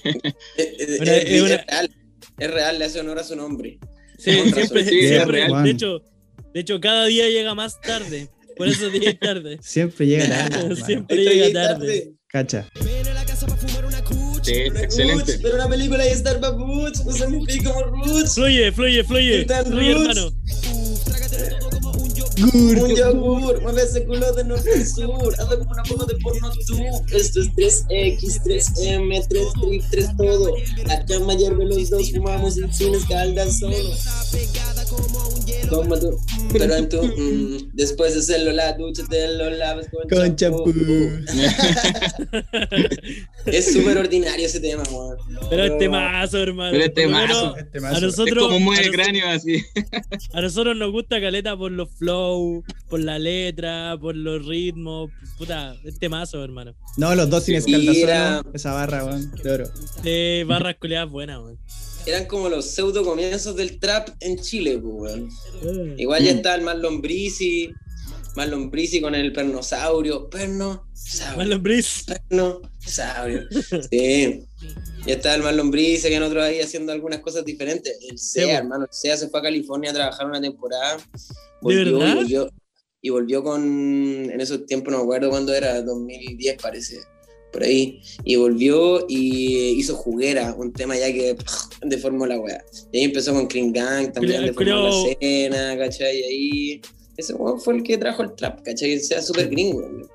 eh, 0.57 0.97
Una- 1.01 1.15
es, 1.15 1.25
es 1.31 1.41
una- 1.41 1.55
es 1.55 1.65
real, 1.65 1.95
es 2.37 2.51
real, 2.51 2.79
le 2.79 2.85
hace 2.85 2.99
honor 2.99 3.17
a 3.19 3.23
su 3.23 3.35
nombre. 3.35 3.79
Sí, 4.19 4.31
siempre, 4.51 4.85
Sí, 4.85 5.07
siempre. 5.07 5.47
real. 5.47 5.63
De 5.63 5.71
hecho, 5.71 6.01
de 6.53 6.59
hecho, 6.59 6.79
cada 6.79 7.05
día 7.05 7.27
llega 7.29 7.55
más 7.55 7.79
tarde. 7.81 8.29
Por 8.57 8.67
eso 8.67 8.89
DJ 8.89 9.13
tarde. 9.13 9.57
Siempre 9.61 10.05
llega 10.05 10.27
tarde. 10.27 10.55
hermano. 10.59 10.75
Siempre 10.85 11.17
llega 11.17 11.45
DJ 11.45 11.53
tarde. 11.53 12.11
Cacha. 12.27 12.69
Sí, 14.41 14.53
excelente. 14.53 15.39
Pero 15.41 15.55
una 15.55 15.69
película 15.69 16.03
de 16.03 16.15
Starbucks, 16.15 17.05
no 17.05 17.11
significa 17.11 17.73
como 17.73 17.83
Roots. 17.83 18.35
Fluye, 18.35 18.71
fluye, 18.71 19.03
fluye. 19.03 19.45
Fluye, 19.45 19.93
roots. 19.93 20.33
Hermano. 22.47 22.83
Un 22.85 22.95
yogur, 22.95 23.61
mueve 23.61 23.81
ese 23.83 24.05
culo 24.05 24.31
de 24.33 24.43
norte 24.43 24.69
a 24.73 24.85
sur. 24.85 25.33
Hazlo 25.39 25.59
como 25.59 25.71
una 25.71 25.85
forma 25.85 26.05
de 26.05 26.15
porno 26.17 26.51
tú. 26.67 26.77
Esto 27.15 27.41
es 27.41 27.49
3X, 27.55 28.41
3M, 28.43 29.27
3 29.27 29.47
trip, 29.61 29.83
3 29.91 30.17
todo. 30.17 30.53
La 30.85 31.05
cama 31.05 31.33
hierve 31.35 31.65
los 31.65 31.89
dos, 31.89 32.11
fumamos 32.11 32.57
en 32.57 32.73
cines, 32.73 33.05
calda 33.05 33.49
solo. 33.51 33.75
Como 35.69 35.99
tú, 35.99 36.17
pero 36.51 36.75
en 36.75 36.89
tu. 36.89 37.01
mm, 37.03 37.69
después 37.73 38.13
de 38.15 38.19
hacerlo, 38.21 38.51
la 38.53 38.73
ducha 38.73 39.03
te 39.07 39.27
lo 39.35 39.49
lavas 39.51 39.87
con, 39.89 40.09
Con 40.09 40.35
champú. 40.35 40.73
Es 43.45 43.73
súper 43.73 43.97
ordinario 43.97 44.45
ese 44.45 44.59
tema, 44.59 44.83
weón. 44.91 45.17
Pero 45.49 45.63
este 45.65 45.89
mazo, 45.89 46.37
hermano. 46.39 46.71
Pero 46.71 46.83
este 46.85 47.03
Por 47.03 47.11
lo 47.11 47.17
mazo. 47.17 47.41
menos 47.53 47.57
Este 47.57 47.77
A 47.77 47.81
mazo. 47.81 47.95
Es 47.97 48.01
nosotros, 48.03 48.43
como 48.45 48.59
mueve 48.59 48.85
nos- 48.87 48.95
cráneo 48.95 49.27
así. 49.29 49.63
a 50.33 50.41
nosotros 50.41 50.75
nos 50.77 50.91
gusta 50.91 51.19
caleta 51.21 51.57
por 51.57 51.71
los 51.71 51.89
flow, 51.97 52.28
por 52.89 52.99
la 52.99 53.19
letra, 53.19 53.97
por 53.99 54.15
los 54.15 54.45
ritmos. 54.45 55.11
Puta, 55.37 55.75
este 55.83 56.09
mazo, 56.09 56.43
hermano. 56.43 56.75
No, 56.97 57.13
los 57.15 57.29
dos 57.29 57.43
sin 57.43 57.55
era- 57.55 58.43
Esa 58.53 58.73
barra, 58.73 59.05
weón. 59.05 59.31
De 59.43 59.51
oro. 59.51 59.69
De 60.03 60.45
barras 60.47 60.75
culeadas 60.79 61.09
buenas, 61.09 61.39
weón. 61.39 61.57
Eran 62.05 62.25
como 62.25 62.49
los 62.49 62.65
pseudo 62.65 63.03
comienzos 63.03 63.55
del 63.55 63.79
trap 63.79 64.09
en 64.21 64.39
Chile, 64.39 64.79
pues, 64.79 64.93
weón. 65.63 65.99
Igual 65.99 66.23
ya 66.23 66.31
está 66.31 66.55
el 66.55 66.61
Marlon 66.61 67.01
Brisi, 67.01 67.69
Marlon 68.35 68.69
Brisi 68.71 69.01
con 69.01 69.15
el 69.15 69.31
pernosaurio, 69.33 70.29
perno, 70.29 70.87
saurio, 70.93 71.37
Marlon 71.37 71.63
Brice. 71.63 72.03
perno, 72.05 72.61
saurio. 72.79 73.41
Sí. 73.91 74.45
Ya 75.05 75.13
está 75.13 75.35
el 75.35 75.43
Marlon 75.43 75.71
Brisi, 75.71 76.07
habían 76.07 76.23
otros 76.23 76.43
ahí 76.43 76.59
haciendo 76.61 76.91
algunas 76.91 77.19
cosas 77.19 77.43
diferentes. 77.45 77.97
El 78.09 78.17
Sí, 78.17 78.39
SEA, 78.41 78.45
bo. 78.47 78.51
hermano, 78.53 78.83
el 78.85 78.89
SEA 78.93 79.17
se 79.17 79.27
fue 79.29 79.39
a 79.39 79.43
California 79.43 79.91
a 79.91 79.93
trabajar 79.93 80.25
una 80.25 80.41
temporada. 80.41 80.97
Volvió 81.61 81.97
verdad? 81.99 82.13
y 82.13 82.15
volvió. 82.15 82.49
Y 83.01 83.09
volvió 83.11 83.43
con, 83.43 83.63
en 84.29 84.41
esos 84.41 84.65
tiempos, 84.65 84.91
no 84.91 84.97
me 84.97 85.03
acuerdo 85.03 85.29
cuándo 85.29 85.53
era, 85.53 85.81
2010 85.81 86.57
parece, 86.61 86.97
por 87.53 87.63
ahí. 87.63 88.01
Y 88.25 88.35
volvió 88.35 89.05
y 89.07 89.69
hizo 89.79 89.95
Juguera, 89.95 90.53
un 90.57 90.73
tema 90.73 90.97
ya 90.97 91.07
que 91.13 91.35
deformó 91.81 92.25
la 92.27 92.37
weá. 92.39 92.61
Y 92.91 92.97
ahí 92.99 93.03
empezó 93.05 93.33
con 93.33 93.47
Kring 93.47 93.71
Gang, 93.71 94.11
también 94.11 94.45
deformó 94.45 94.71
la 94.71 94.89
culeado- 94.89 95.07
escena, 95.11 95.77
¿cachai? 95.77 96.19
Y 96.19 96.23
ahí, 96.23 96.81
ese 97.15 97.33
weón 97.35 97.59
fue 97.61 97.75
el 97.77 97.83
que 97.83 97.97
trajo 97.97 98.21
el 98.23 98.35
trap, 98.35 98.61
¿cachai? 98.63 98.91
El 98.91 98.99
sea 99.01 99.21
súper 99.21 99.47
gringo. 99.49 99.81
¿no? 99.81 100.05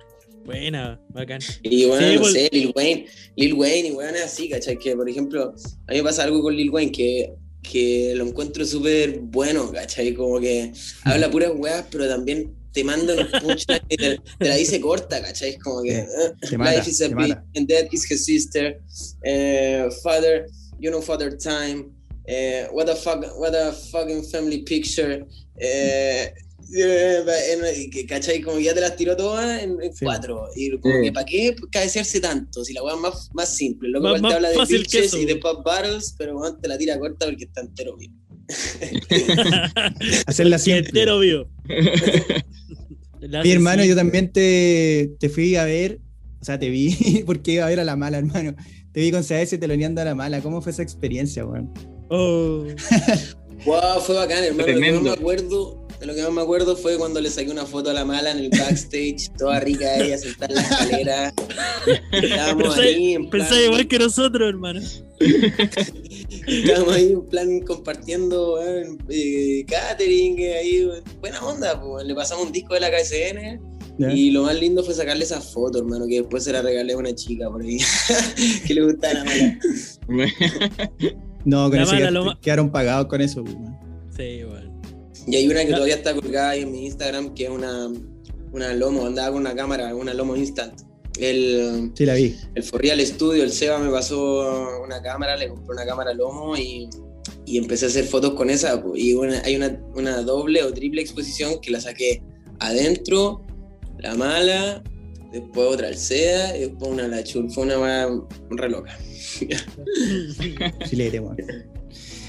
Buena, 0.45 1.01
bacán. 1.09 1.41
Y 1.63 1.87
bueno, 1.87 2.07
Sí, 2.07 2.15
no 2.17 2.21
vol- 2.23 2.33
sé, 2.33 2.49
Lil 2.53 2.73
Wayne, 2.77 3.07
Lil 3.37 3.55
Wayne 3.55 3.89
y 3.89 3.93
weón 3.93 4.15
es 4.15 4.25
así, 4.25 4.47
¿cachai? 4.51 4.79
Que 4.79 4.95
por 4.95 5.09
ejemplo, 5.09 5.55
a 5.87 5.93
mí 5.93 5.97
me 5.99 6.03
pasa 6.03 6.25
algo 6.25 6.43
con 6.43 6.55
Lil 6.55 6.69
Wayne 6.69 6.93
que, 6.93 7.33
que 7.69 8.13
lo 8.15 8.27
encuentro 8.27 8.65
súper 8.65 9.19
bueno, 9.19 9.73
¿cachai? 9.73 10.15
Como 10.15 10.39
que 10.39 10.73
habla 11.05 11.31
puras 11.31 11.53
weas, 11.57 11.85
pero 11.91 12.07
también 12.09 12.55
te 12.73 12.85
manda 12.85 13.15
punchlines 13.41 13.83
y 13.89 13.97
te, 13.97 14.21
te 14.39 14.49
la 14.49 14.57
dice 14.57 14.81
corta, 14.81 15.21
¿cachai? 15.23 15.57
Como 15.59 15.83
que 15.83 15.99
eh, 15.99 16.07
te 16.49 16.59
mata, 16.59 16.77
Life 16.77 16.91
is 16.91 17.01
a 17.03 17.09
mata. 17.09 17.45
and 17.57 17.69
that 17.69 17.89
is 17.93 18.05
his 18.11 18.25
sister. 18.25 18.79
Eh, 19.25 19.89
father, 20.03 20.47
you 20.79 20.91
know 20.91 21.01
father 21.01 21.37
time. 21.37 21.91
Eh, 22.27 22.67
what 22.73 22.89
a 22.89 22.95
fuck, 22.97 23.23
what 23.39 23.55
a 23.55 23.73
fucking 23.93 24.23
family 24.25 24.63
picture. 24.63 25.25
Eh, 25.61 26.33
en- 26.73 27.65
y 27.83 27.91
que, 27.91 28.07
¿Cachai? 28.07 28.41
Como 28.41 28.57
que 28.59 28.65
ya 28.65 28.75
te 28.75 28.81
las 28.81 28.97
tiró 28.97 29.17
todas 29.17 29.63
en, 29.63 29.81
en 29.83 29.93
Sí. 29.95 30.05
cuatro. 30.05 30.47
Y 30.57 30.71
como 30.79 30.95
Sí. 30.97 31.03
que, 31.05 31.13
¿para 31.13 31.27
qué 31.27 31.57
cabecearse 31.71 32.21
tanto? 32.21 32.65
Si 32.65 32.73
la 32.73 32.83
weá 32.83 32.95
es 32.95 33.01
más, 33.01 33.31
más 33.35 33.55
simple. 33.57 33.89
Lo 33.91 34.01
más 34.01 34.21
te 34.21 34.35
habla 34.35 34.51
de 34.51 34.57
que 34.67 34.79
bitches 34.79 35.05
eso. 35.07 35.19
y 35.19 35.25
de 35.27 35.37
pop 35.37 35.65
battles, 35.65 36.15
pero 36.19 36.39
weón 36.39 36.61
te 36.61 36.69
la 36.69 36.79
tira 36.79 36.99
corta 36.99 37.27
porque 37.27 37.45
está 37.45 37.61
entero 37.63 37.97
bien. 37.97 38.13
Hacerla 40.27 40.57
Que 40.57 40.63
simple. 40.63 40.87
entero 40.89 41.19
vio. 41.19 41.49
Mi 43.43 43.51
hermano, 43.53 43.85
yo 43.85 43.95
también 43.97 44.31
te, 44.33 45.13
te 45.19 45.29
fui 45.31 45.57
a 45.57 45.65
ver, 45.65 45.99
o 46.41 46.45
sea, 46.45 46.59
te 46.59 46.69
vi 46.69 47.23
porque 47.27 47.53
iba 47.53 47.65
a 47.65 47.69
ver 47.69 47.81
a 47.81 47.85
la 47.85 47.97
mala, 47.97 48.19
hermano. 48.19 48.55
Te 48.93 49.01
vi 49.01 49.11
con 49.11 49.23
CS 49.25 49.59
teloneando 49.59 50.01
a 50.03 50.05
la 50.05 50.15
mala. 50.15 50.41
¿Cómo 50.41 50.61
fue 50.61 50.73
esa 50.73 50.83
experiencia, 50.83 51.45
weón? 51.45 51.73
Oh, 52.11 52.65
Wow, 53.65 54.01
fue 54.05 54.15
bacán, 54.17 54.45
hermano. 54.45 54.67
Que 54.67 54.73
más 54.73 54.81
Tremendo. 54.81 55.01
me 55.03 55.11
acuerdo, 55.11 55.84
de 56.05 56.07
lo 56.07 56.15
que 56.15 56.23
más 56.23 56.33
me 56.33 56.43
acuerdo 56.43 56.77
fue 56.77 56.99
cuando 56.99 57.19
le 57.21 57.31
saqué 57.31 57.51
una 57.51 57.65
foto 57.65 57.89
a 57.91 57.95
la 57.95 58.05
mala 58.05 58.31
en 58.31 58.39
el 58.39 58.51
backstage, 58.51 59.31
toda 59.39 59.59
rica 59.61 59.97
ella, 59.97 60.19
sentada 60.19 60.49
en 60.51 60.55
la 60.57 60.63
escalera. 60.63 61.35
Estábamos 62.13 62.77
ahí 62.79 63.15
en 63.15 63.31
plan, 63.31 63.47
pensaba 63.47 63.63
igual 63.63 63.89
que 63.89 63.99
nosotros, 63.99 64.49
hermano. 64.49 64.81
estábamos 66.47 66.95
ahí 66.95 67.13
en 67.13 67.27
plan 67.29 67.61
compartiendo 67.61 68.59
eh, 69.09 69.65
catering, 69.67 70.39
eh, 70.41 70.55
ahí, 70.59 70.89
buena 71.21 71.41
onda, 71.45 71.81
pues, 71.81 72.05
le 72.07 72.15
pasamos 72.15 72.47
un 72.47 72.53
disco 72.53 72.75
de 72.75 72.81
la 72.81 72.91
KSN 72.91 73.61
y 74.13 74.31
lo 74.33 74.43
más 74.43 74.59
lindo 74.59 74.83
fue 74.83 74.93
sacarle 74.93 75.25
esa 75.25 75.41
foto, 75.41 75.79
hermano, 75.79 76.07
que 76.09 76.17
después 76.21 76.43
se 76.45 76.53
la 76.53 76.61
regalé 76.63 76.93
a 76.95 76.97
una 76.99 77.15
chica 77.15 77.49
por 77.49 77.63
ahí, 77.63 77.79
que 78.67 78.75
le 78.75 78.83
gustaba 78.83 79.15
la 79.15 79.25
mala. 79.25 79.59
No, 81.47 81.69
con 81.69 81.77
La 81.77 81.83
eso 81.83 81.93
mala, 81.93 82.07
quedaste- 82.07 82.13
lo 82.15 82.25
ma- 82.25 82.39
quedaron 82.41 82.71
pagados 82.73 83.07
con 83.07 83.21
eso, 83.21 83.43
weón. 83.43 83.77
Sí, 84.17 84.45
weón. 84.45 84.74
Y 85.27 85.37
hay 85.37 85.49
una 85.49 85.65
que 85.65 85.73
todavía 85.73 85.95
está 85.97 86.15
colgada 86.15 86.51
ahí 86.51 86.63
en 86.63 86.73
mi 86.73 86.87
Instagram, 86.87 87.35
que 87.35 87.45
es 87.45 87.51
una, 87.51 87.91
una 88.53 88.75
Lomo, 88.75 89.07
andaba 89.07 89.33
con 89.33 89.41
una 89.41 89.55
cámara, 89.55 89.95
una 89.95 90.13
Lomo 90.15 90.37
Instant. 90.37 90.81
El, 91.19 91.93
Sí, 91.95 92.05
la 92.07 92.15
vi. 92.15 92.35
el 92.55 92.63
Forreal 92.63 93.01
Studio, 93.07 93.43
el 93.45 93.53
Seba 93.53 93.79
me 93.79 93.91
pasó 93.91 94.81
una 94.85 95.01
cámara, 95.01 95.37
le 95.37 95.49
compré 95.49 95.75
una 95.77 95.87
cámara 95.87 96.13
Lomo 96.13 96.57
y, 96.57 96.89
y 97.47 97.57
empecé 97.59 97.87
a 97.87 97.89
hacer 97.89 98.05
fotos 98.05 98.35
con 98.35 98.51
esa. 98.51 98.83
Y 98.95 99.15
una- 99.15 99.41
hay 99.45 99.57
una, 99.57 99.81
una 99.95 100.23
doble 100.23 100.63
o 100.63 100.73
triple 100.75 101.01
exposición 101.01 101.61
que 101.61 101.71
la 101.71 101.81
saqué 101.81 102.21
adentro, 102.59 103.43
la 104.01 104.15
mala, 104.17 104.83
después 105.33 105.69
otra 105.73 105.89
al 105.89 105.97
SEA 105.97 106.57
y 106.57 106.61
después 106.63 106.91
una 106.91 107.07
la 107.09 107.23
chul. 107.25 107.51
Fue 107.51 107.63
una 107.65 107.79
weá 107.79 108.09
re 108.51 108.69
loca. 108.69 108.99
Chilete. 110.89 111.21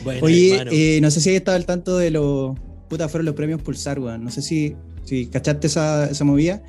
Bueno, 0.03 0.19
Oye, 0.25 0.61
eh, 0.71 1.01
no 1.01 1.09
sé 1.11 1.21
si 1.21 1.29
hay 1.31 1.35
estado 1.37 1.57
al 1.57 1.65
tanto 1.65 1.97
de 1.97 2.11
los. 2.11 2.55
Puta, 2.95 3.09
fueron 3.09 3.25
los 3.25 3.35
premios 3.35 3.61
Pulsar, 3.61 3.99
weón. 3.99 4.23
No 4.23 4.31
sé 4.31 4.41
si, 4.41 4.73
si 5.03 5.25
cachaste 5.27 5.67
esa, 5.67 6.09
esa 6.09 6.23
movida. 6.23 6.63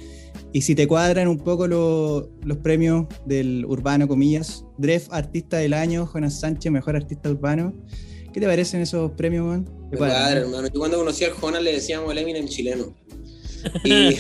Y 0.53 0.63
si 0.63 0.75
te 0.75 0.89
cuadran 0.89 1.29
un 1.29 1.39
poco 1.39 1.69
lo- 1.69 2.29
los 2.45 2.57
premios 2.59 3.07
del 3.27 3.65
urbano, 3.65 4.09
comillas. 4.09 4.65
Dref, 4.77 5.07
Artista 5.13 5.59
del 5.59 5.73
Año, 5.73 6.05
Jonas 6.07 6.41
Sánchez, 6.41 6.73
Mejor 6.73 6.97
Artista 6.97 7.31
Urbano. 7.31 7.73
¿Qué 8.33 8.41
te 8.41 8.47
parecen 8.47 8.81
esos 8.81 9.13
premios, 9.13 9.47
weón? 9.47 9.65
¿Te 9.65 9.71
Me 9.93 9.97
cuadran, 9.99 10.19
cuadra, 10.21 10.41
no? 10.41 10.47
hermano. 10.47 10.69
Yo 10.75 10.81
cuando 10.81 10.99
conocí 10.99 11.25
al 11.25 11.31
Jonas 11.33 11.63
le 11.63 11.73
decíamos 11.75 12.11
el 12.11 12.19
Eminem 12.19 12.49
chileno. 12.49 12.93
Y, 13.85 13.91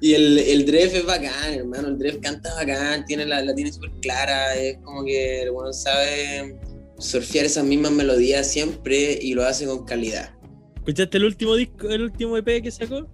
y 0.00 0.14
el, 0.14 0.38
el 0.38 0.66
Dref 0.66 0.94
es 0.94 1.06
bacán, 1.06 1.54
hermano. 1.54 1.88
El 1.88 1.98
Dref 1.98 2.18
canta 2.20 2.54
bacán, 2.54 3.04
tiene 3.06 3.24
la, 3.26 3.42
la 3.42 3.54
tiene 3.54 3.72
súper 3.72 3.90
clara. 4.02 4.54
Es 4.54 4.78
como 4.78 5.04
que 5.04 5.42
el 5.42 5.50
bueno 5.50 5.72
sabe 5.72 6.56
surfear 6.98 7.44
esas 7.46 7.64
mismas 7.64 7.92
melodías 7.92 8.50
siempre 8.50 9.18
y 9.20 9.34
lo 9.34 9.44
hace 9.44 9.66
con 9.66 9.84
calidad. 9.84 10.30
¿Escuchaste 10.76 11.18
el 11.18 11.24
último 11.24 11.54
disco, 11.56 11.88
el 11.88 12.02
último 12.02 12.36
EP 12.36 12.62
que 12.62 12.70
sacó? 12.70 13.06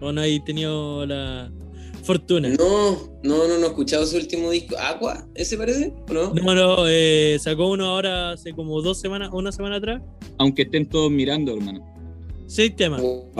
¿O 0.00 0.12
no 0.12 0.20
hay 0.20 0.40
tenido 0.44 1.06
la. 1.06 1.50
Fortuna. 2.02 2.48
No, 2.58 3.12
no, 3.22 3.46
no, 3.46 3.58
no 3.58 3.64
he 3.64 3.68
escuchado 3.68 4.04
su 4.06 4.16
último 4.16 4.50
disco. 4.50 4.74
¿Aqua? 4.76 5.24
¿Ese 5.36 5.56
parece? 5.56 5.92
¿O 6.08 6.12
no? 6.12 6.34
No, 6.34 6.52
no, 6.54 6.88
eh, 6.88 7.36
sacó 7.40 7.70
uno 7.70 7.86
ahora 7.86 8.32
hace 8.32 8.52
como 8.52 8.82
dos 8.82 8.98
semanas, 9.00 9.30
una 9.32 9.52
semana 9.52 9.76
atrás. 9.76 10.02
Aunque 10.38 10.62
estén 10.62 10.88
todos 10.88 11.12
mirando, 11.12 11.54
hermano. 11.54 11.80
Seis 12.48 12.74
temas. 12.74 13.00
Wow. 13.00 13.30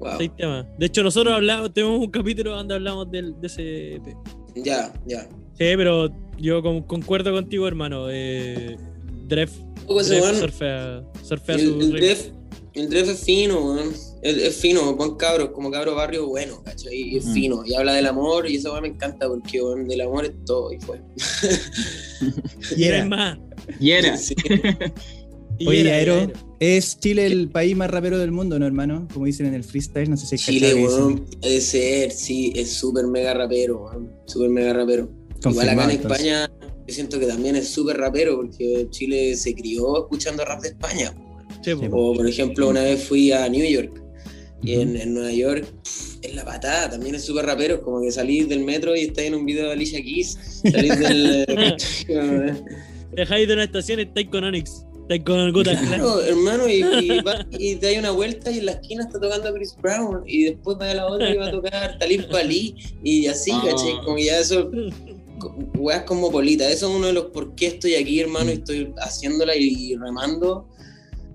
Wow. 0.00 0.10
Seis 0.18 0.32
temas. 0.36 0.66
De 0.76 0.86
hecho, 0.86 1.04
nosotros 1.04 1.32
hablamos, 1.32 1.72
tenemos 1.72 2.00
un 2.00 2.10
capítulo 2.10 2.50
donde 2.56 2.74
hablamos 2.74 3.08
del, 3.12 3.40
de 3.40 3.46
ese 3.46 3.94
EP. 3.94 4.06
Ya, 4.56 4.92
ya. 5.06 5.28
Sí, 5.56 5.64
pero 5.76 6.08
yo 6.36 6.60
con- 6.62 6.82
concuerdo 6.82 7.32
contigo, 7.32 7.68
hermano. 7.68 8.06
Eh, 8.10 8.76
Dref, 9.28 9.50
Poco 9.86 10.00
ese 10.00 10.14
Dref 10.14 10.22
weón. 10.24 10.36
surfea, 10.40 11.02
surfea 11.22 11.54
El, 11.56 11.60
su 11.60 11.80
el. 11.80 11.90
Dref, 11.92 12.26
el 12.74 12.88
Dref 12.90 13.08
es 13.10 13.20
fino, 13.24 13.60
weón. 13.74 13.92
Es, 14.22 14.36
es 14.36 14.56
fino, 14.56 14.94
buen 14.96 15.14
cabro, 15.16 15.52
como 15.52 15.70
cabro 15.70 15.94
barrio 15.94 16.26
bueno, 16.26 16.60
¿cachai? 16.64 16.96
Y 16.96 17.16
es 17.18 17.26
Mm. 17.26 17.32
fino. 17.34 17.62
Y 17.64 17.74
habla 17.74 17.94
del 17.94 18.06
amor 18.06 18.48
y 18.50 18.56
eso 18.56 18.70
weón 18.70 18.82
me 18.82 18.88
encanta 18.88 19.28
porque 19.28 19.62
weón, 19.62 19.86
del 19.86 20.00
amor 20.00 20.24
es 20.24 20.32
todo 20.44 20.72
y 20.72 20.80
fue. 20.80 21.00
Y 22.76 22.84
era. 22.84 22.98
es 22.98 23.06
más. 23.06 23.38
Y 23.80 23.90
era. 23.92 24.16
Sí. 24.16 24.34
y 25.58 25.66
Oye, 25.68 25.80
era, 25.80 25.94
Aero, 25.94 26.14
era. 26.18 26.32
es 26.60 26.98
Chile 27.00 27.26
el 27.26 27.48
país 27.50 27.76
más 27.76 27.90
rapero 27.90 28.18
del 28.18 28.30
mundo, 28.32 28.58
¿no, 28.58 28.66
hermano? 28.66 29.06
Como 29.12 29.26
dicen 29.26 29.46
en 29.46 29.54
el 29.54 29.64
freestyle, 29.64 30.08
no 30.10 30.16
sé 30.16 30.26
si 30.26 30.34
hay 30.52 30.58
Chile, 30.60 30.74
weón, 30.74 31.24
puede 31.40 31.60
ser, 31.60 32.10
sí, 32.12 32.52
es 32.56 32.72
súper 32.72 33.06
mega 33.06 33.34
rapero, 33.34 33.84
weón. 33.84 34.10
Súper 34.26 34.50
mega 34.50 34.72
rapero. 34.72 35.10
Igual 35.48 35.68
acá 35.68 35.84
en 35.84 35.90
entonces. 35.90 36.18
España, 36.26 36.50
yo 36.88 36.94
siento 36.94 37.20
que 37.20 37.26
también 37.26 37.54
es 37.54 37.68
súper 37.68 37.96
rapero 37.98 38.36
porque 38.36 38.88
Chile 38.90 39.36
se 39.36 39.54
crió 39.54 39.98
escuchando 40.04 40.44
rap 40.44 40.60
de 40.62 40.68
España. 40.70 41.14
Sí, 41.62 41.72
O, 41.92 42.14
por 42.14 42.26
ejemplo, 42.28 42.68
una 42.68 42.82
vez 42.82 43.04
fui 43.04 43.30
a 43.30 43.48
New 43.48 43.64
York 43.64 44.02
y 44.62 44.74
en, 44.74 44.96
en 44.96 45.14
Nueva 45.14 45.30
York 45.32 45.66
pff, 45.84 46.16
es 46.22 46.34
la 46.34 46.44
patada, 46.44 46.90
también 46.90 47.14
es 47.14 47.24
súper 47.24 47.46
rapero, 47.46 47.80
como 47.82 48.00
que 48.00 48.10
salís 48.10 48.48
del 48.48 48.64
metro 48.64 48.96
y 48.96 49.00
estás 49.02 49.24
en 49.24 49.34
un 49.34 49.44
video 49.46 49.66
de 49.66 49.72
Alicia 49.72 50.00
Keys, 50.02 50.38
salís 50.64 50.98
del... 50.98 51.44
Dejáis 53.12 53.48
de 53.48 53.54
una 53.54 53.64
estación, 53.64 54.00
estáis 54.00 54.28
con 54.28 54.44
Onyx. 54.44 54.84
Estáis 55.02 55.24
con 55.24 55.52
Guta. 55.52 55.78
Claro, 55.80 56.22
hermano, 56.22 56.68
y, 56.68 56.82
y, 56.82 57.20
vas- 57.22 57.46
y 57.50 57.76
te 57.76 57.86
das 57.86 57.98
una 57.98 58.10
vuelta 58.10 58.50
y 58.50 58.58
en 58.58 58.66
la 58.66 58.72
esquina 58.72 59.02
está 59.04 59.18
tocando 59.18 59.52
Chris 59.54 59.74
Brown 59.80 60.22
y 60.26 60.44
después 60.44 60.76
va 60.78 60.90
a 60.90 60.94
la 60.94 61.06
otra 61.06 61.30
y 61.30 61.36
va 61.36 61.46
a 61.46 61.50
tocar 61.50 61.98
Talib 61.98 62.28
Kweli 62.28 62.74
y 63.02 63.26
así, 63.26 63.50
Ah. 63.54 63.62
¿cachai? 63.64 63.94
Como 64.04 64.18
ya 64.18 64.38
eso, 64.38 64.70
weas 65.74 66.04
cosmopolita, 66.04 66.68
eso 66.70 66.88
es 66.88 66.96
uno 66.96 67.06
de 67.08 67.12
los 67.12 67.26
por 67.26 67.54
qué 67.54 67.68
estoy 67.68 67.94
aquí, 67.94 68.20
hermano, 68.20 68.50
y 68.50 68.54
estoy 68.54 68.92
haciéndola 68.98 69.56
y 69.56 69.96
remando 69.96 70.68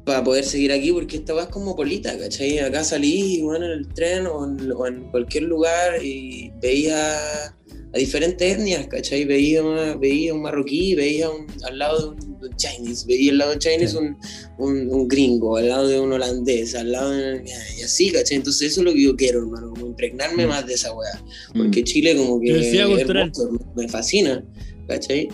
para 0.05 0.23
poder 0.23 0.43
seguir 0.43 0.71
aquí, 0.71 0.91
porque 0.91 1.17
esta 1.17 1.33
weá 1.33 1.43
es 1.43 1.49
cosmopolita, 1.49 2.17
¿cachai? 2.17 2.59
Acá 2.59 2.83
salí, 2.83 3.41
bueno, 3.41 3.65
en 3.65 3.71
el 3.71 3.87
tren 3.87 4.27
o 4.27 4.45
en, 4.45 4.71
o 4.71 4.87
en 4.87 5.09
cualquier 5.11 5.43
lugar 5.43 6.03
y 6.03 6.51
veía 6.61 7.55
a 7.93 7.97
diferentes 7.99 8.57
etnias, 8.57 8.87
¿cachai? 8.87 9.23
Veía, 9.25 9.61
veía 9.99 10.33
un 10.33 10.41
marroquí, 10.41 10.95
veía 10.95 11.29
un- 11.29 11.45
al 11.63 11.77
lado 11.77 12.13
de 12.13 12.25
un, 12.25 12.33
Chinese, 12.57 13.05
veía 13.07 13.31
al 13.31 13.37
lado 13.37 13.51
de 13.51 13.55
un 13.57 13.59
Chinese 13.61 13.97
un, 13.97 14.17
un, 14.57 14.89
un 14.89 15.07
gringo, 15.07 15.57
al 15.57 15.69
lado 15.69 15.87
de 15.87 15.99
un 15.99 16.11
holandés, 16.11 16.75
al 16.75 16.91
lado 16.91 17.11
de... 17.11 17.43
Y 17.79 17.83
así, 17.83 18.11
¿cachai? 18.11 18.37
Entonces 18.37 18.71
eso 18.71 18.81
es 18.81 18.85
lo 18.85 18.93
que 18.93 19.03
yo 19.03 19.15
quiero, 19.15 19.39
hermano, 19.39 19.69
como 19.71 19.85
impregnarme 19.87 20.45
Mm. 20.45 20.49
más 20.49 20.65
de 20.65 20.73
esa 20.73 20.91
weá. 20.93 21.21
Mm. 21.53 21.57
Porque 21.63 21.83
Chile 21.83 22.15
como 22.17 22.41
que 22.41 22.59
es 22.59 22.73
hermoso, 22.73 23.49
me 23.75 23.87
fascina, 23.87 24.43
¿cachai? 24.87 25.29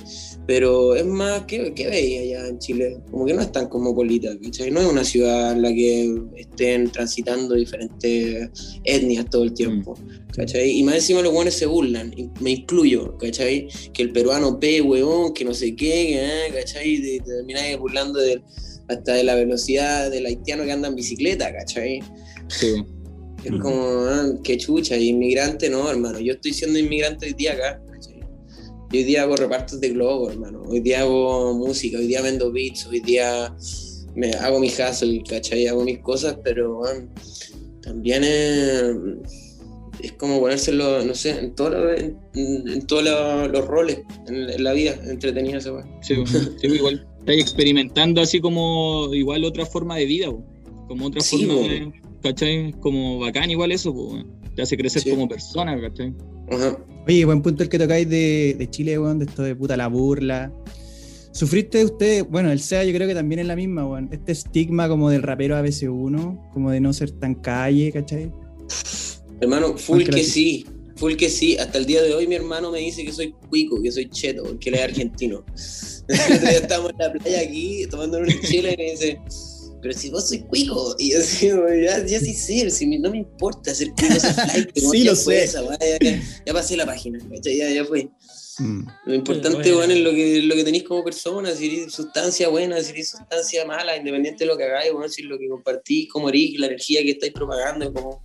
Pero 0.50 0.96
es 0.96 1.06
más, 1.06 1.44
¿qué, 1.46 1.74
qué 1.76 1.88
veis 1.90 2.22
allá 2.22 2.48
en 2.48 2.58
Chile? 2.58 2.98
Como 3.12 3.24
que 3.28 3.36
no 3.36 3.42
es 3.42 3.52
tan 3.52 3.70
cosmopolita, 3.70 4.36
¿cachai? 4.42 4.72
No 4.72 4.80
es 4.80 4.88
una 4.88 5.04
ciudad 5.04 5.52
en 5.52 5.62
la 5.62 5.70
que 5.72 6.12
estén 6.38 6.90
transitando 6.90 7.54
diferentes 7.54 8.50
etnias 8.84 9.30
todo 9.30 9.44
el 9.44 9.54
tiempo, 9.54 9.94
¿cachai? 10.36 10.72
Y 10.72 10.82
más 10.82 10.96
encima 10.96 11.22
los 11.22 11.34
buenos 11.34 11.54
se 11.54 11.68
burlan, 11.68 12.12
y 12.18 12.32
me 12.42 12.50
incluyo, 12.50 13.16
¿cachai? 13.20 13.68
Que 13.94 14.02
el 14.02 14.12
peruano 14.12 14.60
pe, 14.60 14.82
weón, 14.82 15.36
que 15.36 15.46
no 15.46 15.54
sé 15.54 15.76
qué, 15.76 16.20
ah, 16.20 16.52
¿cachai? 16.52 16.96
Y 16.96 17.20
te 17.20 17.26
termináis 17.26 17.78
burlando 17.78 18.18
de, 18.20 18.42
hasta 18.88 19.14
de 19.14 19.24
la 19.26 19.36
velocidad 19.36 20.10
del 20.10 20.26
haitiano 20.26 20.64
que 20.64 20.72
anda 20.72 20.88
en 20.88 20.96
bicicleta, 20.96 21.54
¿cachai? 21.54 22.00
Sí. 22.48 22.74
Es 23.46 23.52
Mm. 23.52 23.60
como, 23.60 23.84
ah, 24.08 24.34
qué 24.44 24.58
chucha, 24.58 24.98
inmigrante 24.98 25.70
no, 25.70 25.88
hermano. 25.92 26.20
Yo 26.20 26.34
estoy 26.34 26.54
siendo 26.54 26.80
inmigrante 26.80 27.28
hoy 27.28 27.34
día 27.34 27.54
acá. 27.54 27.84
Yo 28.92 28.98
hoy 29.00 29.04
día 29.04 29.22
hago 29.24 29.36
repartos 29.36 29.80
de 29.80 29.90
globo, 29.90 30.30
hermano. 30.32 30.64
Hoy 30.68 30.80
día 30.80 31.02
hago 31.02 31.54
música, 31.54 31.98
hoy 32.00 32.08
día 32.08 32.22
vendo 32.22 32.52
beats, 32.52 32.88
hoy 32.88 33.00
día 33.02 33.54
me 34.16 34.32
hago 34.32 34.60
mi 34.60 34.68
hustle, 34.68 35.24
¿cachai? 35.28 35.68
Hago 35.68 35.84
mis 35.84 36.00
cosas, 36.00 36.38
pero 36.44 36.82
también 37.82 38.24
es, 38.24 38.96
es 40.02 40.12
como 40.14 40.40
ponérselo, 40.40 41.04
no 41.06 41.14
sé, 41.14 41.38
en, 41.40 41.54
todo 41.56 41.70
lo- 41.70 41.94
en, 41.94 42.18
en 42.34 42.88
todos 42.88 43.04
lo- 43.04 43.48
los 43.48 43.68
roles 43.68 44.00
en, 44.28 44.36
en 44.50 44.64
la 44.64 44.74
vida, 44.74 44.96
entretenida 45.06 45.58
esa. 45.58 45.72
Sí, 46.02 46.16
sí, 46.60 46.68
igual. 46.68 47.06
Estáis 47.20 47.42
experimentando 47.44 48.22
así 48.22 48.40
como 48.40 49.14
igual 49.14 49.44
otra 49.44 49.66
forma 49.68 49.98
de 49.98 50.06
vida, 50.06 50.28
como 50.88 51.06
otra 51.06 51.22
Sí, 51.22 51.46
forma 51.46 51.62
po. 51.62 51.68
de, 51.68 51.92
¿cachai? 52.24 52.72
Como 52.80 53.20
bacán 53.20 53.52
igual 53.52 53.72
eso, 53.72 53.94
te 54.56 54.64
hace 54.64 54.76
crecer 54.78 55.04
Sí. 55.04 55.12
como 55.12 55.28
persona, 55.30 55.80
¿cachai? 55.80 56.12
Ajá. 56.52 56.78
Oye, 57.08 57.26
buen 57.26 57.42
punto 57.42 57.64
el 57.64 57.70
que 57.70 57.80
tocáis 57.80 58.08
de, 58.08 58.56
de 58.58 58.70
Chile, 58.70 59.00
weón, 59.00 59.20
de 59.20 59.26
esto 59.26 59.44
de 59.44 59.56
puta 59.56 59.76
la 59.76 59.88
burla. 59.88 60.52
¿Sufriste 61.32 61.84
usted, 61.84 62.26
bueno, 62.26 62.52
el 62.52 62.60
SEA 62.60 62.84
yo 62.84 62.94
creo 62.94 63.08
que 63.08 63.14
también 63.14 63.40
es 63.40 63.48
la 63.48 63.56
misma, 63.56 63.88
weón, 63.88 64.10
este 64.12 64.32
estigma 64.32 64.88
como 64.88 65.10
del 65.10 65.22
rapero 65.22 65.56
ABC1, 65.56 66.52
como 66.52 66.72
de 66.72 66.80
no 66.82 66.92
ser 66.92 67.12
tan 67.12 67.36
calle, 67.36 67.92
¿cachai? 67.92 68.32
Hermano, 69.40 69.78
full 69.78 70.04
que 70.04 70.24
sí, 70.24 70.66
full 70.96 71.16
que 71.16 71.30
sí. 71.30 71.58
Hasta 71.58 71.78
el 71.78 71.86
día 71.86 72.02
de 72.02 72.14
hoy 72.14 72.28
mi 72.28 72.36
hermano 72.36 72.72
me 72.72 72.80
dice 72.80 73.06
que 73.06 73.12
soy 73.12 73.34
cuico, 73.50 73.82
que 73.82 73.92
soy 73.92 74.10
cheto, 74.10 74.44
porque 74.44 74.70
él 74.70 74.76
es 74.76 74.82
argentino. 74.82 75.46
El 76.10 76.20
otro 76.20 76.50
día 76.50 76.58
estábamos 76.58 76.92
en 76.92 76.98
la 76.98 77.14
playa 77.14 77.42
aquí 77.42 77.86
tomando 77.90 78.18
una 78.18 78.34
chela 78.42 78.74
y 78.74 78.78
me 78.78 78.92
dice, 78.92 79.20
pero 79.82 79.94
si 79.94 80.10
vos 80.10 80.28
sois 80.30 80.44
cuico. 80.44 80.96
Y 81.00 81.12
yo 81.14 81.20
así, 81.20 81.48
ya, 81.48 82.06
ya 82.06 82.20
sí 82.20 82.34
sé, 82.34 82.70
si 82.70 82.86
me- 82.88 83.00
no 83.00 83.10
me 83.12 83.18
importa 83.20 83.74
ser 83.74 83.90
cuico, 83.92 84.20
ser 84.20 84.34
flight, 84.34 84.70
Sí, 84.76 85.04
ya 85.04 85.12
lo 85.12 85.18
fue 85.18 85.36
sé. 85.40 85.44
esa, 85.46 85.62
ya, 85.80 85.98
ya- 86.02 86.22
ya 86.46 86.54
pasé 86.54 86.76
la 86.78 86.86
página, 86.86 87.20
ya, 87.42 87.70
ya 87.70 87.86
fue. 87.86 88.10
Mm. 88.60 88.82
Lo 89.06 89.16
importante, 89.16 89.72
Bueno. 89.72 89.94
es 89.94 90.00
lo 90.02 90.12
que, 90.12 90.42
lo 90.42 90.54
que 90.56 90.64
tenéis 90.66 90.84
como 90.84 91.02
persona, 91.04 91.54
si 91.56 91.68
eres 91.68 91.94
sustancia 91.94 92.50
buena, 92.50 92.82
si 92.82 92.92
eres 92.92 93.10
sustancia 93.10 93.64
mala, 93.66 93.96
independiente 93.96 94.44
de 94.44 94.48
lo 94.48 94.58
que 94.58 94.66
hagáis, 94.66 94.92
weón, 94.94 95.10
si 95.10 95.22
lo 95.22 95.38
que 95.40 95.48
compartís, 95.48 96.10
cómo 96.12 96.28
eres, 96.28 96.60
la 96.60 96.66
energía 96.68 97.02
que 97.02 97.12
estáis 97.12 97.32
propagando, 97.32 97.94
como... 97.94 98.22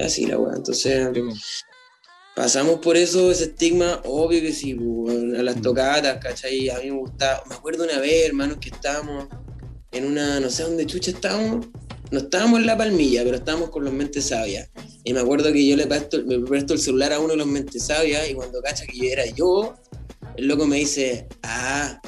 Así 0.00 0.24
la 0.26 0.38
weá, 0.38 0.54
entonces... 0.56 1.08
Sí. 1.12 1.20
Pasamos 2.36 2.80
por 2.80 2.98
eso, 2.98 3.30
ese 3.32 3.44
estigma, 3.44 4.02
obvio 4.04 4.42
que 4.42 4.52
sí, 4.52 4.76
a 5.38 5.42
las 5.42 5.56
Mm. 5.56 5.62
tocatas, 5.62 6.18
¿cachai? 6.22 6.68
A 6.68 6.78
mí 6.80 6.90
me 6.90 6.98
gustaba, 6.98 7.42
me 7.48 7.54
acuerdo 7.54 7.84
una 7.84 7.98
vez, 7.98 8.26
hermanos, 8.26 8.58
que 8.60 8.68
estábamos 8.68 9.26
en 9.92 10.06
una, 10.06 10.40
no 10.40 10.50
sé 10.50 10.62
dónde 10.62 10.86
chucha 10.86 11.10
estábamos, 11.10 11.66
no 12.10 12.18
estábamos 12.18 12.60
en 12.60 12.66
la 12.66 12.76
palmilla, 12.76 13.24
pero 13.24 13.36
estábamos 13.36 13.70
con 13.70 13.84
los 13.84 13.92
mentes 13.92 14.26
sabias. 14.26 14.70
Y 15.04 15.12
me 15.12 15.20
acuerdo 15.20 15.52
que 15.52 15.66
yo 15.66 15.76
le 15.76 15.86
presto, 15.86 16.22
me 16.24 16.38
presto 16.40 16.74
el 16.74 16.80
celular 16.80 17.12
a 17.12 17.20
uno 17.20 17.30
de 17.30 17.36
los 17.36 17.46
mentes 17.46 17.84
sabias 17.84 18.28
y 18.28 18.34
cuando 18.34 18.60
cacha 18.60 18.86
que 18.86 18.98
yo 18.98 19.04
era 19.04 19.26
yo, 19.26 19.76
el 20.36 20.48
loco 20.48 20.66
me 20.66 20.76
dice, 20.76 21.26
ah, 21.42 22.00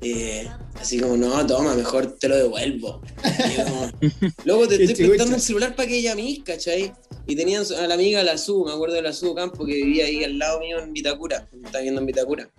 eh, 0.00 0.48
así 0.74 1.00
como, 1.00 1.16
no, 1.16 1.46
toma, 1.46 1.74
mejor 1.74 2.16
te 2.18 2.28
lo 2.28 2.36
devuelvo. 2.36 3.00
Loco, 4.44 4.68
te 4.68 4.82
estoy 4.84 5.08
prestando 5.08 5.36
el 5.36 5.40
celular 5.40 5.74
para 5.74 5.88
que 5.88 5.98
ella 5.98 6.14
me 6.14 6.42
¿cachai? 6.44 6.92
Y 7.26 7.34
tenían 7.34 7.64
a 7.78 7.86
la 7.86 7.94
amiga 7.94 8.22
la 8.22 8.36
Su, 8.38 8.64
me 8.64 8.72
acuerdo 8.72 8.94
de 8.94 9.02
la 9.02 9.12
Su 9.12 9.34
Campo 9.34 9.64
que 9.64 9.74
vivía 9.74 10.06
ahí 10.06 10.22
al 10.22 10.38
lado 10.38 10.60
mío 10.60 10.78
en 10.78 10.92
Vitacura, 10.92 11.48
estaba 11.64 11.82
viendo 11.82 12.00
en 12.00 12.06
Vitacura. 12.06 12.50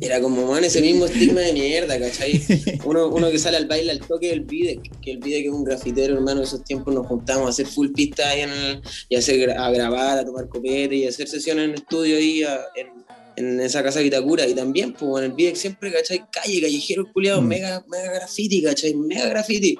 Era 0.00 0.20
como, 0.20 0.46
man, 0.46 0.64
ese 0.64 0.80
mismo 0.80 1.04
estigma 1.06 1.40
de 1.42 1.52
mierda, 1.52 1.98
¿cachai? 1.98 2.40
Uno, 2.84 3.08
uno 3.08 3.30
que 3.30 3.38
sale 3.38 3.56
al 3.58 3.66
baile 3.66 3.92
al 3.92 4.00
toque 4.00 4.28
del 4.28 4.40
Vide, 4.40 4.80
que 5.02 5.10
el 5.12 5.18
Vide 5.18 5.42
que 5.42 5.48
es 5.48 5.54
un 5.54 5.62
grafitero, 5.64 6.14
hermano, 6.14 6.42
esos 6.42 6.64
tiempos 6.64 6.94
nos 6.94 7.06
juntamos 7.06 7.46
a 7.46 7.50
hacer 7.50 7.66
full 7.66 7.90
pista 7.92 8.28
ahí 8.30 8.40
en 8.40 8.50
el- 8.50 8.80
y 9.08 9.16
a, 9.16 9.18
hacer, 9.18 9.36
gra- 9.38 9.56
a 9.58 9.70
grabar, 9.70 10.18
a 10.18 10.24
tomar 10.24 10.48
copete 10.48 10.96
y 10.96 11.06
a 11.06 11.10
hacer 11.10 11.28
sesiones 11.28 11.66
en 11.68 11.74
estudio 11.74 12.16
ahí 12.16 12.42
a- 12.44 12.60
en, 12.76 12.88
en 13.36 13.60
esa 13.60 13.82
casa 13.82 13.98
de 13.98 14.04
Vitacura. 14.04 14.46
Y 14.46 14.54
también, 14.54 14.94
pues, 14.94 15.22
en 15.22 15.30
el 15.30 15.36
Vide 15.36 15.54
siempre, 15.54 15.92
¿cachai? 15.92 16.24
Calle, 16.32 16.60
callejeros 16.62 17.08
culiados, 17.12 17.42
Mm. 17.44 17.46
mega, 17.48 17.84
mega 17.88 18.12
graffiti, 18.14 18.62
¿cachai? 18.62 18.94
Mega 18.94 19.26
graffiti. 19.28 19.76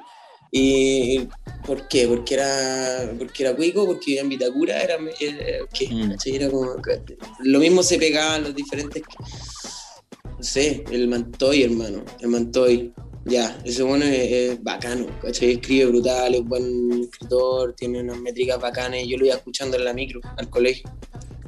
Y 0.52 1.26
¿por 1.66 1.88
qué? 1.88 2.06
Porque 2.06 2.34
era 2.34 3.12
porque 3.18 3.42
era 3.42 3.56
cuico, 3.56 3.86
porque 3.86 4.06
vivía 4.06 4.22
en 4.22 4.28
Vitacura, 4.28 4.80
era, 4.80 4.94
era 5.20 5.66
¿qué? 5.72 5.88
Mm. 5.88 6.50
Como 6.50 6.76
lo 7.40 7.58
mismo 7.58 7.82
se 7.82 7.98
pegaban 7.98 8.44
los 8.44 8.54
diferentes 8.54 9.02
no 10.24 10.42
sé, 10.42 10.84
el 10.90 11.08
Mantoy, 11.08 11.62
hermano, 11.62 12.04
el 12.20 12.28
Mantoy. 12.28 12.92
Ya, 13.24 13.60
ese 13.64 13.82
bueno 13.82 14.04
es, 14.04 14.32
es 14.32 14.62
bacano, 14.62 15.06
¿cachai? 15.20 15.52
Escribe 15.52 15.86
brutal, 15.86 16.34
es 16.34 16.44
buen 16.44 17.02
escritor, 17.02 17.74
tiene 17.74 18.00
unas 18.00 18.20
métricas 18.20 18.60
bacanas. 18.60 19.00
Yo 19.04 19.18
lo 19.18 19.26
iba 19.26 19.34
escuchando 19.34 19.76
en 19.76 19.84
la 19.84 19.92
micro, 19.92 20.20
al 20.36 20.48
colegio, 20.48 20.88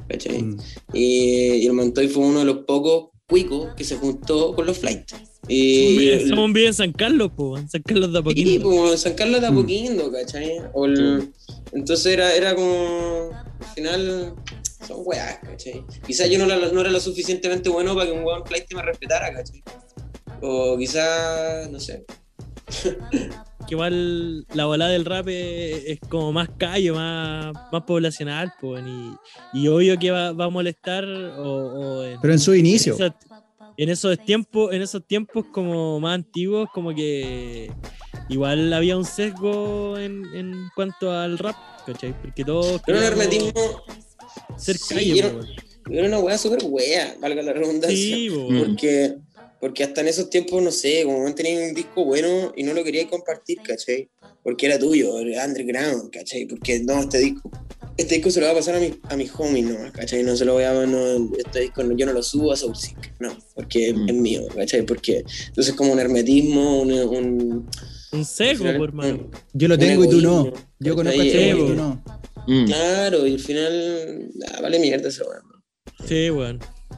¿cachai? 0.09 0.41
Mm. 0.41 0.57
Y, 0.91 1.53
y 1.53 1.65
el 1.67 1.73
Mantoy 1.73 2.09
fue 2.09 2.25
uno 2.25 2.39
de 2.39 2.45
los 2.45 2.65
pocos 2.65 3.11
cuicos 3.29 3.73
que 3.75 3.83
se 3.83 3.95
juntó 3.95 4.53
con 4.55 4.65
los 4.65 4.79
flight, 4.79 5.09
Y, 5.49 6.27
Somos 6.29 6.45
un 6.45 6.53
video 6.53 6.67
en 6.67 6.73
San 6.73 6.91
Carlos, 6.93 7.31
po, 7.35 7.57
en 7.57 7.67
San 7.69 7.81
Carlos 7.81 8.09
de 8.11 8.17
Sí, 8.17 8.19
Apoquindo. 8.19 8.69
pues 8.69 9.01
San 9.01 9.13
Carlos 9.15 9.41
de 9.41 9.49
Mm. 9.49 9.53
Apoquindo, 9.57 10.11
¿cachai? 10.11 10.51
O 10.73 10.85
el- 10.85 11.31
Entonces 11.73 12.05
era, 12.13 12.33
era 12.35 12.55
como. 12.55 13.31
Al 13.59 13.65
final. 13.75 14.35
Son 14.87 15.01
weas, 15.05 15.39
¿cachai? 15.43 15.83
Quizás 16.07 16.29
yo 16.29 16.39
no, 16.39 16.45
la- 16.45 16.71
no 16.71 16.81
era 16.81 16.89
lo 16.89 16.99
suficientemente 16.99 17.67
bueno 17.69 17.93
para 17.95 18.05
que 18.07 18.11
un 18.13 18.23
weón 18.23 18.45
flight 18.45 18.71
me 18.73 18.81
respetara, 18.81 19.33
¿cachai? 19.33 19.61
O 20.41 20.77
quizás. 20.77 21.69
No 21.71 21.79
sé. 21.79 22.05
Que 23.67 23.75
igual 23.75 24.47
la 24.55 24.65
volada 24.65 24.89
del 24.89 25.05
rap 25.05 25.27
es, 25.27 25.83
es 25.85 25.99
como 26.09 26.31
más 26.31 26.49
calle, 26.57 26.91
más, 26.91 27.53
más 27.71 27.83
poblacional, 27.83 28.51
pues, 28.59 28.81
y, 29.53 29.59
y 29.61 29.67
obvio 29.67 29.99
que 29.99 30.09
va, 30.09 30.31
va 30.31 30.45
a 30.45 30.49
molestar 30.49 31.05
o, 31.05 31.99
o 31.99 32.03
en, 32.03 32.19
Pero 32.19 32.33
en 32.33 32.39
su 32.39 32.55
inicio. 32.55 32.95
en 32.97 33.01
esos- 33.03 33.28
en 33.79 33.87
esos 33.87 34.19
tiempos, 34.25 34.73
en 34.73 34.81
esos 34.81 35.07
tiempos 35.07 35.45
como 35.53 36.01
más 36.01 36.15
antiguos, 36.15 36.67
como 36.73 36.93
que 36.93 37.71
igual 38.27 38.73
había 38.73 38.97
un 38.97 39.05
sesgo 39.05 39.97
en, 39.97 40.25
en 40.35 40.53
cuanto 40.75 41.13
al 41.13 41.37
rap, 41.37 41.55
¿cachai? 41.85 42.13
Porque 42.21 42.43
todos 42.43 42.81
Pero 42.85 42.97
un 42.97 43.05
queríamos 43.05 43.25
hermetismo. 43.25 43.83
ser 44.57 44.77
sí, 44.77 44.93
calle, 44.93 45.19
era, 45.19 45.33
era 45.91 46.07
una 46.07 46.19
wea 46.19 46.37
súper 46.37 46.59
wea, 46.65 47.15
valga 47.21 47.41
la 47.41 47.53
redundancia. 47.53 47.97
Sí. 47.97 48.29
Porque, 48.29 49.15
porque 49.61 49.85
hasta 49.85 50.01
en 50.01 50.09
esos 50.09 50.29
tiempos, 50.29 50.61
no 50.61 50.71
sé, 50.71 51.05
como 51.05 51.23
no 51.23 51.33
tenía 51.33 51.65
un 51.65 51.73
disco 51.73 52.03
bueno 52.03 52.51
y 52.57 52.63
no 52.63 52.73
lo 52.73 52.83
quería 52.83 53.07
compartir, 53.07 53.59
¿cachai? 53.63 54.09
Porque 54.43 54.65
era 54.65 54.77
tuyo, 54.77 55.17
era 55.19 55.45
underground, 55.45 56.11
¿cachai? 56.11 56.45
Porque 56.47 56.81
no, 56.81 56.99
este 56.99 57.19
disco, 57.19 57.49
este 57.99 58.15
disco 58.15 58.31
se 58.31 58.39
lo 58.39 58.47
va 58.47 58.53
a 58.53 58.55
pasar 58.55 58.75
a, 58.75 58.79
mi, 58.79 58.93
a 59.09 59.15
mis 59.15 59.31
homies 59.37 59.65
nomás, 59.65 59.91
¿cachai? 59.91 60.23
No 60.23 60.35
se 60.35 60.45
lo 60.45 60.53
voy 60.53 60.63
a, 60.63 60.73
no, 60.85 61.29
este 61.37 61.59
disco 61.61 61.83
no- 61.83 61.95
yo 61.95 62.05
no 62.05 62.13
lo 62.13 62.23
subo 62.23 62.51
a 62.51 62.55
Soulseek, 62.55 63.13
no, 63.19 63.37
porque 63.55 63.93
Mm. 63.93 64.09
es 64.09 64.15
mío, 64.15 64.41
¿cachai? 64.55 64.83
Porque 64.83 65.23
entonces 65.47 65.73
como 65.75 65.93
un 65.93 65.99
hermetismo, 65.99 66.81
un... 66.81 66.91
un 66.91 67.69
un 68.11 68.25
sesgo, 68.25 68.65
po, 68.75 68.83
hermano. 68.83 69.29
Yo 69.53 69.67
lo 69.67 69.77
tengo 69.77 70.03
y 70.03 70.09
tú 70.09 70.19
no. 70.19 70.39
egoísmo, 70.47 70.67
Yo 70.79 70.95
conozco 70.95 71.21
a 71.21 71.23
este 71.25 71.53
weón 71.53 71.59
y 71.65 71.67
tú 71.69 71.75
no. 71.75 72.03
Mm, 72.47 72.65
Claro, 72.65 73.27
y 73.27 73.33
al 73.35 73.39
final, 73.39 74.29
ah, 74.51 74.61
vale 74.63 74.79
mierda 74.79 75.09
esa 75.09 75.23
weá. 75.25 75.39
Sí, 76.07 76.31
weón. 76.31 76.57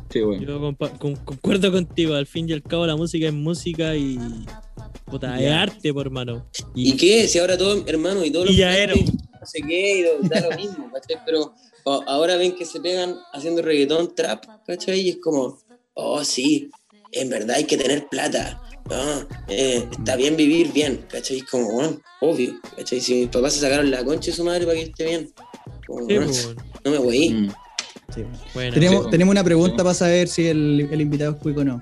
sí, 0.09 0.21
bueno. 0.21 0.41
Yo 0.45 0.97
con- 0.99 1.15
concuerdo 1.17 1.69
contigo, 1.69 2.13
al 2.13 2.27
fin 2.27 2.47
y 2.49 2.53
al 2.53 2.63
cabo 2.63 2.87
la 2.87 2.95
música 2.95 3.27
es 3.27 3.33
música 3.33 3.93
y 3.97 4.17
puta, 5.05 5.35
es 5.37 5.43
Ya. 5.43 5.61
arte, 5.63 5.93
por 5.93 6.05
hermano. 6.05 6.47
¿Y 6.75 6.93
qué? 6.95 7.27
Si 7.27 7.39
ahora 7.39 7.57
todo, 7.57 7.83
hermano, 7.87 8.23
y 8.23 8.31
todos 8.31 8.45
los 8.45 8.55
Y 8.55 8.59
ya 8.59 8.77
era. 8.77 8.93
No 9.41 9.45
sé 9.47 9.61
qué, 9.61 9.99
y 10.23 10.27
da 10.27 10.39
lo 10.41 10.55
mismo, 10.55 10.89
¿cachai? 10.93 11.17
Pero 11.25 11.53
ahora 12.07 12.37
ven 12.37 12.55
que 12.55 12.63
se 12.65 12.79
pegan 12.79 13.17
haciendo 13.33 13.61
reggaetón, 13.61 14.13
trap, 14.15 14.45
¿cachai? 14.67 15.01
Y 15.01 15.09
es 15.09 15.17
como, 15.17 15.57
oh, 15.95 16.23
sí, 16.23 16.69
en 17.11 17.29
verdad 17.29 17.55
hay 17.57 17.63
que 17.65 17.75
tener 17.77 18.07
plata. 18.07 18.61
Ah, 18.89 19.25
eh, 19.47 19.87
está 19.91 20.15
bien 20.15 20.35
vivir 20.35 20.71
bien, 20.73 21.05
¿cachai? 21.09 21.37
Es 21.37 21.43
como, 21.45 21.71
bueno, 21.73 22.01
obvio, 22.21 22.59
¿cachai? 22.77 23.01
Si 23.01 23.13
mis 23.15 23.27
papás 23.29 23.53
se 23.53 23.59
sacaron 23.61 23.89
la 23.89 24.03
concha 24.03 24.31
de 24.31 24.37
su 24.37 24.43
madre 24.43 24.65
para 24.65 24.77
que 24.77 24.83
esté 24.83 25.05
bien. 25.05 25.33
Como, 25.87 26.07
Sí, 26.07 26.15
bueno, 26.17 26.31
po, 26.31 26.37
weón. 26.47 26.55
no 26.85 26.91
me 26.91 26.97
voy. 26.99 27.29
Mm. 27.29 27.51
Sí. 28.13 28.23
Bueno, 28.53 28.73
Tenemos, 28.73 29.03
sí. 29.05 29.11
tenemos 29.11 29.31
una 29.31 29.43
pregunta 29.43 29.77
Sí. 29.77 29.83
para 29.83 29.93
saber 29.93 30.27
si 30.27 30.47
el, 30.47 30.87
el 30.91 31.01
invitado 31.01 31.31
es 31.31 31.37
cuico 31.37 31.61
o 31.61 31.63
no. 31.63 31.81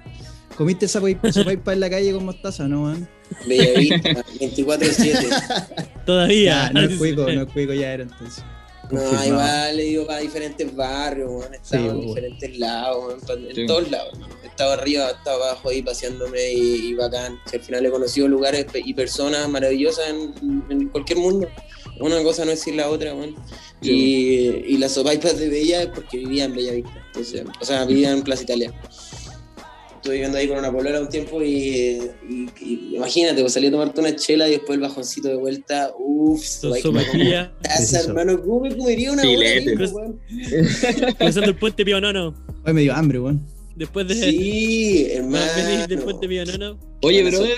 ¿Comiste 0.56 0.86
esa 0.86 1.00
sopa 1.32 1.74
en 1.74 1.80
la 1.80 1.90
calle 1.90 2.14
con 2.14 2.26
mostaza, 2.26 2.68
no, 2.68 2.82
man? 2.84 3.10
Bellavista, 3.48 4.24
24-7. 4.40 5.96
todavía. 6.06 6.44
Ya, 6.66 6.70
no 6.74 6.82
es 6.82 6.98
cuico, 6.98 7.24
no 7.32 7.42
es 7.44 7.52
cuico, 7.54 7.74
ya 7.74 7.94
era 7.94 8.04
entonces. 8.04 8.44
No, 8.92 8.98
Confirmado. 9.02 9.28
igual 9.28 9.80
he 9.80 9.86
ido 9.88 10.08
para 10.08 10.20
diferentes 10.20 10.76
barrios, 10.76 11.30
weón, 11.30 11.54
he 11.54 11.58
estado 11.58 11.84
Sí, 11.84 11.90
en 11.90 11.96
bueno. 11.98 12.08
diferentes 12.08 12.58
lados, 12.58 13.14
en 13.30 13.56
Sí. 13.56 13.66
todos 13.68 13.92
lados. 13.92 14.14
hermano. 14.14 14.36
He 14.44 14.48
estado 14.48 14.72
arriba, 14.74 15.10
he 15.10 15.12
estado 15.12 15.44
abajo 15.44 15.70
ahí 15.70 15.82
paseándome 15.84 16.52
y, 16.54 16.88
y 16.88 16.94
bacán. 16.96 17.40
Si 17.50 17.58
al 17.58 17.62
final 17.64 17.86
he 17.86 17.92
conocido 17.92 18.28
lugares 18.28 18.66
y 18.74 18.94
personas 18.96 19.48
maravillosas 19.48 20.10
en, 20.10 20.64
en 20.72 20.90
cualquier 20.90 21.20
mundo. 21.20 21.48
Una 22.00 22.24
cosa 22.24 22.46
no 22.46 22.52
es 22.52 22.60
decir 22.60 22.76
la 22.76 22.90
otra, 22.90 23.14
weón. 23.14 23.36
Sí, 23.82 23.92
Y, 24.68 24.74
y 24.74 24.78
las 24.80 24.94
sopaipas 24.94 25.38
de 25.38 25.50
Bella 25.50 25.84
es 25.84 25.88
porque 25.90 26.18
vivía 26.18 26.46
en 26.46 26.56
Bellavista. 26.56 27.04
Entonces, 27.08 27.44
o 27.62 27.66
sea, 27.66 27.86
vivía 27.86 28.10
en 28.12 28.24
Plaza 28.24 28.42
Italia. 28.44 28.74
Estuve 30.00 30.14
viviendo 30.14 30.38
ahí 30.38 30.48
con 30.48 30.58
una 30.58 30.72
polola 30.72 31.02
un 31.02 31.10
tiempo 31.10 31.42
y, 31.44 31.50
y- 32.30 32.50
y 32.62 32.96
imagínate, 32.96 33.42
pues 33.42 33.52
salí 33.52 33.68
a 33.68 33.72
tomarte 33.72 34.00
una 34.00 34.16
chela 34.16 34.48
y 34.48 34.52
después 34.52 34.76
el 34.78 34.80
bajoncito 34.82 35.28
de 35.28 35.36
vuelta. 35.36 35.92
Uff, 36.00 36.42
Son 36.42 36.74
sopapillas, 36.80 37.50
Sí, 37.78 37.86
sí, 37.86 37.96
so- 37.98 38.08
hermano, 38.10 38.42
¿cómo 38.42 38.62
me 38.62 38.78
comería 38.78 39.12
una 39.12 39.24
Filete. 39.24 39.76
mismo, 39.76 39.98
weón? 39.98 40.20
cruzando 41.18 41.50
el 41.50 41.56
puente 41.58 41.84
Pío 41.84 42.00
Nono. 42.00 42.34
Hoy 42.66 42.74
me 42.74 42.82
dio 42.82 42.94
hambre, 42.96 43.20
weón. 43.20 43.46
Después 43.76 44.08
de 44.08 44.16
Sí, 44.16 45.08
hermano. 45.12 45.88
del 45.88 46.00
puente 46.00 46.28
Pío 46.30 46.46
Nono. 46.46 46.80
Oye, 47.02 47.22
Bueno, 47.24 47.38
brother, 47.40 47.58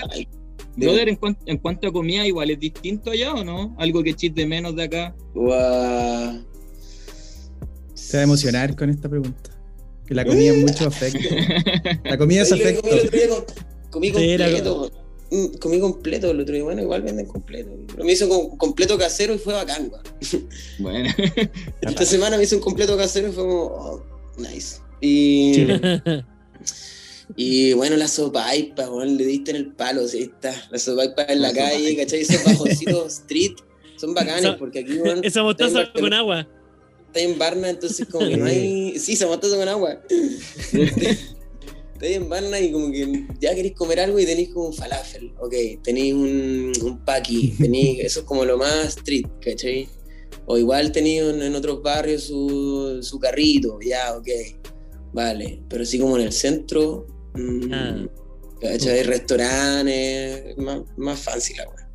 brother 0.76 1.08
en, 1.10 1.16
cuan- 1.16 1.38
en 1.46 1.58
cuanto 1.58 1.86
a 1.86 1.92
comida, 1.92 2.26
igual 2.26 2.50
es 2.50 2.58
distinto 2.58 3.12
allá 3.12 3.34
o 3.34 3.44
no? 3.44 3.76
Algo 3.78 4.02
que 4.02 4.14
chiste 4.14 4.44
menos 4.46 4.74
de 4.74 4.82
acá. 4.82 5.14
Se 7.94 8.16
va 8.16 8.20
a 8.20 8.24
emocionar 8.24 8.74
con 8.74 8.90
esta 8.90 9.08
pregunta. 9.08 9.50
Que 10.12 10.16
la 10.16 10.24
comida 10.26 10.52
es 10.52 10.58
mucho 10.66 10.86
afecto. 10.88 11.34
La 12.04 12.18
comida 12.18 12.42
es 12.42 12.52
afecto. 12.52 12.82
comí 12.82 13.28
con- 13.28 13.44
Comí 13.90 14.10
completo. 14.12 14.92
Mm, 15.30 15.46
Comí 15.58 15.80
completo 15.80 16.30
el 16.30 16.40
otro 16.40 16.54
día. 16.54 16.64
Bueno, 16.64 16.82
igual 16.82 17.00
venden 17.02 17.24
completo. 17.26 17.70
Pero 17.88 18.04
me 18.04 18.12
hizo 18.12 18.28
con- 18.28 18.56
completo 18.58 18.98
casero 18.98 19.34
y 19.34 19.38
fue 19.38 19.54
bacán, 19.54 19.90
weón. 19.90 20.48
Bueno, 20.78 21.08
Esta 21.80 22.04
semana 22.04 22.36
me 22.36 22.42
hizo 22.44 22.56
un 22.56 22.62
completo 22.62 22.96
casero 22.98 23.28
y 23.28 23.32
fue 23.32 23.42
como, 23.44 23.62
oh, 23.64 24.04
nice. 24.36 24.76
Y, 25.00 25.66
y 27.36 27.72
bueno, 27.72 27.96
la 27.96 28.08
sopaipa, 28.08 28.90
weón, 28.90 29.16
le 29.16 29.24
diste 29.24 29.50
en 29.52 29.56
el 29.56 29.72
palo, 29.72 30.06
sí, 30.06 30.22
está. 30.22 30.54
La 30.70 30.78
sopaipa 30.78 31.22
en 31.24 31.40
la 31.40 31.48
La 31.48 31.54
calle, 31.54 31.78
sopaipa. 31.78 32.02
¿cachai? 32.02 32.20
Esos 32.20 32.44
bajoncitos 32.44 33.12
street 33.20 33.52
son 33.96 34.14
bacanes 34.14 34.44
Esa- 34.44 34.58
porque 34.58 34.80
aquí, 34.80 34.98
weón, 34.98 35.24
Esa 35.24 35.42
mostaza 35.42 35.90
con 35.92 36.12
agua. 36.12 36.46
Está 37.12 37.20
en 37.20 37.38
Barna, 37.38 37.70
entonces 37.70 38.06
como 38.10 38.26
que 38.26 38.36
no 38.36 38.44
hay... 38.46 38.98
Sí, 38.98 39.16
se 39.16 39.26
mostaza 39.26 39.56
con 39.56 39.68
agua. 39.68 40.00
Estoy 41.94 42.14
en 42.14 42.28
Barna 42.28 42.58
y 42.58 42.72
como 42.72 42.90
que 42.90 43.26
ya 43.40 43.54
queréis 43.54 43.74
comer 43.74 44.00
algo 44.00 44.18
y 44.18 44.26
tenéis 44.26 44.48
como 44.48 44.66
un 44.66 44.74
falafel, 44.74 45.32
ok, 45.38 45.54
tenéis 45.84 46.14
un, 46.14 46.72
un 46.82 47.04
paqui, 47.04 47.54
tenéis, 47.58 48.00
eso 48.04 48.20
es 48.20 48.26
como 48.26 48.44
lo 48.44 48.58
más 48.58 48.96
street, 48.96 49.26
¿cachai? 49.40 49.88
O 50.46 50.58
igual 50.58 50.90
tenéis 50.90 51.22
en, 51.22 51.42
en 51.42 51.54
otros 51.54 51.80
barrios 51.80 52.24
su, 52.24 52.98
su 53.02 53.20
carrito, 53.20 53.78
ya, 53.80 54.16
ok, 54.16 54.26
vale, 55.12 55.62
pero 55.68 55.84
así 55.84 55.96
como 56.00 56.16
en 56.16 56.24
el 56.24 56.32
centro, 56.32 57.06
mm, 57.34 57.72
Ah. 57.72 58.04
¿cachai? 58.60 59.04
Restaurantes, 59.04 60.56
más, 60.58 60.80
más 60.96 61.20
fancy 61.20 61.54
la 61.54 61.68
weá, 61.68 61.88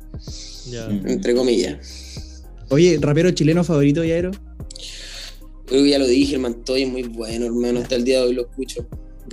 Ya. 0.70 0.86
Entre 1.06 1.34
comillas. 1.34 2.44
Oye, 2.70 2.96
rapero 2.98 3.30
chileno 3.32 3.62
favorito, 3.62 4.02
Yaero. 4.04 4.30
Que 5.68 5.88
ya 5.88 5.98
lo 5.98 6.06
dije, 6.06 6.36
el 6.36 6.40
Mantoy 6.40 6.84
es 6.84 6.88
muy 6.88 7.02
bueno, 7.02 7.46
hermano, 7.46 7.80
hasta 7.80 7.96
el 7.96 8.04
día 8.04 8.20
de 8.20 8.28
hoy 8.28 8.34
lo 8.34 8.42
escucho. 8.42 8.86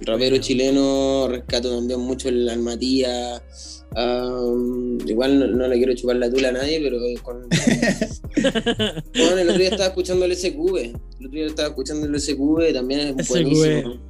Rapero 0.04 0.38
chileno, 0.38 1.28
rescato 1.30 1.74
también 1.74 2.02
mucho 2.02 2.28
el 2.28 2.50
Almatía. 2.50 3.42
am, 3.96 4.98
igual 5.08 5.40
no, 5.40 5.48
no 5.48 5.68
le 5.70 5.78
quiero 5.78 5.96
chupar 5.96 6.18
la 6.18 6.30
tula 6.30 6.50
a 6.50 6.52
nadie, 6.52 6.82
pero 6.82 6.98
con... 7.24 7.48
Bueno, 9.16 9.38
el 9.38 9.50
otro 9.50 9.60
día 9.60 9.70
estaba 9.70 9.88
escuchando 9.88 10.26
el 10.26 10.36
SQV. 10.36 10.78
El 10.78 11.28
otro 11.28 11.32
día 11.32 11.46
estaba 11.46 11.70
escuchando 11.70 12.06
el 12.06 12.20
SQV, 12.20 12.74
también 12.74 13.18
es 13.18 13.30
buenísimo. 13.30 14.02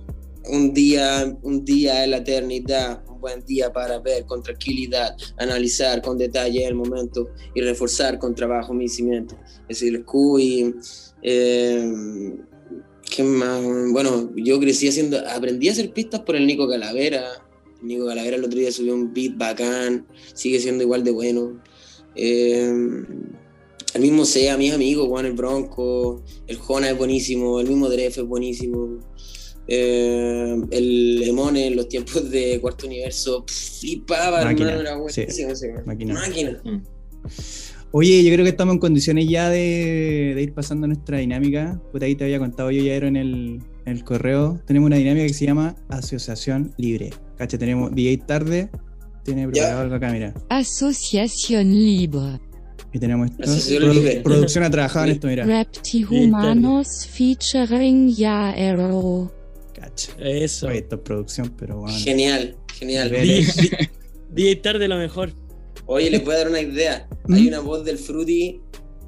Un 0.48 0.74
día, 0.74 1.38
un 1.44 1.64
día 1.66 2.04
en 2.04 2.12
la 2.12 2.18
eternidad, 2.18 3.04
un 3.08 3.20
buen 3.20 3.46
día 3.46 3.72
para 3.72 4.00
ver 4.00 4.26
con 4.26 4.42
tranquilidad, 4.42 5.16
analizar 5.38 6.02
con 6.02 6.18
detalle 6.18 6.66
el 6.66 6.76
momento 6.76 7.30
y 7.54 7.62
reforzar 7.62 8.18
con 8.18 8.34
trabajo 8.34 8.74
mi 8.74 8.88
cimiento. 8.88 9.36
Es 9.68 9.82
el 9.84 10.04
SQV 10.04 10.40
y 10.40 10.76
eh, 11.28 12.36
¿Qué 13.10 13.24
más? 13.24 13.62
Bueno, 13.92 14.32
yo 14.36 14.60
crecí 14.60 14.88
haciendo, 14.88 15.18
aprendí 15.28 15.70
a 15.70 15.72
hacer 15.72 15.92
pistas 15.92 16.22
por 16.22 16.36
el 16.36 16.46
Nico 16.46 16.70
Calavera. 16.70 17.24
El 17.82 17.88
Nico 17.88 18.06
Calavera 18.06 18.38
el 18.38 18.44
otro 18.44 18.60
día 18.60 18.72
subió 18.72 18.94
un 18.94 19.12
beat 19.12 19.36
bacán, 19.36 20.06
sigue 20.34 20.60
siendo 20.60 20.84
igual 20.84 21.04
de 21.04 21.12
bueno. 21.12 21.64
Eh, 22.16 22.72
el 23.94 24.02
mismo 24.02 24.26
Sea, 24.26 24.56
mis 24.58 24.74
amigos, 24.74 25.08
Juan 25.08 25.26
el 25.26 25.34
Bronco, 25.34 26.24
el 26.46 26.58
Jona 26.58 26.92
es 26.92 26.98
buenísimo, 26.98 27.60
el 27.60 27.68
mismo 27.68 27.90
Dref 27.90 28.20
es 28.20 28.26
buenísimo. 28.26 29.00
Eh, 29.68 30.62
el 30.70 31.24
Emone 31.24 31.68
en 31.68 31.76
los 31.76 31.90
tiempos 31.90 32.30
de 32.30 32.60
Cuarto 32.62 32.86
Universo, 32.86 33.46
pff, 33.46 33.80
flipaba, 33.80 34.44
Máquina, 34.44 34.74
hermano, 34.74 34.90
era 34.90 34.98
buenísimo. 34.98 35.54
Máquina. 35.86 36.14
Máquina. 36.14 36.62
Oye, 37.98 38.22
yo 38.26 38.34
creo 38.34 38.44
que 38.44 38.50
estamos 38.50 38.74
en 38.74 38.80
condiciones 38.80 39.26
ya 39.30 39.50
de, 39.50 40.34
de 40.36 40.42
ir 40.42 40.54
pasando 40.54 40.86
nuestra 40.86 41.18
dinámica. 41.20 41.82
Puta, 41.94 42.06
ahí 42.06 42.14
te 42.16 42.26
había 42.26 42.40
contado 42.40 42.70
yo, 42.70 42.84
Yaero, 42.84 43.08
en 43.08 43.16
el, 43.16 43.62
en 43.86 43.94
el 43.94 44.04
correo. 44.04 44.60
Tenemos 44.68 44.88
una 44.88 44.98
dinámica 44.98 45.26
que 45.26 45.34
se 45.34 45.46
llama 45.46 45.78
Asociación 45.88 46.74
Libre. 46.78 47.12
Cacha, 47.38 47.58
tenemos 47.58 47.96
DJ 47.96 48.18
Tarde, 48.28 48.70
tiene 49.24 49.48
preparado 49.48 49.80
algo 49.84 49.96
acá, 49.96 50.12
mira. 50.12 50.34
Association 50.50 51.72
Libre. 51.72 52.42
Y 52.92 53.00
tenemos 53.00 53.30
esto. 53.32 53.44
Asociación 53.44 53.84
Produ- 53.84 53.94
Libre. 53.94 54.22
producción 54.26 54.64
ha 54.66 54.70
trabajado 54.70 55.06
en 55.06 55.12
esto, 55.14 55.28
mira. 55.28 55.46
Reptihumanos 55.46 57.08
featuring 57.08 58.10
Yaero. 58.14 59.32
Cacha. 59.74 60.12
Eso. 60.20 60.68
Oye, 60.68 60.80
esto 60.80 60.96
es 60.96 61.02
producción, 61.02 61.54
pero 61.58 61.78
bueno. 61.80 61.98
Genial, 61.98 62.58
genial. 62.78 63.10
DJ 64.34 64.56
tarde 64.58 64.90
lo 64.90 64.98
mejor. 64.98 65.32
Oye, 65.86 66.10
les 66.10 66.24
voy 66.24 66.34
a 66.36 66.38
dar 66.40 66.50
una 66.50 66.62
idea. 66.62 67.08
¿Mm? 67.28 67.34
Hay 67.34 67.48
una 67.48 67.60
voz 67.60 67.84
del 67.86 67.98
Fruity 67.98 68.62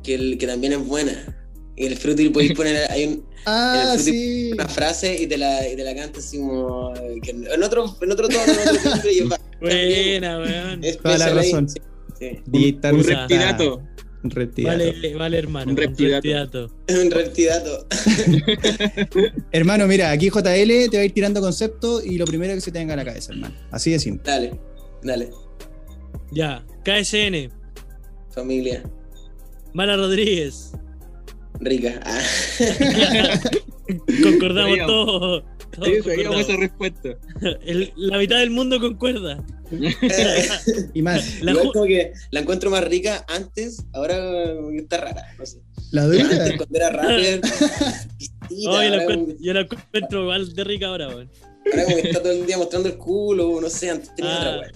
que, 0.03 0.15
el- 0.15 0.37
que 0.37 0.47
también 0.47 0.73
es 0.73 0.85
buena. 0.85 1.33
Y 1.75 1.85
el 1.85 1.95
Fruity 1.97 2.29
podéis 2.29 2.53
poner 2.53 2.89
hay 2.91 3.05
un- 3.05 3.25
Ah, 3.49 3.93
el 3.95 3.99
sí. 4.01 4.51
una 4.53 4.67
frase 4.67 5.21
y 5.21 5.25
te 5.27 5.37
la, 5.37 5.65
y 5.69 5.75
te 5.77 5.83
la 5.83 5.95
canta 5.95 6.19
así 6.19 6.37
como. 6.37 6.93
que 7.23 7.31
en, 7.31 7.63
otro, 7.63 7.95
en 8.01 8.11
otro 8.11 8.27
tono, 8.27 8.41
en 8.43 8.59
otro 8.77 8.91
timbre, 8.93 9.13
y 9.13 9.19
va. 9.21 9.39
Buena, 9.61 10.39
weón. 10.39 10.83
Es 10.83 10.97
Toda 10.97 11.17
la 11.17 11.29
razón. 11.29 11.69
Sí, 11.69 11.79
sí. 12.19 12.41
Un 12.51 12.63
está- 12.65 12.91
reptirato. 12.91 13.81
Un 14.23 14.31
reptirato. 14.31 14.77
Vale, 14.79 15.15
vale, 15.15 15.37
hermano. 15.37 15.71
Un 15.71 15.77
reptidato. 15.77 16.15
reptidato. 16.15 16.71
Es 16.87 16.97
un 16.97 17.11
reptidato. 17.11 17.87
Hermano, 19.51 19.87
mira, 19.87 20.11
aquí 20.11 20.29
JL 20.29 20.89
te 20.89 20.97
va 20.97 21.01
a 21.01 21.05
ir 21.05 21.13
tirando 21.13 21.39
conceptos 21.39 22.05
y 22.05 22.17
lo 22.17 22.25
primero 22.25 22.53
que 22.53 22.61
se 22.61 22.71
te 22.71 22.79
venga 22.79 22.93
a 22.95 22.97
la 22.97 23.05
cabeza, 23.05 23.31
hermano. 23.31 23.55
Así 23.71 23.91
de 23.91 23.99
simple. 23.99 24.23
Dale, 24.29 24.59
dale. 25.03 25.29
Ya. 26.31 26.63
KSN. 26.83 27.49
Familia. 28.31 28.83
Mala 29.73 29.95
Rodríguez. 29.97 30.71
Rica. 31.59 31.99
Ah. 32.05 32.21
Concordamos 34.23 34.77
todos. 34.85 35.43
todos 35.71 35.87
Sí, 35.87 36.01
sabíamos 36.01 36.05
concordamos. 36.05 36.41
esa 36.41 36.57
respuesta. 36.57 37.09
El- 37.65 37.93
la 37.95 38.17
mitad 38.17 38.39
del 38.39 38.49
mundo 38.51 38.79
concuerda. 38.79 39.43
Y 40.93 41.01
más, 41.01 41.41
La 41.41 41.51
Igual 41.51 41.71
como 41.73 41.85
que 41.85 42.13
la 42.31 42.39
encuentro 42.39 42.69
más 42.69 42.83
rica 42.85 43.25
antes, 43.27 43.83
ahora 43.91 44.15
está 44.77 44.97
rara. 44.97 45.23
No 45.37 45.45
sé. 45.45 45.61
la 45.91 46.03
Antes 46.03 46.29
dura. 46.29 46.57
cuando 46.57 46.77
era 46.77 46.89
rapper, 46.89 47.41
Oh, 48.49 48.55
yo, 48.55 48.71
la 48.71 48.77
ahora, 48.77 48.89
como 48.89 49.01
encuentro, 49.11 49.35
yo 49.41 49.53
la 49.53 49.59
encuentro 49.61 50.21
igual 50.21 50.53
de 50.55 50.63
rica 50.63 50.87
ahora, 50.87 51.07
weón. 51.09 51.29
ahora 51.69 51.83
como 51.83 51.95
que 51.97 52.07
está 52.07 52.21
todo 52.23 52.31
el 52.31 52.45
día 52.45 52.57
mostrando 52.57 52.87
el 52.87 52.97
culo, 52.97 53.59
no 53.59 53.69
sé, 53.69 53.89
antes 53.89 54.15
tenía 54.15 54.31
Ah. 54.31 54.39
otra 54.39 54.59
weá. 54.61 54.71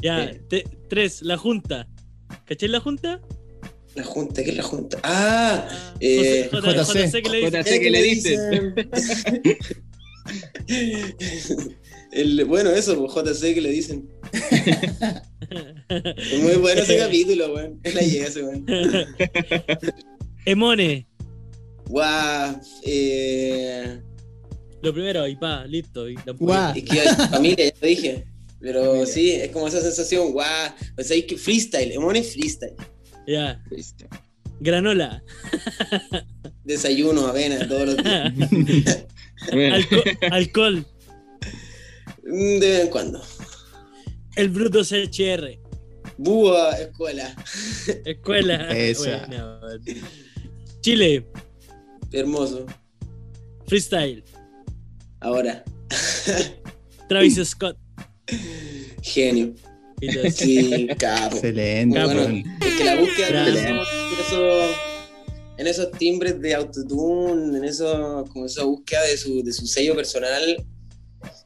Ya, 0.00 0.30
Sí. 0.32 0.38
te- 0.48 0.64
tres, 0.88 1.22
la 1.22 1.36
Junta. 1.36 1.88
¿Cachai 2.44 2.68
la 2.68 2.80
Junta? 2.80 3.20
La 3.94 4.04
junta, 4.04 4.44
¿qué 4.44 4.50
es 4.50 4.56
la 4.56 4.62
junta? 4.62 4.98
Ah, 5.02 5.66
Ah, 5.70 5.94
Eh, 6.00 6.48
José- 6.50 6.60
J- 6.60 6.82
JC. 6.84 7.06
JC 7.06 7.22
que 7.22 7.30
le 7.30 7.38
dice. 7.38 7.56
JC. 7.62 7.80
que 7.80 7.90
le 7.90 8.02
dicen. 8.02 8.74
El, 12.12 12.44
bueno, 12.44 12.70
eso, 12.70 12.94
pues, 12.98 13.14
JC 13.14 13.54
que 13.54 13.60
le 13.60 13.70
dicen. 13.70 14.08
Muy 16.42 16.54
bueno 16.56 16.80
ese 16.82 16.98
capítulo, 16.98 17.54
weón. 17.54 17.80
Es 17.82 17.94
la 17.94 18.00
yes, 18.02 18.36
weón. 18.36 18.66
Emone. 20.44 21.06
Guau. 21.86 22.60
Eh, 22.84 24.00
Lo 24.82 24.92
primero, 24.92 25.26
y 25.26 25.36
pa, 25.36 25.64
listo. 25.66 26.08
Y 26.08 26.16
la 26.26 26.32
Guau. 26.32 26.76
es 26.76 26.84
que 26.84 27.00
hay 27.00 27.08
familia, 27.30 27.64
ya 27.66 27.72
lo 27.80 27.86
dije. 27.86 28.26
Pero 28.60 28.84
Familia. 28.84 29.06
sí, 29.06 29.32
es 29.32 29.50
como 29.50 29.68
esa 29.68 29.80
sensación, 29.80 30.32
guau. 30.32 30.72
O 30.98 31.02
sea, 31.02 31.14
hay 31.14 31.22
que 31.24 31.36
freestyle, 31.36 31.92
Emone 31.92 32.20
es 32.20 32.32
freestyle. 32.32 32.74
Ya. 33.26 33.62
Listo. 33.70 34.06
Granola. 34.60 35.22
Desayuno, 36.64 37.26
avena, 37.26 37.66
todos 37.68 37.86
los 37.88 37.96
días. 37.98 38.32
Alco- 39.52 40.18
alcohol. 40.30 40.86
Mm, 42.24 42.58
De 42.58 42.68
vez 42.70 42.80
en 42.80 42.88
cuando. 42.88 43.22
El 44.36 44.48
bruto 44.48 44.82
CHR. 44.82 45.58
Búa, 46.18 46.72
escuela. 46.78 47.34
Escuela. 48.04 48.68
Esa. 48.76 49.28
Chile. 50.80 51.26
Hermoso. 52.12 52.64
Freestyle. 53.66 54.24
Ahora. 55.20 55.62
Travis 57.08 57.38
Scott. 57.48 57.76
Genio. 59.02 59.54
Eso. 60.00 60.30
Sí, 60.30 60.86
capo. 60.98 61.36
Excelente. 61.36 61.98
Bueno. 62.04 62.42
Es 62.60 62.74
que 62.74 62.84
la 62.84 62.96
búsqueda 63.00 63.48
en 65.58 65.66
esos, 65.66 65.90
timbres 65.92 66.38
de 66.40 66.54
autotune, 66.54 67.56
en 67.58 67.64
esos, 67.64 68.28
como 68.28 68.44
esa 68.44 68.64
búsqueda 68.64 69.02
de 69.04 69.16
su, 69.16 69.42
de 69.42 69.52
su 69.54 69.66
sello 69.66 69.96
personal, 69.96 70.62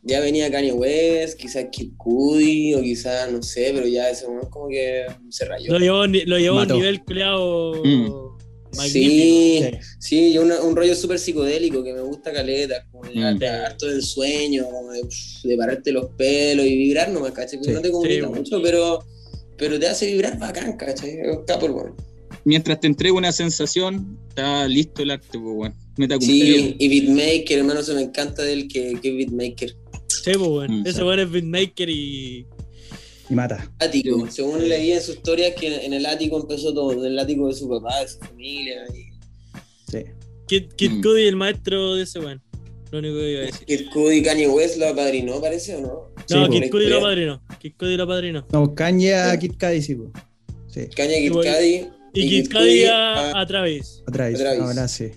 ya 0.03 0.19
venía 0.21 0.51
Kanye 0.51 0.73
West, 0.73 1.39
quizás 1.39 1.67
Kid 1.71 1.93
Cudi, 1.97 2.75
o 2.75 2.83
quizás, 2.83 3.31
no 3.31 3.41
sé, 3.41 3.71
pero 3.73 3.87
ya 3.87 4.11
ese 4.11 4.27
momento 4.27 4.51
como 4.51 4.69
que 4.69 5.07
se 5.29 5.45
rayó. 5.45 5.73
Lo 5.73 5.79
llevó, 5.79 6.07
ni- 6.09 6.25
lo 6.25 6.39
llevó 6.39 6.59
a 6.59 6.63
un 6.63 6.69
nivel 6.73 7.05
culeado 7.05 7.75
Mm. 7.85 8.30
Sí, 8.73 9.61
Sí. 9.63 9.71
sí, 9.99 10.39
una- 10.39 10.61
un 10.63 10.77
rollo 10.77 10.95
súper 10.95 11.19
psicodélico 11.19 11.83
que 11.83 11.93
me 11.93 12.01
gusta 12.03 12.33
caleta, 12.33 12.87
como 12.91 13.05
de, 13.05 13.15
Mm. 13.35 13.39
de 13.39 13.49
harto 13.49 13.87
del 13.87 14.03
sueño, 14.03 14.65
como 14.71 14.93
de, 14.93 15.03
de 15.45 15.57
pararte 15.57 15.93
los 15.93 16.07
pelos 16.17 16.65
y 16.67 16.77
vibrar 16.77 17.11
nomás, 17.11 17.33
¿cachai? 17.33 17.59
Sí. 17.63 17.71
No 17.71 17.81
te 17.81 17.91
comunica 17.91 18.15
Sí, 18.15 18.21
bueno. 18.21 18.37
mucho, 18.37 18.63
pero, 18.63 19.05
pero 19.57 19.79
te 19.79 19.89
hace 19.89 20.07
vibrar 20.13 20.39
bacán, 20.39 20.77
¿cachai? 20.77 21.19
Capo, 21.47 21.67
hermano. 21.67 21.97
mientras 22.45 22.81
te 22.81 22.87
entrego 22.87 23.19
una 23.19 23.33
sensación, 23.33 24.17
está 24.31 24.67
listo 24.67 25.03
el 25.03 25.11
arte, 25.11 25.39
pues. 25.39 25.73
Meta 25.99 26.17
Sí, 26.21 26.75
y 26.79 26.89
Beatmaker, 26.89 27.59
hermano, 27.59 27.83
se 27.83 27.93
me 27.93 28.01
encanta 28.03 28.43
de 28.43 28.53
él 28.55 28.69
que, 28.69 28.97
que 29.03 29.09
es 29.11 29.17
Beatmaker. 29.17 29.77
Sí, 30.09 30.33
pues, 30.35 30.39
weón. 30.49 30.81
Mm, 30.81 30.87
Ese 30.87 31.05
weón 31.05 31.21
es 31.21 31.31
beatmaker 31.31 31.91
y. 31.91 32.47
Y 33.31 33.35
mata. 33.35 33.71
Ático, 33.79 34.27
Sí. 34.27 34.33
según 34.33 34.69
leí 34.69 34.93
en 34.93 35.01
su 35.01 35.13
historia, 35.13 35.55
que 35.55 35.85
en 35.87 35.93
el 35.93 36.05
ático 36.07 36.41
empezó 36.41 36.75
todo, 36.75 36.93
en 36.93 37.05
el 37.05 37.19
ático 37.19 37.47
de 37.49 37.55
su 37.55 37.69
papá, 37.69 38.01
de 38.01 38.09
su 38.09 38.19
familia. 38.19 38.85
Y 38.95 39.11
Sí. 39.91 40.05
Kid, 40.47 40.65
Kid 40.77 40.91
Mm. 40.91 41.03
Cudi, 41.03 41.27
el 41.29 41.37
maestro 41.37 41.95
de 41.95 42.03
ese 42.03 42.19
weón. 42.19 42.43
Lo 42.91 42.99
único 42.99 43.15
que 43.19 43.31
iba 43.33 43.41
a 43.43 43.45
decir. 43.47 43.67
Kid 43.67 43.91
Cudi, 43.93 44.23
Kanye 44.23 44.49
West 44.49 44.77
lo 44.79 44.89
apadrinó, 44.89 45.41
parece, 45.41 45.77
¿o 45.77 45.81
no? 45.81 46.23
Sí, 46.27 46.35
No, 46.35 46.47
po. 46.47 46.53
Kid 46.53 46.71
Cudi 46.71 46.87
lo 46.89 47.01
padrino. 47.01 47.43
Kid 47.61 47.73
Cudi 47.79 47.97
lo 47.97 48.07
padrino. 48.09 48.47
No, 48.53 48.75
Kanye 48.75 49.15
a 49.15 49.39
Kid 49.39 49.53
Cudi, 49.61 49.81
sí, 49.81 49.95
po. 49.95 50.11
Sí, 50.69 50.89
Kanye, 50.97 51.21
Kid 51.21 51.33
voy- 51.33 51.47
Cudi. 51.47 51.89
Y, 52.13 52.29
Kid 52.29 52.49
Kid 52.49 52.53
Cudi 52.53 52.85
a, 52.87 53.31
a- 53.33 53.41
a 53.43 53.47
Travis. 53.47 54.03
Otra 54.09 54.29
vez. 54.29 54.41
Ahora 54.61 54.89
sí. 54.89 55.11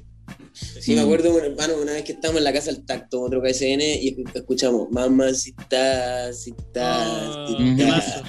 Sí, 0.53 0.93
me 0.95 1.01
acuerdo, 1.01 1.37
hermano, 1.39 1.73
una 1.81 1.93
vez 1.93 2.03
que 2.03 2.11
estábamos 2.13 2.39
en 2.39 2.43
la 2.45 2.53
casa 2.53 2.71
del 2.71 2.85
tacto, 2.85 3.21
otro 3.21 3.41
KSN, 3.41 3.81
y 3.81 4.15
escu- 4.15 4.31
escuchamos, 4.35 4.87
mamacita, 4.91 6.31
cita, 6.33 7.03
Ah, 7.03 7.45
cita. 7.47 8.23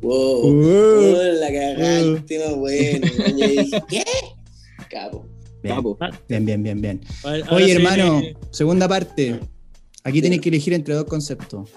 Wow, 0.00 0.46
Uh, 0.46 1.16
oh, 1.16 1.22
la 1.40 1.46
cagada, 1.52 2.06
uh. 2.06 2.20
tema 2.26 2.52
bueno. 2.54 3.06
Y 3.26 3.46
dije, 3.48 3.82
¿qué? 3.88 4.04
Capo. 4.90 5.26
bien, 5.62 5.74
Capo. 5.76 5.98
bien, 6.28 6.44
bien, 6.46 6.62
bien, 6.62 6.80
bien. 6.80 7.00
Ahora 7.24 7.46
Oye, 7.50 7.72
hermano, 7.72 8.20
viene- 8.20 8.36
segunda 8.50 8.88
parte. 8.88 9.40
Aquí 10.04 10.20
tienes 10.20 10.40
que 10.40 10.48
elegir 10.48 10.72
entre 10.74 10.94
dos 10.94 11.04
conceptos. 11.04 11.70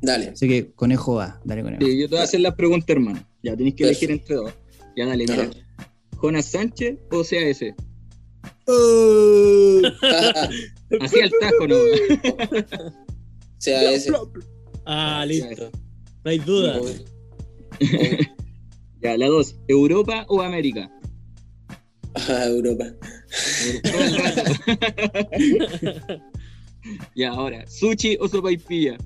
Dale. 0.00 0.28
Así 0.28 0.48
que 0.48 0.72
conejo 0.72 1.14
va. 1.16 1.40
Dale 1.44 1.62
conejo. 1.62 1.84
Sí, 1.84 1.98
yo 2.00 2.08
te 2.08 2.14
voy 2.14 2.20
a 2.20 2.24
hacer 2.24 2.40
las 2.40 2.54
preguntas, 2.54 2.88
hermano. 2.90 3.26
Ya, 3.42 3.56
tenéis 3.56 3.74
que 3.74 3.84
elegir 3.84 4.10
entre 4.12 4.36
dos. 4.36 4.52
Ya, 4.96 5.06
dale, 5.06 5.24
mira. 5.28 5.42
Ajá. 5.42 5.90
¿Jonas 6.20 6.46
Sánchez 6.46 6.96
o 7.10 7.22
CAS? 7.22 7.60
Oh. 8.66 9.80
Así 11.00 11.20
al 11.20 11.30
tajo, 11.40 11.66
¿no? 11.68 11.76
O 11.76 12.92
sea, 13.58 13.92
ese. 13.92 14.12
Ah, 14.86 15.24
listo. 15.26 15.70
No 16.24 16.30
hay 16.30 16.38
duda. 16.38 16.80
Ya, 19.02 19.18
la 19.18 19.26
dos. 19.26 19.56
¿Europa 19.68 20.24
o 20.28 20.40
América? 20.40 20.90
Ah, 22.14 22.46
Europa. 22.46 22.86
El 23.62 23.82
ya, 27.14 27.30
ahora. 27.32 27.66
¿Sushi 27.66 28.16
o 28.18 28.28
sopaipilla? 28.28 28.96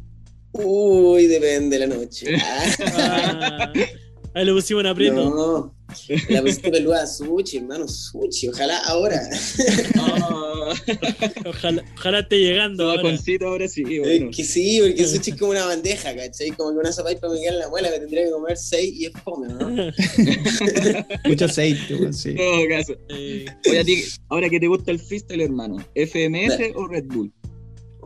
Uy, 0.53 1.27
depende 1.27 1.79
de 1.81 1.87
la 1.89 1.97
noche. 1.97 2.37
Ah, 2.41 2.73
Ah, 2.97 3.73
ahí 4.35 4.45
le 4.45 4.53
pusimos 4.53 4.83
un 4.85 4.87
aprieto. 4.87 5.31
no. 5.31 5.75
La 6.29 6.43
pusiste 6.43 6.71
peluda 6.71 7.03
a 7.03 7.07
Sushi, 7.07 7.59
hermano. 7.59 7.89
Sushi, 7.89 8.49
ojalá 8.49 8.79
ahora. 8.87 9.21
Ah, 10.01 10.75
Ojalá, 11.47 11.83
ojalá 11.97 12.19
esté 12.21 12.39
llegando. 12.41 12.91
ahora. 12.91 13.03
bajoncito 13.03 13.47
ahora 13.47 13.67
sí, 13.69 13.83
bueno. 14.01 14.29
Es 14.31 14.37
que 14.37 14.45
sí, 14.45 14.81
porque 14.83 15.05
Sushi 15.07 15.31
es 15.31 15.37
como 15.39 15.53
una 15.53 15.65
bandeja, 15.65 16.15
¿cachai? 16.15 16.51
Como 16.51 16.73
que 16.73 16.79
una 16.79 16.93
zapaipa 16.93 17.29
me 17.31 17.41
queda 17.41 17.51
en 17.53 17.59
la 17.61 17.69
muela, 17.71 17.91
me 17.91 17.99
tendría 18.01 18.25
que 18.25 18.31
comer 18.31 18.57
seis 18.59 18.93
y 18.95 19.07
es 19.07 19.13
fome, 19.25 19.49
¿no? 19.49 19.93
Mucho 21.25 21.45
aceite, 21.47 21.95
weón, 21.95 22.13
sí. 22.13 22.31
En 22.31 22.37
todo 22.37 22.69
caso. 22.69 22.95
Eh, 23.09 23.47
Oye, 23.71 23.79
a 23.79 23.85
ti, 23.85 24.05
ahora 24.29 24.51
que 24.51 24.61
te 24.61 24.67
gusta 24.67 24.91
el 24.91 24.99
freestyle, 24.99 25.41
hermano, 25.41 25.77
¿FMS 25.95 26.49
Dale. 26.51 26.73
o 26.75 26.87
Red 26.87 27.05
Bull? 27.07 27.33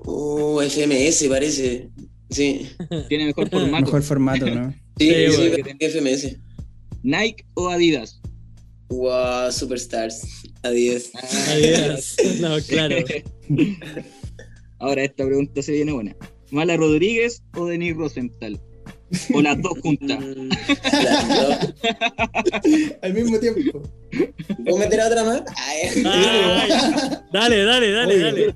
Uh, 0.04 0.60
FMS 0.62 1.24
parece. 1.28 1.88
Sí. 2.30 2.68
Tiene 3.08 3.26
mejor 3.26 3.48
formato. 3.50 3.84
Mejor 3.86 4.02
formato, 4.02 4.46
¿no? 4.46 4.72
Sí, 4.98 5.08
Sí, 5.08 5.32
sí, 5.32 5.48
bueno. 5.48 5.64
FMS. 5.80 6.36
¿Nike 7.03 7.44
o 7.55 7.68
Adidas? 7.68 8.20
Wow, 8.88 9.50
Superstars. 9.50 10.22
Adiós. 10.62 11.11
adiós. 11.48 12.16
No, 12.40 12.57
claro. 12.68 12.96
Ahora 14.78 15.05
esta 15.05 15.24
pregunta 15.24 15.62
se 15.62 15.72
viene 15.72 15.92
buena. 15.92 16.14
¿Mala 16.50 16.76
Rodríguez 16.76 17.42
o 17.57 17.66
Denis 17.66 17.96
Rosenthal? 17.96 18.61
O 19.34 19.40
las 19.42 19.61
dos 19.61 19.78
juntas. 19.80 20.18
Las 20.92 21.28
dos. 21.28 21.57
Al 23.03 23.14
mismo 23.14 23.38
tiempo. 23.38 23.82
¿Puedo 24.64 24.78
meter 24.78 25.00
a 25.03 25.07
otra 25.09 25.24
más? 25.24 25.42
Ay, 25.57 26.03
Ay, 26.05 26.70
dale, 27.32 27.64
dale, 27.64 27.90
dale, 27.92 28.14
Oye. 28.14 28.22
dale. 28.24 28.55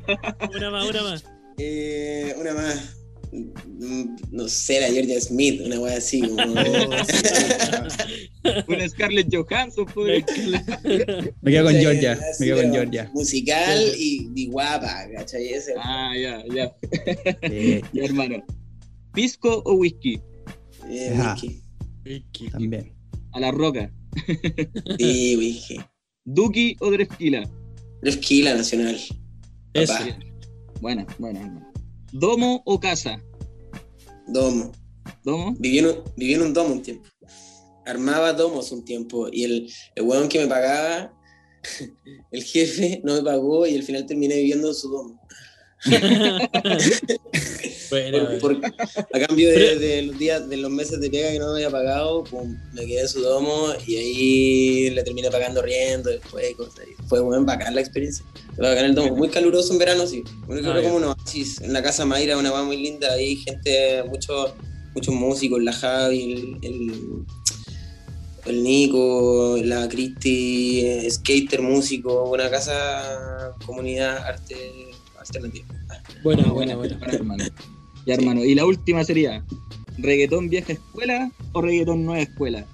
Una 0.57 0.71
más, 0.71 0.89
una 0.89 1.03
más. 1.03 1.25
eh, 1.59 2.35
una 2.41 2.55
más. 2.55 2.97
Mm, 3.33 4.17
No 4.31 4.49
sé, 4.49 4.81
la 4.81 4.89
Georgia 4.89 5.21
Smith, 5.21 5.61
una 5.65 5.81
wea 5.81 5.97
así. 5.99 6.21
Como... 6.21 6.37
Una 8.69 8.89
Scarlett 8.89 9.29
Johansson, 9.35 9.87
pues. 9.93 10.25
Me 11.43 11.51
quedo 11.51 11.65
con 11.65 11.75
Georgia, 11.75 12.19
me 12.39 12.47
quedo 12.47 12.57
con 12.57 12.71
pero 12.71 12.75
Georgia. 12.75 13.11
Musical 13.13 13.83
y, 13.99 14.31
y 14.35 14.47
guapa, 14.47 15.07
¿cachai? 15.17 15.49
Ese- 15.49 15.75
Ah, 15.79 16.13
ya, 16.17 16.43
ya. 16.55 16.73
Eh, 17.43 17.83
Ya, 17.93 18.05
hermano. 18.05 18.43
¿Pisco 19.13 19.63
o 19.65 19.75
whisky? 19.75 20.21
eh, 20.89 21.13
whisky. 21.19 21.61
Vicky. 22.05 22.49
también. 22.51 22.93
A 23.33 23.41
la 23.41 23.51
roca. 23.51 23.91
Sí, 24.99 25.37
whisky. 25.39 25.81
¿Duki 26.25 26.77
o 26.81 26.91
Dreskila? 26.91 27.49
Esquila 28.03 28.55
nacional. 28.55 28.97
Eso. 29.75 29.95
Buena, 30.81 31.07
buena, 31.19 31.41
hermano. 31.41 31.73
¿Domo 32.19 32.63
o 32.65 32.81
casa? 32.81 33.23
Domo. 34.27 34.73
¿Domo? 35.23 35.55
Viví 35.59 35.81
en, 35.81 35.87
un, 35.87 36.03
viví 36.17 36.33
en 36.33 36.43
un 36.43 36.55
domo 36.55 36.73
un 36.73 36.83
tiempo. 36.83 37.07
Armaba 37.85 38.33
domos 38.33 38.73
un 38.73 38.85
tiempo 38.87 39.29
y 39.31 39.45
el, 39.45 39.73
el 39.95 40.03
weón 40.03 40.29
que 40.29 40.39
me 40.39 40.47
pagaba, 40.47 41.13
el 42.31 42.43
jefe, 42.43 43.03
no 43.05 43.15
me 43.17 43.23
pagó 43.23 43.67
y 43.67 43.77
al 43.77 43.83
final 43.83 44.07
terminé 44.07 44.37
viviendo 44.37 44.69
en 44.69 44.75
su 44.75 44.89
domo. 44.89 45.21
Bueno, 47.91 48.29
Por- 48.41 48.61
a 48.65 49.27
cambio 49.27 49.49
de, 49.49 49.55
Pero- 49.55 49.81
de 49.81 50.03
los 50.03 50.19
días, 50.19 50.49
de 50.49 50.57
los 50.57 50.71
meses 50.71 51.01
de 51.01 51.11
pega 51.11 51.31
que 51.31 51.39
no 51.39 51.49
me 51.53 51.57
había 51.65 51.71
pagado, 51.71 52.25
pum, 52.25 52.57
me 52.73 52.87
quedé 52.87 53.01
en 53.03 53.09
su 53.09 53.21
domo 53.21 53.69
y 53.87 53.97
ahí 53.97 54.91
le 54.91 55.03
terminé 55.03 55.31
pagando 55.31 55.63
riendo 55.63 56.11
después. 56.11 56.47
Fue 57.09 57.21
bacán 57.41 57.75
la 57.75 57.81
experiencia. 57.81 58.25
Bacán 58.57 58.87
el 58.87 58.95
domo. 58.95 59.15
Muy 59.17 59.29
caluroso 59.29 59.73
en 59.73 59.79
verano, 59.79 60.07
sí. 60.07 60.23
Muy 60.47 60.61
Ah, 60.65 60.81
como 60.83 60.97
un 60.97 61.05
oasis. 61.05 61.61
En 61.61 61.73
la 61.73 61.83
casa 61.83 62.05
Mayra, 62.05 62.37
una 62.39 62.51
va 62.51 62.65
muy 62.65 62.77
linda. 62.77 63.13
Ahí 63.13 63.37
gente, 63.37 64.03
muchos 64.09 64.53
muchos 64.95 65.15
músicos, 65.15 65.63
la 65.63 65.73
Javi, 65.75 66.33
el, 66.33 66.57
el, 66.63 66.93
el 68.47 68.63
Nico, 68.63 69.59
la 69.63 69.87
Cristi, 69.89 70.81
eh, 70.87 71.11
skater, 71.11 71.61
músico, 71.61 72.31
una 72.31 72.49
casa, 72.49 73.53
comunidad, 73.67 74.17
arte 74.25 74.57
alternativa. 75.19 75.67
buena, 76.23 76.45
Ah, 76.47 76.53
buena, 76.53 76.77
buena. 76.77 76.97
buena, 76.99 77.13
hermano. 77.15 77.45
Ya, 78.07 78.15
hermano. 78.15 78.45
Y 78.45 78.55
la 78.55 78.65
última 78.65 79.05
sería: 79.05 79.45
¿reggaetón 79.99 80.49
vieja 80.49 80.73
escuela 80.75 81.31
o 81.53 81.61
reggaetón 81.63 82.05
nueva 82.05 82.23
escuela? 82.23 82.65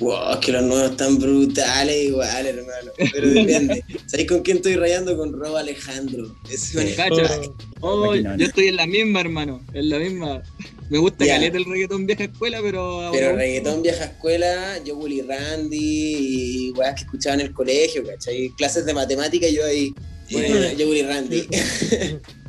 Wow, 0.00 0.32
es 0.32 0.38
que 0.38 0.50
los 0.52 0.62
nuevos 0.64 0.90
están 0.90 1.18
brutales 1.18 2.06
igual, 2.06 2.46
hermano. 2.46 2.90
Pero 3.12 3.28
depende. 3.30 3.84
¿Sabéis 4.06 4.28
con 4.28 4.40
quién 4.42 4.56
estoy 4.56 4.74
rayando? 4.74 5.16
Con 5.16 5.32
Rob 5.32 5.56
Alejandro. 5.56 6.34
Es. 6.50 6.72
Cacha. 6.96 7.40
Oh, 7.80 8.06
Maquinón. 8.06 8.38
yo 8.38 8.46
estoy 8.46 8.68
en 8.68 8.76
la 8.76 8.86
misma, 8.88 9.20
hermano. 9.20 9.60
En 9.72 9.88
la 9.90 9.98
misma. 9.98 10.42
Me 10.90 10.98
gusta 10.98 11.24
Ya. 11.24 11.34
caleta 11.34 11.56
el 11.58 11.64
reggaetón 11.64 12.06
vieja 12.06 12.24
escuela, 12.24 12.58
pero. 12.60 13.08
Pero 13.12 13.26
ahora- 13.28 13.38
reggaetón 13.38 13.82
vieja 13.82 14.04
escuela, 14.04 14.82
yo 14.84 14.96
Willy 14.96 15.22
Randy 15.22 15.78
y 15.78 16.70
weas 16.72 16.94
que 16.96 17.02
escuchaba 17.02 17.34
en 17.34 17.40
el 17.42 17.52
colegio, 17.52 18.04
¿cachai? 18.04 18.50
Clases 18.56 18.84
de 18.86 18.94
matemática 18.94 19.48
yo 19.48 19.64
ahí. 19.64 19.94
Bueno. 20.30 20.72
yo 20.76 20.88
Willy 20.88 21.02
Randy. 21.02 21.46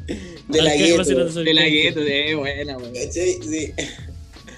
de 0.50 0.62
la 0.62 0.76
gueto. 0.76 1.04
De 1.44 1.54
la 1.54 1.64
gueto, 1.68 2.00
de 2.02 2.36
buena, 2.36 2.78
weón. 2.78 2.94
¿Cachai? 2.94 3.38
Sí. 3.42 3.72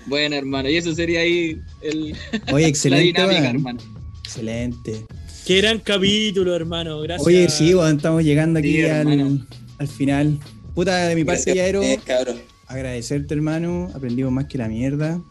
Buena, 0.05 0.37
hermano. 0.37 0.69
Y 0.69 0.77
eso 0.77 0.93
sería 0.95 1.19
ahí 1.21 1.59
el, 1.81 2.15
Oye, 2.53 2.61
la 2.63 2.67
excelente, 2.67 3.05
dinámica, 3.07 3.41
weón. 3.41 3.55
hermano. 3.55 3.79
Excelente. 4.23 5.05
Qué 5.45 5.57
gran 5.57 5.79
capítulo, 5.79 6.55
hermano. 6.55 6.99
Gracias. 7.01 7.25
Oye, 7.27 7.49
sí, 7.49 7.73
weón, 7.73 7.97
estamos 7.97 8.23
llegando 8.23 8.59
aquí 8.59 8.73
Sí, 8.73 8.85
al, 8.85 9.47
al 9.79 9.87
final. 9.87 10.39
Puta, 10.75 11.07
de 11.07 11.15
mi 11.15 11.23
parte, 11.23 11.53
Gracias 11.53 11.55
ya 11.55 11.63
a 11.63 11.67
era 11.67 11.79
ustedes, 11.79 12.03
cabrón. 12.03 12.37
agradecerte, 12.67 13.33
hermano. 13.33 13.89
Aprendimos 13.95 14.31
más 14.31 14.45
que 14.45 14.57
la 14.57 14.67
mierda. 14.67 15.21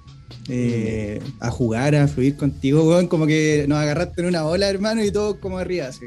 Eh, 0.48 1.20
a 1.40 1.50
jugar, 1.50 1.94
a 1.94 2.08
fluir 2.08 2.36
contigo, 2.36 2.82
weón. 2.88 3.06
Como 3.08 3.26
que 3.26 3.64
nos 3.68 3.78
agarraste 3.78 4.22
en 4.22 4.28
una 4.28 4.44
ola, 4.46 4.68
hermano, 4.68 5.04
y 5.04 5.10
todo 5.10 5.38
como 5.40 5.58
arriba. 5.58 5.86
Así, 5.88 6.06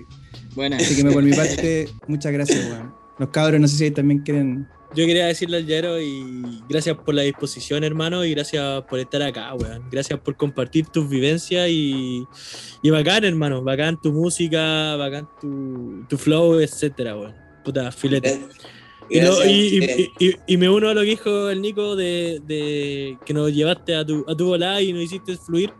Buena. 0.56 0.78
así 0.78 0.96
que 0.96 1.10
por 1.10 1.24
mi 1.24 1.32
parte, 1.36 1.88
muchas 2.08 2.32
gracias, 2.34 2.66
weón. 2.70 2.99
Los 3.20 3.30
cabros, 3.30 3.60
no 3.62 3.68
sé 3.68 3.76
si 3.78 3.92
también 3.92 4.22
quieren. 4.22 4.68
Yo 4.96 5.06
quería 5.06 5.28
decirle 5.28 5.58
al 5.58 5.68
Yaro 5.68 6.02
y 6.02 6.62
gracias 6.68 6.98
por 6.98 7.14
la 7.14 7.22
disposición, 7.22 7.84
hermano, 7.84 8.26
y 8.26 8.32
gracias 8.32 8.84
por 8.90 8.98
estar 8.98 9.22
acá, 9.22 9.54
weón. 9.54 9.84
Gracias 9.92 10.20
por 10.20 10.36
compartir 10.36 10.88
tus 10.88 11.08
vivencias 11.08 11.68
y, 11.70 12.26
y 12.82 12.90
bacán, 12.90 13.24
hermano. 13.24 13.62
Bacán 13.62 14.02
tu 14.02 14.12
música, 14.12 14.96
bacán 14.96 15.28
tu, 15.40 16.06
tu 16.10 16.18
flow, 16.18 16.60
etcétera, 16.60 17.16
weón. 17.16 17.36
Puta, 17.64 17.92
filete. 17.92 18.40
Y, 19.12 19.20
no- 19.20 19.26
Gracias 19.38 19.46
a 19.46 19.52
y- 20.20 20.36
y- 20.48 20.58
me 20.58 20.70
uno 20.70 20.88
a 20.90 20.94
lo 20.96 21.02
que 21.02 21.08
dijo 21.08 21.50
el 21.50 21.62
Nico 21.62 21.96
de, 21.96 22.42
de 22.48 23.18
que 23.26 23.34
nos 23.34 23.54
llevaste 23.54 23.96
a 23.96 24.04
tu, 24.06 24.26
a 24.28 24.36
tu 24.36 24.46
volada 24.48 24.82
y 24.82 24.92
nos 24.94 25.04
hiciste 25.04 25.38
fluir. 25.38 25.72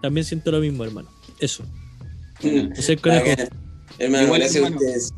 También 0.00 0.24
siento 0.24 0.52
lo 0.52 0.60
mismo, 0.60 0.84
hermano. 0.84 1.08
Eso. 1.40 1.64
Mm. 2.42 2.72
Hermano, 3.98 4.24
Igual, 4.24 4.40
gracias 4.40 4.56
hermano. 4.56 4.76
a 4.76 4.78
ustedes. 4.78 5.14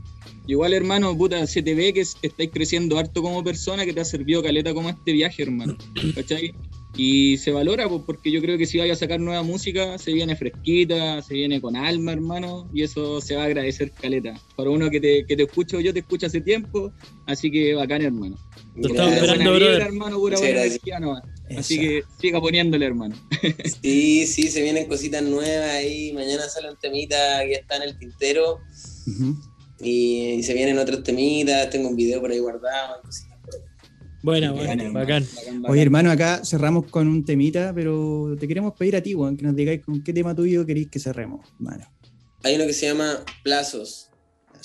Igual, 0.46 0.72
hermano, 0.74 1.16
puta, 1.16 1.46
se 1.46 1.62
te 1.62 1.74
ve 1.74 1.92
que 1.92 2.00
es- 2.02 2.16
estáis 2.22 2.50
creciendo 2.52 2.98
harto 2.98 3.20
como 3.22 3.42
persona, 3.42 3.84
que 3.84 3.92
te 3.92 4.00
ha 4.00 4.04
servido 4.04 4.42
caleta 4.42 4.72
como 4.74 4.88
este 4.90 5.12
viaje, 5.12 5.42
hermano. 5.42 5.76
¿Cachai? 6.14 6.54
Y 6.98 7.36
se 7.36 7.50
valora, 7.50 7.86
pues, 7.90 8.02
porque 8.06 8.30
yo 8.30 8.40
creo 8.40 8.56
que 8.56 8.64
si 8.64 8.78
vaya 8.78 8.94
a 8.94 8.96
sacar 8.96 9.20
nueva 9.20 9.42
música, 9.42 9.98
se 9.98 10.14
viene 10.14 10.34
fresquita, 10.34 11.20
se 11.20 11.34
viene 11.34 11.60
con 11.60 11.76
alma, 11.76 12.12
hermano, 12.12 12.70
y 12.72 12.82
eso 12.82 13.20
se 13.20 13.34
va 13.36 13.42
a 13.42 13.46
agradecer 13.46 13.90
caleta. 13.90 14.40
Para 14.56 14.70
uno 14.70 14.88
que 14.88 14.98
te, 15.00 15.26
que 15.26 15.36
te 15.36 15.42
escucho, 15.42 15.78
yo 15.80 15.92
te 15.92 15.98
escucho 15.98 16.26
hace 16.26 16.40
tiempo, 16.40 16.90
así 17.26 17.50
que 17.50 17.74
bacán, 17.74 18.00
hermano. 18.02 18.36
Lo 18.76 18.88
estamos 18.88 19.12
esperando, 19.12 19.44
buena 19.44 19.50
vibra, 19.50 19.66
brother. 19.68 19.82
hermano, 19.82 20.16
pura 20.18 20.36
Muchas 20.36 20.40
buena 20.40 20.54
gracias. 20.54 20.72
energía 20.84 21.00
nomás. 21.00 21.22
Así 21.58 21.78
que 21.78 22.02
siga 22.20 22.40
poniéndole, 22.40 22.86
hermano. 22.86 23.14
Sí, 23.82 24.26
sí, 24.26 24.48
se 24.48 24.62
vienen 24.62 24.86
cositas 24.88 25.22
nuevas 25.22 25.70
ahí. 25.70 26.12
Mañana 26.14 26.48
sale 26.48 26.70
un 26.70 26.76
temita 26.78 27.40
que 27.44 27.54
está 27.54 27.76
en 27.76 27.82
el 27.82 27.98
tintero. 27.98 28.60
Ujú. 29.06 29.36
Y, 29.80 30.34
y 30.38 30.42
se 30.42 30.54
vienen 30.54 30.78
otros 30.78 31.02
temitas. 31.02 31.68
Tengo 31.70 31.88
un 31.88 31.96
video 31.96 32.20
por 32.20 32.30
ahí 32.30 32.38
guardado. 32.38 33.00
cositas. 33.02 33.36
Buena, 34.22 34.50
Bacán, 34.50 34.66
buena, 34.66 34.82
hermano. 34.84 35.00
bacán. 35.06 35.22
Bacán, 35.36 35.62
bacán. 35.62 35.70
Oye, 35.72 35.82
hermano, 35.82 36.10
acá 36.10 36.40
cerramos 36.44 36.86
con 36.90 37.06
un 37.06 37.24
temita, 37.24 37.72
pero 37.74 38.34
te 38.40 38.48
queremos 38.48 38.72
pedir 38.74 38.96
a 38.96 39.02
ti, 39.02 39.14
weón, 39.14 39.36
que 39.36 39.44
nos 39.44 39.54
digáis 39.54 39.82
con 39.84 40.02
qué 40.02 40.12
tema 40.12 40.34
tuyo 40.34 40.66
queréis 40.66 40.88
que 40.88 40.98
cerremos, 40.98 41.46
hermano. 41.60 41.86
Hay 42.42 42.56
uno 42.56 42.66
que 42.66 42.72
se 42.72 42.86
llama 42.86 43.24
Plazos. 43.44 44.08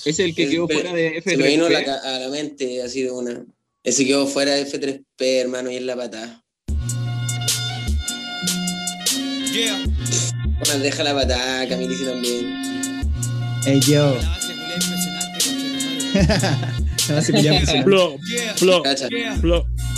Es 0.04 0.18
el 0.18 0.34
que 0.34 0.48
quedó 0.48 0.66
fuera 0.68 0.92
de 0.92 1.22
Se 1.22 1.36
me 1.36 1.46
vino 1.46 1.66
a 1.66 1.70
la, 1.70 1.80
F3P. 1.80 1.84
ca- 1.84 2.16
a 2.16 2.18
la 2.18 2.28
mente 2.28 2.82
así 2.82 3.02
de 3.02 3.10
una. 3.12 3.44
Ese 3.84 4.04
quedó 4.04 4.26
fuera 4.26 4.52
de 4.54 4.66
F3P, 4.66 5.04
hermano, 5.40 5.70
y 5.70 5.76
es 5.76 5.82
la 5.82 5.94
patada. 5.96 6.42
Yeah. 9.52 9.84
Bueno, 10.64 10.82
deja 10.82 11.04
la 11.04 11.14
patada, 11.14 11.68
Camilici 11.68 12.04
también. 12.04 12.46
Ey, 13.66 13.80
yo. 13.80 14.16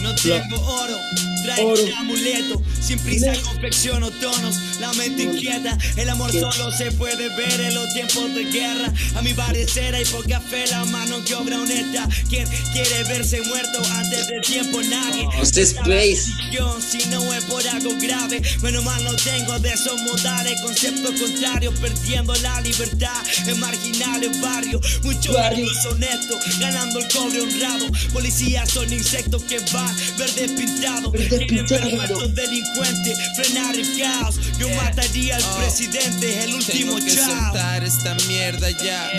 No, 0.03 0.15
tengo 0.23 0.57
oro, 0.67 0.97
traigo 1.45 1.69
Oro. 1.73 1.83
un 1.85 1.93
amuleto. 1.93 2.62
Sin 2.85 2.99
prisa 2.99 3.32
confecciono 3.43 4.11
tonos, 4.11 4.57
la 4.78 4.93
mente 4.93 5.22
inquieta. 5.22 5.78
El 5.97 6.11
amor 6.11 6.30
solo 6.30 6.70
se 6.70 6.93
puede 6.93 7.30
ver 7.30 7.59
en 7.59 7.74
los 7.74 7.95
tiempos 7.95 8.35
de 8.35 8.45
guerra. 8.45 8.93
A 9.14 9.22
mi 9.22 9.32
parecer 9.32 9.95
hay 9.95 10.05
poca 10.05 10.39
fe, 10.39 10.66
la 10.70 10.85
mano 10.85 11.24
que 11.24 11.35
obra 11.35 11.61
honesta. 11.61 12.07
Quien 12.28 12.47
quiere 12.74 13.05
verse 13.05 13.41
muerto 13.41 13.80
antes 13.95 14.28
del 14.28 14.43
tiempo, 14.43 14.82
nadie. 14.82 15.24
José 15.39 15.62
Space. 15.62 16.30
Yo, 16.53 16.78
Si 16.78 17.09
no 17.09 17.32
es 17.32 17.45
por 17.45 17.66
algo 17.68 17.91
grave, 17.99 18.43
menos 18.62 18.85
mal 18.85 19.03
no 19.03 19.14
tengo 19.16 19.59
de 19.61 19.72
esos 19.72 19.99
modales, 20.03 20.61
conceptos 20.61 21.18
contrarios, 21.18 21.72
perdiendo 21.80 22.35
la 22.37 22.61
libertad 22.61 23.22
en 23.47 23.61
marginales 23.61 24.39
barrios, 24.43 25.01
muchos 25.03 25.35
barrios 25.35 25.72
honestos, 25.87 26.39
ganando 26.61 26.99
el 26.99 27.09
cobre 27.09 27.41
honrado, 27.41 27.87
policías 28.12 28.68
son 28.68 28.93
insectos 28.93 29.43
que 29.45 29.59
van 29.72 29.97
verdes 30.18 30.51
pintados, 30.53 31.12
quieren 31.12 32.35
ver 32.35 32.51
muertos 32.75 33.03
delincuentes, 33.05 33.18
frenar 33.37 33.75
el 33.75 33.99
caos, 33.99 34.37
yo 34.59 34.68
mataría 34.70 35.37
al 35.37 35.43
Oh. 35.43 35.57
presidente, 35.59 36.45
el 36.45 36.55
último 36.55 36.95
Tengo 36.97 37.05
que 37.05 37.14
chao. 37.14 37.29
soltar 37.31 37.85
esta 37.85 38.14
mierda 38.29 38.70
ya. 38.70 39.11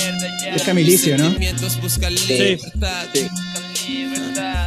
Es 0.55 0.63
Camilicio, 0.63 1.17
¿no? 1.17 1.35
Buscan 1.81 2.13
libertad. 2.15 3.07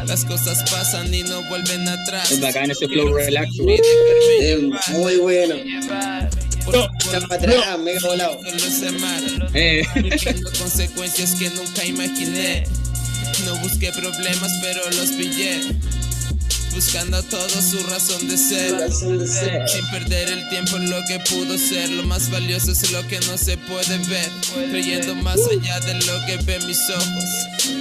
Las 0.06 0.24
cosas 0.24 0.68
pasan 0.70 1.12
y 1.12 1.22
no 1.22 1.42
vuelven 1.44 1.86
atrás. 1.88 2.30
Es 2.30 2.40
bacán 2.40 2.70
ese 2.70 2.86
flow 2.88 3.12
relax, 3.14 3.48
güey. 3.58 3.80
Es 4.40 4.58
muy 4.90 5.16
bueno. 5.16 5.54
Está 5.54 7.20
para 7.28 7.34
atrás, 7.42 7.78
mega 7.78 7.98
volado. 8.04 8.38
Eh, 9.54 9.82
consecuencias 10.58 11.34
que 11.34 11.50
nunca 11.50 11.84
imaginé. 11.84 12.64
No 13.44 13.56
busqué 13.56 13.92
problemas, 13.92 14.52
pero 14.62 14.80
los 14.90 15.10
pillé. 15.10 15.60
Buscando 16.78 17.20
todo 17.24 17.60
su 17.60 17.84
razón 17.88 18.28
de 18.28 18.38
ser. 18.38 18.72
Razón 18.72 19.18
de 19.18 19.26
ser. 19.26 19.68
Sin 19.68 19.84
perder 19.90 20.28
el 20.28 20.48
tiempo 20.48 20.76
en 20.76 20.88
lo 20.88 21.04
que 21.08 21.18
pudo 21.28 21.58
ser. 21.58 21.90
Lo 21.90 22.04
más 22.04 22.30
valioso 22.30 22.70
es 22.70 22.92
lo 22.92 23.04
que 23.08 23.18
no 23.26 23.36
se 23.36 23.56
puede 23.58 23.98
ver. 24.06 24.30
Creyendo 24.70 25.16
más 25.16 25.40
allá 25.50 25.80
de 25.80 25.94
lo 25.94 26.24
que 26.24 26.36
ven 26.44 26.64
mis 26.68 26.78
ojos. 26.88 27.24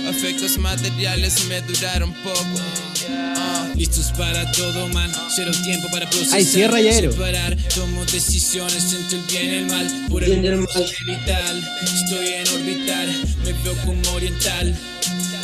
Afectos 0.10 0.58
materiales 0.58 1.46
me 1.46 1.62
duraron 1.62 2.12
poco. 2.24 2.60
Ah, 3.12 3.70
Listos 3.76 4.12
para 4.18 4.52
todo, 4.54 4.88
man. 4.88 5.12
Cero 5.36 5.52
tiempo 5.64 5.90
para 5.92 6.10
procesar. 6.10 6.40
Ay, 6.40 6.46
cierra, 6.46 6.82
Yaero. 6.82 7.12
separar. 7.12 7.56
Tomo 7.76 8.04
decisiones 8.06 8.94
entre 8.94 9.20
el 9.20 9.24
bien 9.26 9.46
y 9.46 9.58
el 9.58 9.66
mal. 9.68 10.06
Por 10.10 10.24
el 10.24 10.44
el 10.44 10.58
mal. 10.58 10.68
Estoy 11.84 12.28
en 12.30 12.48
orbital. 12.48 13.36
Me 13.46 13.54
veo 13.54 13.76
como 13.86 14.12
oriental. 14.14 14.76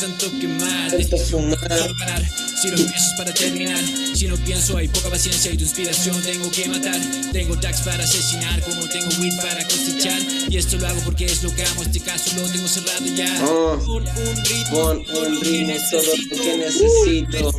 Tanto 0.00 0.28
quemar. 0.40 0.90
Tanto 0.90 1.18
fumar. 1.18 2.24
Si 2.64 2.70
lo 2.70 2.76
es 2.78 3.12
para 3.18 3.34
terminar. 3.34 3.84
Si 4.14 4.26
no 4.26 4.36
pienso, 4.38 4.78
hay 4.78 4.88
poca 4.88 5.10
paciencia 5.10 5.52
y 5.52 5.56
tu 5.58 5.64
inspiración 5.64 6.22
tengo 6.22 6.50
que 6.50 6.66
matar. 6.66 6.98
Tengo 7.30 7.58
tags 7.58 7.82
para 7.82 8.02
asesinar, 8.02 8.58
como 8.62 8.88
tengo 8.88 9.08
weed 9.20 9.36
para 9.36 9.62
cosechar. 9.64 10.18
Y 10.48 10.56
esto 10.56 10.78
lo 10.78 10.86
hago 10.86 10.98
porque 11.04 11.26
es 11.26 11.42
lo 11.42 11.54
que 11.54 11.62
amo. 11.62 11.82
Este 11.82 12.00
caso 12.00 12.34
lo 12.40 12.48
tengo 12.48 12.66
cerrado 12.66 13.04
ya. 13.14 13.44
Oh, 13.44 13.78
Pon 13.84 14.06
un 14.06 14.44
ritmo, 14.44 15.04
Pon 15.12 15.26
un 15.26 15.40
ritmo, 15.42 15.74
todo 15.90 16.02
lo 16.30 16.42
que 16.42 16.56
necesito. 16.56 17.52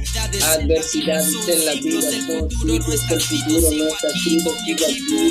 Adversidades 0.44 1.36
en 1.50 1.66
la 1.66 1.74
vida 1.74 2.02
son 2.02 2.12
ciclos, 2.12 2.40
el 2.40 2.50
futuro 2.50 2.80
no 2.80 2.94
está 2.94 3.16
escrito. 3.16 3.62
Sigo 4.24 4.54
aquí 4.54 4.76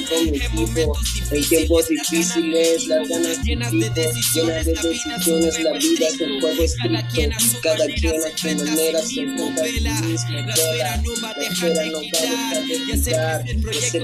con 0.05 0.31
mi 0.31 0.39
equipo. 0.39 0.99
En 1.33 1.49
tiempos 1.49 1.89
difíciles, 1.89 2.87
las 2.87 3.09
ganas 3.09 3.43
llenas 3.43 3.73
de 3.73 3.79
llenas 3.79 4.67
de 4.67 4.73
decisiones, 4.73 5.63
la 5.65 5.73
vida 5.73 6.07
es 6.07 6.21
un 6.21 6.41
juego 6.41 6.63
estricto. 6.63 6.81
Cada 6.81 7.09
quien 7.09 7.33
a 7.33 7.41
su 7.41 8.65
manera 8.65 9.03
se 9.03 9.21
enfrenta 9.21 9.64
a 9.65 9.99
sí 9.99 10.05
mismo. 10.05 10.31
La 10.47 10.55
esfera 10.55 10.97
no 10.99 11.13
va 11.23 11.31
a 11.31 11.35
dejar 11.35 11.73
de 11.73 11.91
girar. 12.01 12.65
Y 12.69 12.93
hacer 12.93 13.45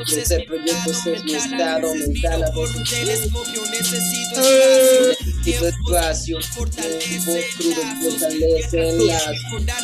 crecer 0.05 0.47
proyectos 0.47 1.07
es 1.07 1.25
mi 1.25 1.33
mi 1.33 1.35
estado 1.39 1.95
mental. 1.95 2.09
mental. 2.09 2.45
A 2.45 2.53
Por 2.53 2.69
un 2.69 2.85
telescopio 2.85 3.63
necesito 3.71 4.41
necesito 4.41 5.67
espacio. 5.67 6.39
espacio. 6.39 6.39
Tiempos 6.99 7.45
crudos 7.57 7.85
fortalecen 8.03 9.07
las 9.07 9.27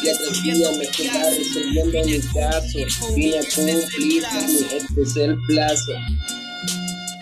letras 0.03 0.43
guía 0.43 0.71
me 0.79 0.87
queda 0.89 1.31
resolviendo 1.31 2.07
mi 2.07 2.19
caso. 2.21 3.15
Vine 3.15 3.39
a 3.39 3.43
cumplir, 3.55 4.25
este 4.25 5.03
es 5.03 5.17
el 5.17 5.37
plazo. 5.47 5.93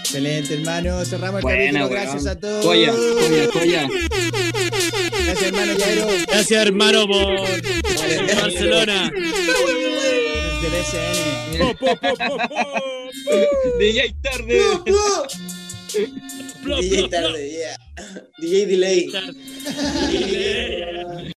Excelente, 0.00 0.54
hermano. 0.54 1.04
Cerramos 1.04 1.38
el 1.40 1.42
Buena, 1.42 1.80
capítulo. 1.80 1.86
weón. 1.88 1.90
Gracias 1.90 2.26
a 2.26 2.38
todos. 2.38 2.64
Joya, 2.64 2.92
joya, 2.92 3.48
joya. 3.52 3.88
Gracias, 5.24 5.42
hermano. 5.42 5.74
Gracias, 6.26 6.66
hermano, 6.66 7.06
por 7.06 7.36
Barcelona. 8.36 9.10
Del 10.62 10.74
SN. 10.84 11.76
DJ 13.78 14.14
tarde. 14.22 14.60
Plop, 14.84 15.30
DJ 16.00 16.08
plop, 16.62 16.80
plop. 16.90 17.10
tarde, 17.10 17.50
yeah. 17.50 17.76
DJ 18.38 18.66
delay. 18.66 19.10
Yeah. 20.10 21.33